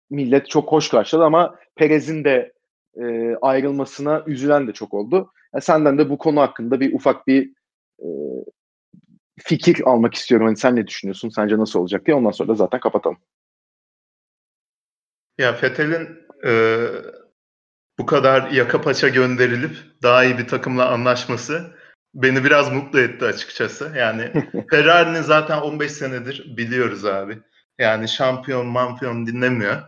millet 0.10 0.50
çok 0.50 0.72
hoş 0.72 0.90
karşıladı 0.90 1.26
ama 1.26 1.56
Perez'in 1.76 2.24
de 2.24 2.54
e, 3.02 3.36
ayrılmasına 3.42 4.24
üzülen 4.28 4.68
de 4.68 4.74
çok 4.74 4.94
oldu. 4.94 5.32
Yani 5.54 5.62
senden 5.62 5.98
de 5.98 6.10
bu 6.10 6.18
konu 6.18 6.42
hakkında 6.42 6.80
bir 6.80 6.94
ufak 6.94 7.28
bir 7.28 7.52
e, 8.00 8.08
fikir 9.40 9.82
almak 9.86 10.14
istiyorum. 10.14 10.48
Hani 10.48 10.58
sen 10.58 10.76
ne 10.76 10.88
düşünüyorsun? 10.88 11.30
Sence 11.30 11.58
nasıl 11.58 11.80
olacak 11.80 12.06
diye. 12.06 12.16
Ondan 12.18 12.32
sonra 12.32 12.50
da 12.50 12.56
zaten 12.56 12.80
kapatalım. 12.80 13.18
Ya 15.38 15.54
Fethel'in 15.54 16.20
e, 16.46 16.52
bu 18.00 18.06
kadar 18.06 18.52
yaka 18.52 18.82
paça 18.82 19.08
gönderilip 19.08 19.78
daha 20.04 20.24
iyi 20.24 20.38
bir 20.38 20.48
takımla 20.48 20.90
anlaşması 20.90 21.78
beni 22.14 22.44
biraz 22.44 22.72
mutlu 22.72 23.00
etti 23.00 23.26
açıkçası. 23.26 23.92
Yani 23.96 24.32
Ferrari'nin 24.72 25.22
zaten 25.22 25.58
15 25.58 25.92
senedir 25.92 26.58
biliyoruz 26.58 27.06
abi. 27.06 27.40
Yani 27.80 28.08
şampiyon 28.08 28.68
mampiyon 28.68 29.28
dinlemiyor. 29.28 29.82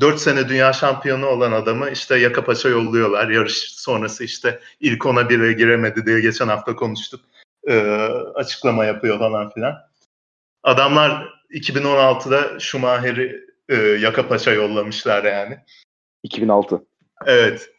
4 0.00 0.20
sene 0.20 0.48
dünya 0.48 0.72
şampiyonu 0.72 1.26
olan 1.26 1.52
adamı 1.52 1.90
işte 1.90 2.16
yaka 2.16 2.44
paça 2.44 2.68
yolluyorlar. 2.68 3.28
Yarış 3.28 3.58
sonrası 3.58 4.24
işte 4.24 4.60
ilk 4.80 5.06
ona 5.06 5.28
bire 5.28 5.52
giremedi 5.52 6.06
diye 6.06 6.20
geçen 6.20 6.48
hafta 6.48 6.76
konuştuk 6.76 7.20
e, 7.68 7.80
açıklama 8.34 8.84
yapıyor 8.84 9.18
falan 9.18 9.50
filan. 9.50 9.76
Adamlar 10.62 11.28
2016'da 11.50 12.60
Schumacher'i 12.60 13.44
e, 13.68 13.76
yaka 13.76 14.28
paça 14.28 14.52
yollamışlar 14.52 15.24
yani. 15.24 15.58
2006. 16.22 16.84
Evet. 17.26 17.70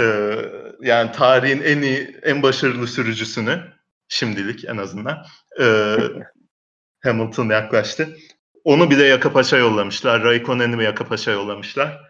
Ee, 0.00 0.34
yani 0.80 1.12
tarihin 1.12 1.62
en 1.62 1.82
iyi, 1.82 2.16
en 2.22 2.42
başarılı 2.42 2.86
sürücüsünü 2.86 3.60
şimdilik 4.08 4.64
en 4.64 4.76
azından 4.76 5.26
e, 5.60 5.96
Hamilton 7.00 7.48
yaklaştı. 7.48 8.16
Onu 8.64 8.90
bile 8.90 9.04
yaka 9.04 9.32
paça 9.32 9.56
yollamışlar. 9.56 10.22
Raikkonen'i 10.24 10.84
yaka 10.84 11.04
paça 11.04 11.30
yollamışlar. 11.30 12.00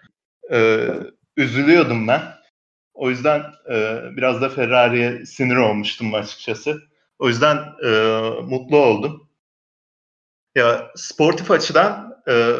Ee, 0.53 0.89
üzülüyordum 1.37 2.09
ben. 2.09 2.23
O 2.99 3.11
yüzden 3.11 3.43
e, 3.71 4.01
biraz 4.17 4.43
da 4.43 4.49
Ferrari'ye 4.49 5.27
sinir 5.27 5.57
olmuştum 5.57 6.15
açıkçası. 6.15 6.83
O 7.19 7.29
yüzden 7.29 7.57
e, 7.85 7.91
mutlu 8.43 8.77
oldum. 8.77 9.29
Ya 10.55 10.91
sportif 10.97 11.51
açıdan 11.51 12.23
e, 12.29 12.55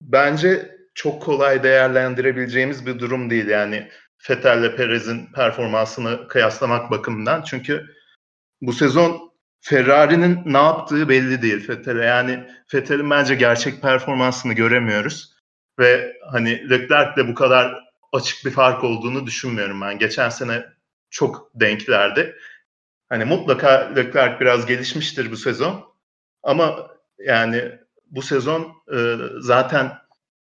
bence 0.00 0.76
çok 0.94 1.22
kolay 1.22 1.62
değerlendirebileceğimiz 1.62 2.86
bir 2.86 2.98
durum 2.98 3.30
değil. 3.30 3.46
Yani 3.46 3.88
Vettel'le 4.30 4.76
Perez'in 4.76 5.26
performansını 5.26 6.28
kıyaslamak 6.28 6.90
bakımından. 6.90 7.42
Çünkü 7.42 7.86
bu 8.60 8.72
sezon 8.72 9.32
Ferrari'nin 9.60 10.40
ne 10.44 10.58
yaptığı 10.58 11.08
belli 11.08 11.42
değil 11.42 11.68
Vettel'e. 11.68 12.04
Yani 12.04 12.44
Vettel'in 12.74 13.10
bence 13.10 13.34
gerçek 13.34 13.82
performansını 13.82 14.52
göremiyoruz. 14.52 15.34
Ve 15.78 16.16
hani 16.32 16.70
Leclerc'le 16.70 17.28
bu 17.28 17.34
kadar 17.34 17.83
açık 18.14 18.44
bir 18.44 18.50
fark 18.50 18.84
olduğunu 18.84 19.26
düşünmüyorum 19.26 19.80
ben. 19.80 19.98
Geçen 19.98 20.28
sene 20.28 20.64
çok 21.10 21.50
denklerdi. 21.54 22.36
Hani 23.08 23.24
mutlaka 23.24 23.92
Leclerc 23.96 24.40
biraz 24.40 24.66
gelişmiştir 24.66 25.30
bu 25.30 25.36
sezon. 25.36 25.84
Ama 26.42 26.90
yani 27.18 27.72
bu 28.10 28.22
sezon 28.22 28.72
e, 28.96 29.16
zaten 29.40 29.92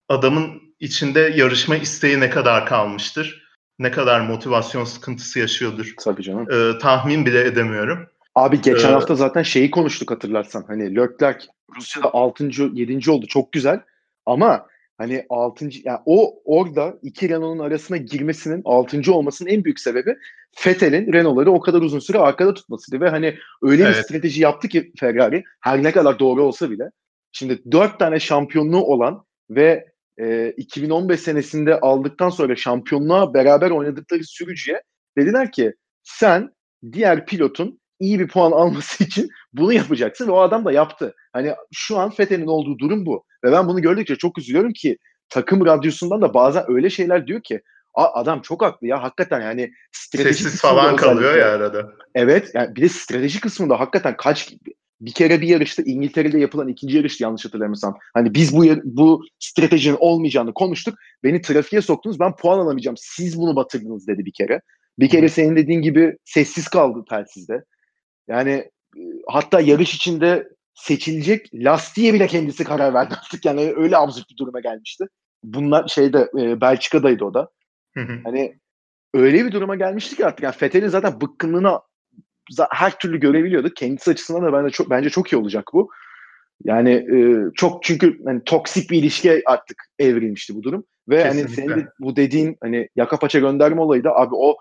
adamın 0.09 0.62
içinde 0.80 1.20
yarışma 1.20 1.76
isteği 1.76 2.20
ne 2.20 2.30
kadar 2.30 2.66
kalmıştır? 2.66 3.48
Ne 3.78 3.90
kadar 3.90 4.20
motivasyon 4.20 4.84
sıkıntısı 4.84 5.38
yaşıyordur? 5.38 5.94
Tabii 6.04 6.22
canım. 6.22 6.46
E, 6.50 6.78
tahmin 6.78 7.26
bile 7.26 7.44
edemiyorum. 7.44 8.09
Abi 8.34 8.61
geçen 8.61 8.88
ee, 8.88 8.92
hafta 8.92 9.14
zaten 9.14 9.42
şeyi 9.42 9.70
konuştuk 9.70 10.11
hatırlarsan. 10.11 10.64
Hani 10.66 10.96
Leclerc 10.96 11.46
Rusya'da 11.76 12.14
6. 12.14 12.44
7. 12.72 13.11
oldu 13.11 13.26
çok 13.26 13.52
güzel. 13.52 13.80
Ama 14.26 14.66
hani 14.99 15.26
6. 15.28 15.68
yani 15.84 15.99
o 16.07 16.42
orada 16.44 16.99
iki 17.03 17.28
Renault'un 17.28 17.64
arasına 17.64 17.96
girmesinin 17.96 18.62
6. 18.64 19.12
olmasının 19.12 19.51
en 19.51 19.64
büyük 19.64 19.80
sebebi 19.80 20.16
Vettel'in 20.66 21.12
Renault'ları 21.12 21.53
o 21.53 21.61
kadar 21.61 21.82
uzun 21.82 21.99
süre 21.99 22.18
arkada 22.18 22.55
tutmasıydı 22.55 23.05
ve 23.05 23.09
hani 23.09 23.38
öyle 23.62 23.82
evet. 23.82 23.96
bir 23.96 24.03
strateji 24.03 24.42
yaptı 24.42 24.68
ki 24.68 24.92
Ferrari 25.01 25.44
her 25.61 25.82
ne 25.82 25.92
kadar 25.92 26.18
doğru 26.18 26.42
olsa 26.42 26.70
bile 26.70 26.90
şimdi 27.32 27.62
dört 27.72 27.99
tane 27.99 28.20
şampiyonluğu 28.20 28.84
olan 28.84 29.24
ve 29.51 29.86
e, 30.20 30.55
2015 30.57 31.20
senesinde 31.20 31.80
aldıktan 31.80 32.30
sonra 32.30 32.57
şampiyonluğa 32.57 33.34
beraber 33.34 33.70
oynadıkları 33.70 34.24
sürücüye 34.24 34.82
dediler 35.18 35.53
ki 35.53 35.74
sen 36.03 36.51
diğer 36.92 37.26
pilotun 37.26 37.80
iyi 38.01 38.20
bir 38.20 38.28
puan 38.28 38.53
alması 38.53 39.05
için 39.05 39.30
bunu 39.53 39.72
yapacaksın 39.72 40.26
ve 40.26 40.30
o 40.30 40.40
adam 40.40 40.64
da 40.64 40.72
yaptı. 40.72 41.14
Hani 41.32 41.55
şu 41.72 41.99
an 41.99 42.11
Fethel'in 42.11 42.46
olduğu 42.46 42.78
durum 42.78 43.07
bu. 43.07 43.24
Ve 43.45 43.53
ben 43.53 43.68
bunu 43.68 43.82
gördükçe 43.82 44.16
çok 44.16 44.39
üzülüyorum 44.39 44.72
ki 44.72 44.99
takım 45.28 45.66
radyosundan 45.66 46.22
da 46.22 46.34
bazen 46.34 46.64
öyle 46.68 46.91
şeyler 46.91 47.26
diyor 47.26 47.43
ki 47.43 47.61
adam 47.95 48.43
çok 48.43 48.62
haklı 48.62 48.86
ya 48.86 49.03
hakikaten 49.03 49.41
yani 49.41 49.72
strateji 49.93 50.43
Sessiz 50.43 50.61
falan 50.61 50.97
kalıyor 50.97 51.36
ya 51.36 51.53
arada. 51.53 51.93
Evet 52.14 52.51
yani 52.55 52.76
bir 52.76 52.82
de 52.82 52.89
strateji 52.89 53.41
kısmında 53.41 53.80
hakikaten 53.80 54.16
kaç 54.16 54.53
bir 55.01 55.12
kere 55.12 55.41
bir 55.41 55.49
yarışta 55.49 55.82
İngiltere'de 55.82 56.39
yapılan 56.39 56.68
ikinci 56.68 56.97
yarıştı 56.97 57.22
yanlış 57.22 57.45
hatırlamıyorsam. 57.45 57.99
Hani 58.14 58.34
biz 58.34 58.57
bu 58.57 58.64
bu 58.84 59.24
stratejinin 59.39 59.97
olmayacağını 60.01 60.55
konuştuk. 60.55 60.99
Beni 61.24 61.43
trafiğe 61.43 61.82
soktunuz. 61.82 62.20
Ben 62.20 62.36
puan 62.36 62.59
alamayacağım. 62.59 62.97
Siz 63.01 63.39
bunu 63.39 63.57
batırdınız 63.57 64.07
dedi 64.07 64.24
bir 64.24 64.32
kere. 64.32 64.61
Bir 64.99 65.09
kere 65.09 65.28
senin 65.28 65.57
dediğin 65.57 65.82
gibi 65.82 66.16
sessiz 66.24 66.68
kaldı 66.68 67.05
telsizde. 67.11 67.64
Yani 68.28 68.51
e, 68.97 69.03
hatta 69.28 69.61
yarış 69.61 69.95
içinde 69.95 70.49
seçilecek 70.79 71.51
lastiğe 71.55 72.14
bile 72.14 72.26
kendisi 72.26 72.64
karar 72.64 72.95
verdi 72.95 73.14
artık. 73.18 73.45
Yani 73.45 73.72
öyle 73.76 73.97
absürt 73.97 74.31
bir 74.31 74.37
duruma 74.37 74.61
gelmişti. 74.61 75.05
Bunlar 75.45 75.89
şeyde 75.89 76.31
e, 76.39 76.61
Belçika'daydı 76.61 77.24
o 77.24 77.35
da. 77.35 77.49
Hani 78.24 78.59
öyle 79.14 79.45
bir 79.45 79.53
duruma 79.53 79.76
gelmişti 79.76 80.16
ki 80.16 80.26
artık. 80.26 80.43
Yani 80.43 80.55
Fethel'in 80.55 80.89
zaten 80.89 81.20
bıkkınlığına 81.20 81.81
her 82.70 82.99
türlü 82.99 83.20
görebiliyorduk. 83.20 83.76
Kendisi 83.76 84.11
açısından 84.11 84.43
da 84.43 84.53
bence 84.53 84.70
çok, 84.70 84.91
bence 84.91 85.11
çok 85.11 85.33
iyi 85.33 85.37
olacak 85.37 85.64
bu. 85.72 85.91
Yani 86.64 86.91
e, 86.91 87.18
çok 87.55 87.83
çünkü 87.83 88.24
hani 88.24 88.45
toksik 88.45 88.91
bir 88.91 88.99
ilişkiye 88.99 89.43
artık 89.47 89.76
evrilmişti 89.99 90.55
bu 90.55 90.62
durum. 90.62 90.85
Ve 91.09 91.24
hani 91.24 91.43
Kesinlikle. 91.43 91.62
hani 91.62 91.74
senin 91.74 91.87
de 91.87 91.91
bu 92.01 92.16
dediğin 92.16 92.57
hani 92.62 92.89
yaka 92.97 93.18
paça 93.18 93.39
gönderme 93.39 93.81
olayı 93.81 94.05
da 94.05 94.16
abi 94.16 94.35
o 94.35 94.57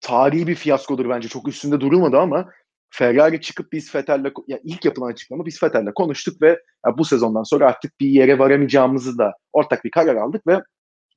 tarihi 0.00 0.46
bir 0.46 0.54
fiyaskodur 0.54 1.08
bence. 1.08 1.28
Çok 1.28 1.48
üstünde 1.48 1.80
durulmadı 1.80 2.18
ama 2.18 2.48
Ferrari 2.92 3.40
çıkıp 3.40 3.72
biz 3.72 3.90
Fettel'le 3.90 4.32
ya 4.46 4.60
ilk 4.64 4.84
yapılan 4.84 5.12
açıklama 5.12 5.46
biz 5.46 5.60
Fettel'le 5.60 5.92
konuştuk 5.94 6.42
ve 6.42 6.62
bu 6.98 7.04
sezondan 7.04 7.42
sonra 7.42 7.66
artık 7.66 8.00
bir 8.00 8.08
yere 8.08 8.38
varamayacağımızı 8.38 9.18
da 9.18 9.32
ortak 9.52 9.84
bir 9.84 9.90
karar 9.90 10.16
aldık 10.16 10.46
ve 10.46 10.62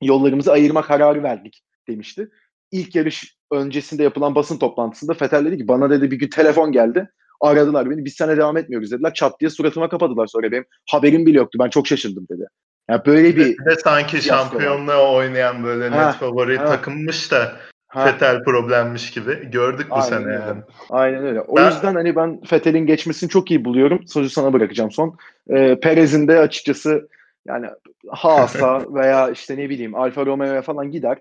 yollarımızı 0.02 0.52
ayırma 0.52 0.82
kararı 0.82 1.22
verdik 1.22 1.62
demişti. 1.88 2.28
İlk 2.72 2.94
yarış 2.94 3.36
öncesinde 3.52 4.02
yapılan 4.02 4.34
basın 4.34 4.58
toplantısında 4.58 5.14
Fettel 5.14 5.44
dedi 5.44 5.58
ki 5.58 5.68
bana 5.68 5.90
dedi 5.90 6.10
bir 6.10 6.16
gün 6.16 6.28
telefon 6.28 6.72
geldi. 6.72 7.08
Aradılar 7.40 7.90
beni 7.90 8.04
biz 8.04 8.14
sana 8.14 8.36
devam 8.36 8.56
etmiyoruz 8.56 8.92
dediler. 8.92 9.14
Çat 9.14 9.40
diye 9.40 9.50
suratıma 9.50 9.88
kapadılar 9.88 10.26
sonra 10.26 10.52
benim 10.52 10.64
haberim 10.90 11.26
bile 11.26 11.38
yoktu. 11.38 11.58
Ben 11.62 11.70
çok 11.70 11.86
şaşırdım 11.86 12.26
dedi. 12.30 12.46
Yani 12.90 13.00
böyle 13.06 13.36
bir 13.36 13.66
ve 13.66 13.76
sanki 13.84 14.22
şampiyonluğa 14.22 15.14
oynayan 15.14 15.64
böyle 15.64 15.90
net 15.90 16.14
favori 16.14 16.56
ha. 16.56 16.64
takımmış 16.64 17.30
da 17.30 17.56
Fetel 18.04 18.44
problemmiş 18.44 19.10
gibi. 19.10 19.50
Gördük 19.50 19.86
bu 19.90 20.02
sene 20.02 20.26
öyle. 20.26 20.32
yani. 20.32 20.62
Aynen 20.90 21.26
öyle. 21.26 21.40
O 21.40 21.56
ben... 21.56 21.70
yüzden 21.70 21.94
hani 21.94 22.16
ben 22.16 22.40
Fetel'in 22.40 22.86
geçmesini 22.86 23.30
çok 23.30 23.50
iyi 23.50 23.64
buluyorum. 23.64 24.06
Sözü 24.06 24.30
sana 24.30 24.52
bırakacağım 24.52 24.90
son. 24.90 25.16
Ee, 25.50 25.80
Perez'in 25.80 26.28
de 26.28 26.38
açıkçası 26.38 27.08
yani 27.46 27.66
Haas'a 28.08 28.82
veya 28.94 29.30
işte 29.30 29.56
ne 29.56 29.70
bileyim 29.70 29.94
Alfa 29.94 30.26
Romeo'ya 30.26 30.62
falan 30.62 30.90
gider. 30.90 31.18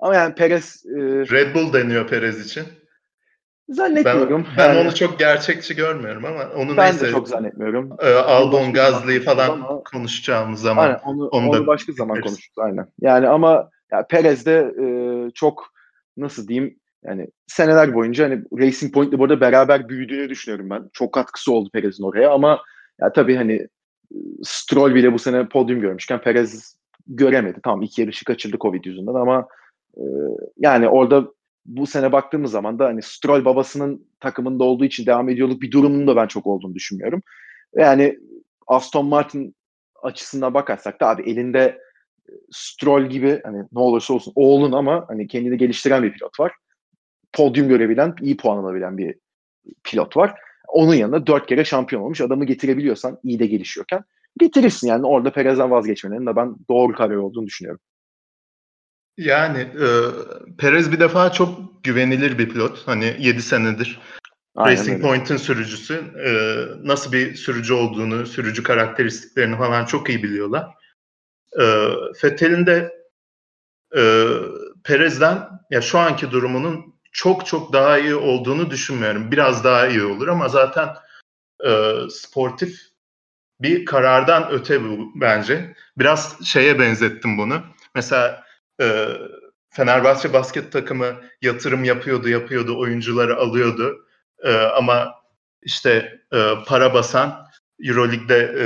Ama 0.00 0.14
yani 0.14 0.34
Perez... 0.34 0.86
E... 0.86 0.98
Red 1.30 1.54
Bull 1.54 1.72
deniyor 1.72 2.08
Perez 2.08 2.46
için. 2.46 2.64
Zannetmiyorum. 3.68 4.46
Ben, 4.50 4.56
ben 4.58 4.74
yani, 4.74 4.80
onu 4.80 4.94
çok 4.94 5.18
gerçekçi 5.18 5.76
görmüyorum 5.76 6.24
ama 6.24 6.48
onu 6.56 6.76
ben 6.76 6.86
neyse. 6.86 7.06
de 7.06 7.10
çok 7.10 7.28
zannetmiyorum. 7.28 7.90
E, 8.00 8.12
Albon 8.12 8.72
Gazli'yi 8.72 9.20
falan 9.20 9.50
ama, 9.50 9.82
konuşacağımız 9.92 10.60
zaman. 10.60 10.84
Aynen, 10.84 11.00
onu, 11.04 11.28
onu, 11.28 11.48
onu 11.48 11.66
başka 11.66 11.92
zaman 11.92 12.20
konuşuruz. 12.20 12.58
Aynen. 12.58 12.86
Yani 13.00 13.28
ama 13.28 13.70
ya 13.92 14.06
Perez 14.06 14.46
de 14.46 14.72
e, 14.82 14.86
çok 15.30 15.72
nasıl 16.16 16.48
diyeyim 16.48 16.78
yani 17.04 17.26
seneler 17.46 17.94
boyunca 17.94 18.24
hani 18.24 18.42
Racing 18.58 18.94
Point'le 18.94 19.18
burada 19.18 19.40
beraber 19.40 19.88
büyüdüğünü 19.88 20.28
düşünüyorum 20.28 20.70
ben. 20.70 20.90
Çok 20.92 21.14
katkısı 21.14 21.52
oldu 21.52 21.70
Perez'in 21.72 22.04
oraya 22.04 22.30
ama 22.30 22.62
ya 23.00 23.12
tabii 23.12 23.36
hani 23.36 23.68
Stroll 24.42 24.94
bile 24.94 25.12
bu 25.12 25.18
sene 25.18 25.48
podyum 25.48 25.80
görmüşken 25.80 26.20
Perez 26.20 26.76
göremedi. 27.06 27.60
Tamam 27.64 27.82
iki 27.82 28.00
yarışı 28.00 28.24
kaçırdı 28.24 28.56
Covid 28.60 28.84
yüzünden 28.84 29.14
ama 29.14 29.48
e, 29.96 30.02
yani 30.58 30.88
orada 30.88 31.28
bu 31.66 31.86
sene 31.86 32.12
baktığımız 32.12 32.50
zaman 32.50 32.78
da 32.78 32.86
hani 32.86 33.02
Stroll 33.02 33.44
babasının 33.44 34.06
takımında 34.20 34.64
olduğu 34.64 34.84
için 34.84 35.06
devam 35.06 35.28
ediyorluk 35.28 35.62
bir 35.62 35.70
durumunun 35.70 36.06
da 36.06 36.16
ben 36.16 36.26
çok 36.26 36.46
olduğunu 36.46 36.74
düşünmüyorum. 36.74 37.22
Yani 37.76 38.18
Aston 38.66 39.06
Martin 39.06 39.54
açısından 40.02 40.54
bakarsak 40.54 41.00
da 41.00 41.08
abi 41.08 41.22
elinde 41.30 41.78
Stroll 42.50 43.06
gibi 43.06 43.40
hani 43.44 43.58
ne 43.72 43.78
olursa 43.78 44.14
olsun 44.14 44.32
oğlun 44.36 44.72
ama 44.72 45.04
hani 45.08 45.26
kendini 45.26 45.58
geliştiren 45.58 46.02
bir 46.02 46.12
pilot 46.12 46.40
var. 46.40 46.52
Podyum 47.32 47.68
görebilen, 47.68 48.14
iyi 48.20 48.36
puan 48.36 48.64
alabilen 48.64 48.98
bir 48.98 49.14
pilot 49.84 50.16
var. 50.16 50.34
Onun 50.68 50.94
yanında 50.94 51.26
dört 51.26 51.46
kere 51.46 51.64
şampiyon 51.64 52.02
olmuş 52.02 52.20
adamı 52.20 52.44
getirebiliyorsan 52.44 53.18
iyi 53.22 53.38
de 53.38 53.46
gelişiyorken 53.46 54.04
getirirsin 54.38 54.88
yani 54.88 55.06
orada 55.06 55.32
Perez'den 55.32 55.70
vazgeçmenin 55.70 56.26
de 56.26 56.36
ben 56.36 56.56
doğru 56.68 56.92
karar 56.92 57.16
olduğunu 57.16 57.46
düşünüyorum. 57.46 57.80
Yani 59.16 59.58
e, 59.58 59.86
Perez 60.58 60.92
bir 60.92 61.00
defa 61.00 61.32
çok 61.32 61.84
güvenilir 61.84 62.38
bir 62.38 62.48
pilot. 62.48 62.82
Hani 62.86 63.16
7 63.18 63.42
senedir 63.42 64.00
Aynen 64.56 64.78
Racing 64.78 64.96
öyle. 64.96 65.02
Point'in 65.02 65.36
sürücüsü. 65.36 65.94
E, 66.24 66.30
nasıl 66.88 67.12
bir 67.12 67.34
sürücü 67.34 67.74
olduğunu, 67.74 68.26
sürücü 68.26 68.62
karakteristiklerini 68.62 69.56
falan 69.56 69.84
çok 69.84 70.08
iyi 70.08 70.22
biliyorlar. 70.22 70.66
E, 71.60 71.64
Fettel'in 72.16 72.66
de 72.66 72.92
e, 73.96 74.02
Perez'den 74.84 75.48
ya 75.70 75.80
şu 75.80 75.98
anki 75.98 76.30
durumunun 76.30 76.94
çok 77.12 77.46
çok 77.46 77.72
daha 77.72 77.98
iyi 77.98 78.14
olduğunu 78.14 78.70
düşünmüyorum. 78.70 79.32
Biraz 79.32 79.64
daha 79.64 79.86
iyi 79.86 80.02
olur 80.02 80.28
ama 80.28 80.48
zaten 80.48 80.88
e, 81.66 81.94
sportif 82.10 82.80
bir 83.60 83.84
karardan 83.84 84.48
öte 84.50 84.84
bu 84.84 85.12
bence. 85.14 85.74
Biraz 85.98 86.44
şeye 86.46 86.78
benzettim 86.78 87.38
bunu. 87.38 87.62
Mesela 87.94 88.44
e, 88.80 89.08
Fenerbahçe 89.70 90.32
basket 90.32 90.72
takımı 90.72 91.20
yatırım 91.42 91.84
yapıyordu, 91.84 92.28
yapıyordu, 92.28 92.78
oyuncuları 92.78 93.36
alıyordu. 93.36 94.06
E, 94.44 94.54
ama 94.56 95.14
işte 95.62 96.20
e, 96.32 96.54
para 96.66 96.94
basan 96.94 97.46
Euroleague'de 97.80 98.54
e, 98.58 98.64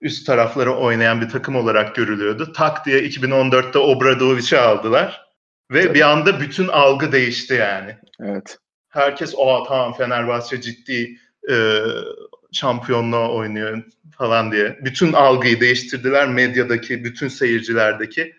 üst 0.00 0.26
tarafları 0.26 0.74
oynayan 0.74 1.20
bir 1.20 1.28
takım 1.28 1.56
olarak 1.56 1.94
görülüyordu. 1.94 2.52
Tak 2.52 2.86
diye 2.86 3.00
2014'te 3.00 3.78
Obradovic'i 3.78 4.58
aldılar. 4.58 5.30
Ve 5.70 5.82
Tabii. 5.82 5.94
bir 5.94 6.10
anda 6.10 6.40
bütün 6.40 6.68
algı 6.68 7.12
değişti 7.12 7.54
yani. 7.54 7.96
Evet. 8.20 8.58
Herkes 8.88 9.34
o 9.36 9.64
tamam 9.68 9.92
Fenerbahçe 9.92 10.60
ciddi 10.60 11.18
e, 11.50 11.80
şampiyonluğa 12.52 13.30
oynuyor 13.30 13.82
falan 14.18 14.52
diye. 14.52 14.78
Bütün 14.80 15.12
algıyı 15.12 15.60
değiştirdiler 15.60 16.28
medyadaki, 16.28 17.04
bütün 17.04 17.28
seyircilerdeki. 17.28 18.34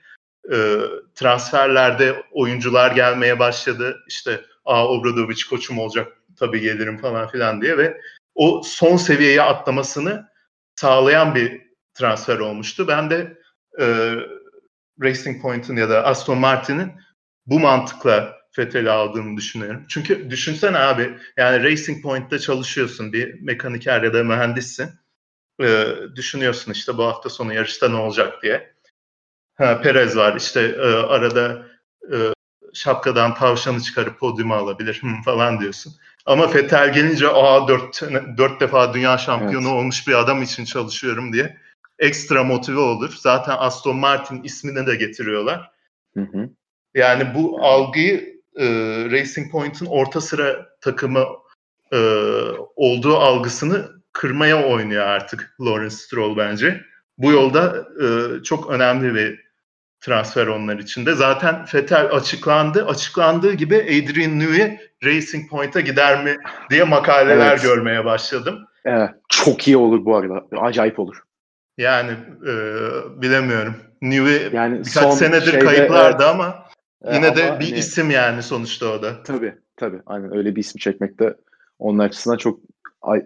E, 0.51 0.77
transferlerde 1.15 2.15
oyuncular 2.31 2.91
gelmeye 2.91 3.39
başladı. 3.39 4.03
İşte 4.07 4.41
Aa 4.65 4.87
Obradovic 4.87 5.41
koçum 5.49 5.79
olacak 5.79 6.07
tabii 6.39 6.61
gelirim 6.61 6.97
falan 6.97 7.27
filan 7.27 7.61
diye 7.61 7.77
ve 7.77 8.01
o 8.35 8.61
son 8.65 8.97
seviyeye 8.97 9.41
atlamasını 9.41 10.30
sağlayan 10.75 11.35
bir 11.35 11.61
transfer 11.93 12.39
olmuştu. 12.39 12.87
Ben 12.87 13.09
de 13.09 13.37
e, 13.79 14.15
Racing 15.01 15.41
Point'in 15.41 15.75
ya 15.75 15.89
da 15.89 16.05
Aston 16.05 16.37
Martin'in 16.37 16.91
bu 17.45 17.59
mantıkla 17.59 18.41
Fethel'i 18.51 18.91
aldığını 18.91 19.37
düşünüyorum. 19.37 19.85
Çünkü 19.89 20.29
düşünsene 20.29 20.77
abi 20.77 21.17
yani 21.37 21.63
Racing 21.63 22.03
Point'te 22.03 22.39
çalışıyorsun 22.39 23.13
bir 23.13 23.41
mekaniker 23.41 24.03
ya 24.03 24.13
da 24.13 24.23
mühendissin. 24.23 24.89
Ee, 25.61 25.87
düşünüyorsun 26.15 26.71
işte 26.71 26.97
bu 26.97 27.03
hafta 27.03 27.29
sonu 27.29 27.53
yarışta 27.53 27.89
ne 27.89 27.95
olacak 27.95 28.43
diye. 28.43 28.73
Ha, 29.55 29.81
Perez 29.81 30.17
var 30.17 30.35
işte 30.35 30.61
e, 30.61 30.81
arada 30.81 31.67
e, 32.13 32.17
şapkadan 32.73 33.35
tavşanı 33.35 33.81
çıkarıp 33.81 34.19
podyuma 34.19 34.55
alabilir 34.55 35.01
falan 35.25 35.59
diyorsun. 35.59 35.93
Ama 36.25 36.47
Fetel 36.47 36.93
gelince 36.93 37.27
aa 37.27 37.67
dört, 37.67 38.01
dört 38.37 38.61
defa 38.61 38.93
dünya 38.93 39.17
şampiyonu 39.17 39.67
evet. 39.67 39.77
olmuş 39.77 40.07
bir 40.07 40.13
adam 40.13 40.41
için 40.41 40.65
çalışıyorum 40.65 41.33
diye 41.33 41.57
ekstra 41.99 42.43
motive 42.43 42.79
olur. 42.79 43.13
Zaten 43.17 43.55
Aston 43.57 43.97
Martin 43.97 44.43
ismini 44.43 44.87
de 44.87 44.95
getiriyorlar. 44.95 45.71
Hı 46.13 46.21
hı. 46.21 46.49
Yani 46.95 47.35
bu 47.35 47.65
algıyı 47.65 48.41
e, 48.55 48.65
Racing 49.11 49.51
Point'in 49.51 49.85
orta 49.85 50.21
sıra 50.21 50.69
takımı 50.81 51.25
e, 51.93 51.97
olduğu 52.75 53.17
algısını 53.17 53.91
kırmaya 54.13 54.63
oynuyor 54.65 55.05
artık 55.05 55.55
Lawrence 55.61 55.95
Stroll 55.95 56.37
bence. 56.37 56.81
Bu 57.17 57.31
yolda 57.31 57.87
e, 58.03 58.07
çok 58.43 58.69
önemli 58.69 59.15
bir 59.15 59.50
transfer 60.01 60.47
onlar 60.47 60.77
için 60.77 61.05
de. 61.05 61.13
Zaten 61.13 61.65
Fetel 61.65 62.05
açıklandı. 62.05 62.85
Açıklandığı 62.85 63.53
gibi 63.53 63.75
Adrian 63.75 64.39
Newey 64.39 64.77
Racing 65.03 65.49
Point'a 65.49 65.79
gider 65.79 66.23
mi 66.23 66.37
diye 66.69 66.83
makaleler 66.83 67.51
evet. 67.51 67.63
görmeye 67.63 68.05
başladım. 68.05 68.67
Evet. 68.85 69.09
Çok 69.29 69.67
iyi 69.67 69.77
olur 69.77 70.05
bu 70.05 70.15
arada. 70.15 70.45
Acayip 70.61 70.99
olur. 70.99 71.23
Yani 71.77 72.11
e, 72.47 72.53
bilemiyorum. 73.21 73.75
Newey 74.01 74.49
yani 74.53 74.79
birkaç 74.79 75.13
senedir 75.13 75.51
şeyde, 75.51 75.65
kayıplardı 75.65 76.23
evet. 76.23 76.35
ama 76.35 76.65
e, 77.05 77.15
yine 77.15 77.27
ama 77.27 77.35
de 77.35 77.41
bir 77.59 77.69
hani, 77.69 77.79
isim 77.79 78.11
yani 78.11 78.43
sonuçta 78.43 78.87
o 78.87 79.01
da. 79.01 79.23
Tabii 79.23 79.55
tabii. 79.77 80.01
Aynen 80.05 80.37
öyle 80.37 80.55
bir 80.55 80.61
isim 80.61 80.79
çekmek 80.79 81.19
de 81.19 81.35
onun 81.79 81.99
açısından 81.99 82.37
çok 82.37 82.59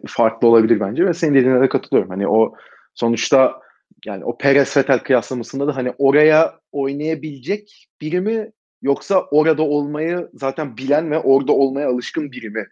farklı 0.08 0.48
olabilir 0.48 0.80
bence 0.80 1.06
ve 1.06 1.14
senin 1.14 1.34
dediğine 1.34 1.62
de 1.62 1.70
katılıyorum. 1.70 2.10
Hani 2.10 2.28
o 2.28 2.56
sonuçta 2.94 3.65
yani 4.06 4.26
o 4.26 4.38
Perez 4.38 4.78
Vettel 4.78 5.00
kıyaslamasında 5.00 5.68
da 5.68 5.76
hani 5.76 5.94
oraya 5.98 6.60
oynayabilecek 6.72 7.88
biri 8.02 8.22
mi 8.22 8.52
yoksa 8.82 9.22
orada 9.32 9.64
olmayı 9.64 10.30
zaten 10.34 10.78
bilen 10.78 11.12
ve 11.12 11.20
orada 11.20 11.52
olmaya 11.52 11.90
alışkın 11.90 12.32
biri 12.32 12.50
mi 12.50 12.66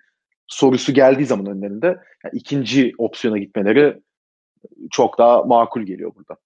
sorusu 0.47 0.93
geldiği 0.93 1.25
zaman 1.25 1.45
önlerinde 1.45 1.87
yani 2.23 2.33
ikinci 2.33 2.93
opsiyona 2.97 3.37
gitmeleri 3.37 3.99
çok 4.91 5.17
daha 5.17 5.43
makul 5.43 5.81
geliyor 5.81 6.15
burada. 6.15 6.37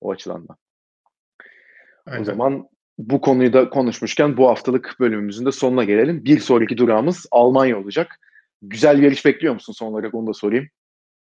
O 0.00 0.10
açıdan 0.10 0.48
da. 0.48 0.56
Aynen. 2.06 2.22
O 2.22 2.24
zaman 2.24 2.68
bu 2.98 3.20
konuyu 3.20 3.52
da 3.52 3.70
konuşmuşken 3.70 4.36
bu 4.36 4.48
haftalık 4.48 4.96
bölümümüzün 5.00 5.46
de 5.46 5.52
sonuna 5.52 5.84
gelelim. 5.84 6.24
Bir 6.24 6.40
sonraki 6.40 6.76
durağımız 6.76 7.26
Almanya 7.30 7.78
olacak. 7.78 8.20
güzel 8.62 8.98
bir 8.98 9.02
yarış 9.02 9.24
bekliyor 9.24 9.54
musun 9.54 9.72
son 9.72 9.92
olarak 9.92 10.14
onu 10.14 10.26
da 10.26 10.32
sorayım. 10.32 10.68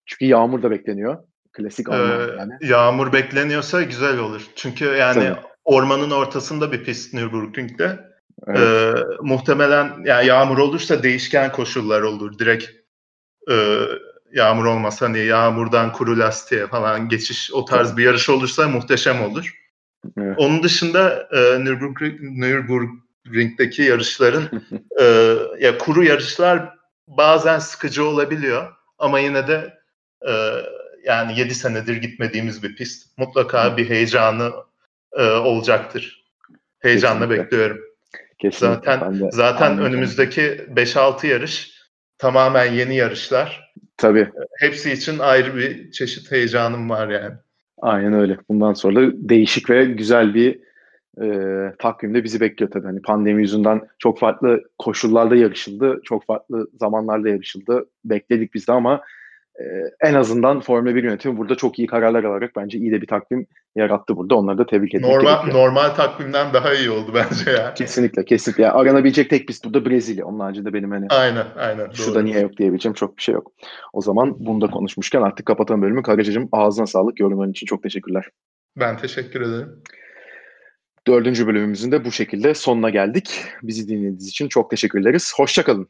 Çünkü 0.05 0.25
yağmur 0.25 0.63
da 0.63 0.71
bekleniyor. 0.71 1.23
Klasik 1.53 1.89
Alman 1.89 2.29
Ee, 2.29 2.39
yani. 2.39 2.53
Yağmur 2.61 3.13
bekleniyorsa 3.13 3.81
güzel 3.81 4.17
olur. 4.17 4.41
Çünkü 4.55 4.85
yani 4.85 5.13
Tabii. 5.13 5.39
ormanın 5.63 6.11
ortasında 6.11 6.71
bir 6.71 6.83
pist 6.83 7.13
Nürburgring'de. 7.13 8.09
Evet. 8.47 8.59
Ee, 8.59 8.93
muhtemelen 9.21 9.91
yani 10.05 10.27
yağmur 10.27 10.57
olursa 10.57 11.03
değişken 11.03 11.51
koşullar 11.51 12.01
olur. 12.01 12.39
Direkt 12.39 12.69
e, 13.51 13.79
yağmur 14.31 14.65
olmasa 14.65 15.05
hani 15.05 15.19
yağmurdan 15.19 15.93
kuru 15.93 16.19
lastiğe 16.19 16.67
falan 16.67 17.09
geçiş 17.09 17.53
o 17.53 17.65
tarz 17.65 17.97
bir 17.97 18.03
yarış 18.03 18.29
olursa 18.29 18.67
muhteşem 18.67 19.21
olur. 19.21 19.53
Evet. 20.17 20.35
Onun 20.37 20.63
dışında 20.63 21.29
e, 21.31 21.65
Nürburgring, 21.65 22.21
Nürburgring'deki 22.21 23.81
yarışların 23.81 24.49
e, 25.01 25.05
ya 25.59 25.77
kuru 25.77 26.03
yarışlar 26.03 26.73
bazen 27.07 27.59
sıkıcı 27.59 28.05
olabiliyor 28.05 28.73
ama 28.97 29.19
yine 29.19 29.47
de 29.47 29.73
e, 30.27 30.31
yani 31.05 31.39
7 31.39 31.55
senedir 31.55 31.95
gitmediğimiz 31.95 32.63
bir 32.63 32.75
pist. 32.75 33.17
Mutlaka 33.17 33.77
bir 33.77 33.89
heyecanı 33.89 34.51
e, 35.13 35.23
olacaktır. 35.23 36.25
Heyecanla 36.79 37.19
Kesinlikle. 37.19 37.43
bekliyorum. 37.43 37.77
Kesinlikle. 38.39 38.91
Zaten 38.91 39.19
de 39.19 39.29
zaten 39.31 39.79
önümüzdeki 39.79 40.41
5-6 40.41 41.27
yarış 41.27 41.71
tamamen 42.17 42.71
yeni 42.71 42.95
yarışlar. 42.95 43.73
Tabii. 43.97 44.29
Hepsi 44.59 44.91
için 44.91 45.19
ayrı 45.19 45.55
bir 45.55 45.91
çeşit 45.91 46.31
heyecanım 46.31 46.89
var 46.89 47.09
yani. 47.09 47.35
Aynen 47.81 48.13
öyle. 48.13 48.37
Bundan 48.49 48.73
sonra 48.73 48.95
da 48.95 49.11
değişik 49.15 49.69
ve 49.69 49.85
güzel 49.85 50.33
bir 50.33 50.59
e, 51.21 51.27
takvimde 51.79 52.23
bizi 52.23 52.39
bekliyor 52.39 52.71
tabii. 52.71 52.85
Hani 52.85 53.01
pandemi 53.01 53.41
yüzünden 53.41 53.81
çok 53.99 54.19
farklı 54.19 54.63
koşullarda 54.77 55.35
yarışıldı. 55.35 56.01
Çok 56.03 56.25
farklı 56.25 56.67
zamanlarda 56.79 57.29
yarışıldı. 57.29 57.85
Bekledik 58.05 58.53
biz 58.53 58.67
de 58.67 58.71
ama 58.71 59.01
e, 59.59 59.63
en 60.09 60.13
azından 60.13 60.59
Formula 60.59 60.95
1 60.95 61.03
yönetimi 61.03 61.37
burada 61.37 61.55
çok 61.55 61.79
iyi 61.79 61.87
kararlar 61.87 62.23
alarak 62.23 62.51
bence 62.55 62.77
iyi 62.77 62.91
de 62.91 63.01
bir 63.01 63.07
takvim 63.07 63.47
yarattı 63.75 64.17
burada. 64.17 64.35
Onları 64.35 64.57
da 64.57 64.65
tebrik 64.65 64.95
etmek 64.95 65.11
Normal 65.11 65.41
gerekiyor. 65.41 65.63
normal 65.63 65.89
takvimden 65.89 66.53
daha 66.53 66.73
iyi 66.73 66.89
oldu 66.89 67.11
bence 67.15 67.51
ya. 67.51 67.73
Kesinlikle, 67.73 68.25
kesinlikle. 68.25 68.63
Yani 68.63 68.73
aranabilecek 68.73 69.29
tek 69.29 69.47
pist 69.47 69.65
burada 69.65 69.85
Brezilya. 69.85 70.25
Onun 70.25 70.39
haricinde 70.39 70.73
benim 70.73 70.91
hani 70.91 71.05
Aynen, 71.09 71.45
aynen. 71.57 71.89
şurada 71.91 72.15
doğru. 72.15 72.25
niye 72.25 72.39
yok 72.39 72.57
diyebileceğim 72.57 72.93
çok 72.93 73.17
bir 73.17 73.21
şey 73.21 73.33
yok. 73.35 73.51
O 73.93 74.01
zaman 74.01 74.35
bunu 74.39 74.61
da 74.61 74.67
konuşmuşken 74.67 75.21
artık 75.21 75.45
kapatalım 75.45 75.81
bölümü. 75.81 76.03
Karacacığım 76.03 76.49
ağzına 76.51 76.85
sağlık. 76.85 77.19
Yorumların 77.19 77.51
için 77.51 77.65
çok 77.65 77.83
teşekkürler. 77.83 78.29
Ben 78.77 78.97
teşekkür 78.97 79.41
ederim. 79.41 79.83
Dördüncü 81.07 81.47
bölümümüzün 81.47 81.91
de 81.91 82.05
bu 82.05 82.11
şekilde 82.11 82.53
sonuna 82.53 82.89
geldik. 82.89 83.43
Bizi 83.63 83.87
dinlediğiniz 83.87 84.27
için 84.27 84.47
çok 84.47 84.69
teşekkür 84.69 85.01
ederiz. 85.01 85.33
Hoşçakalın. 85.37 85.87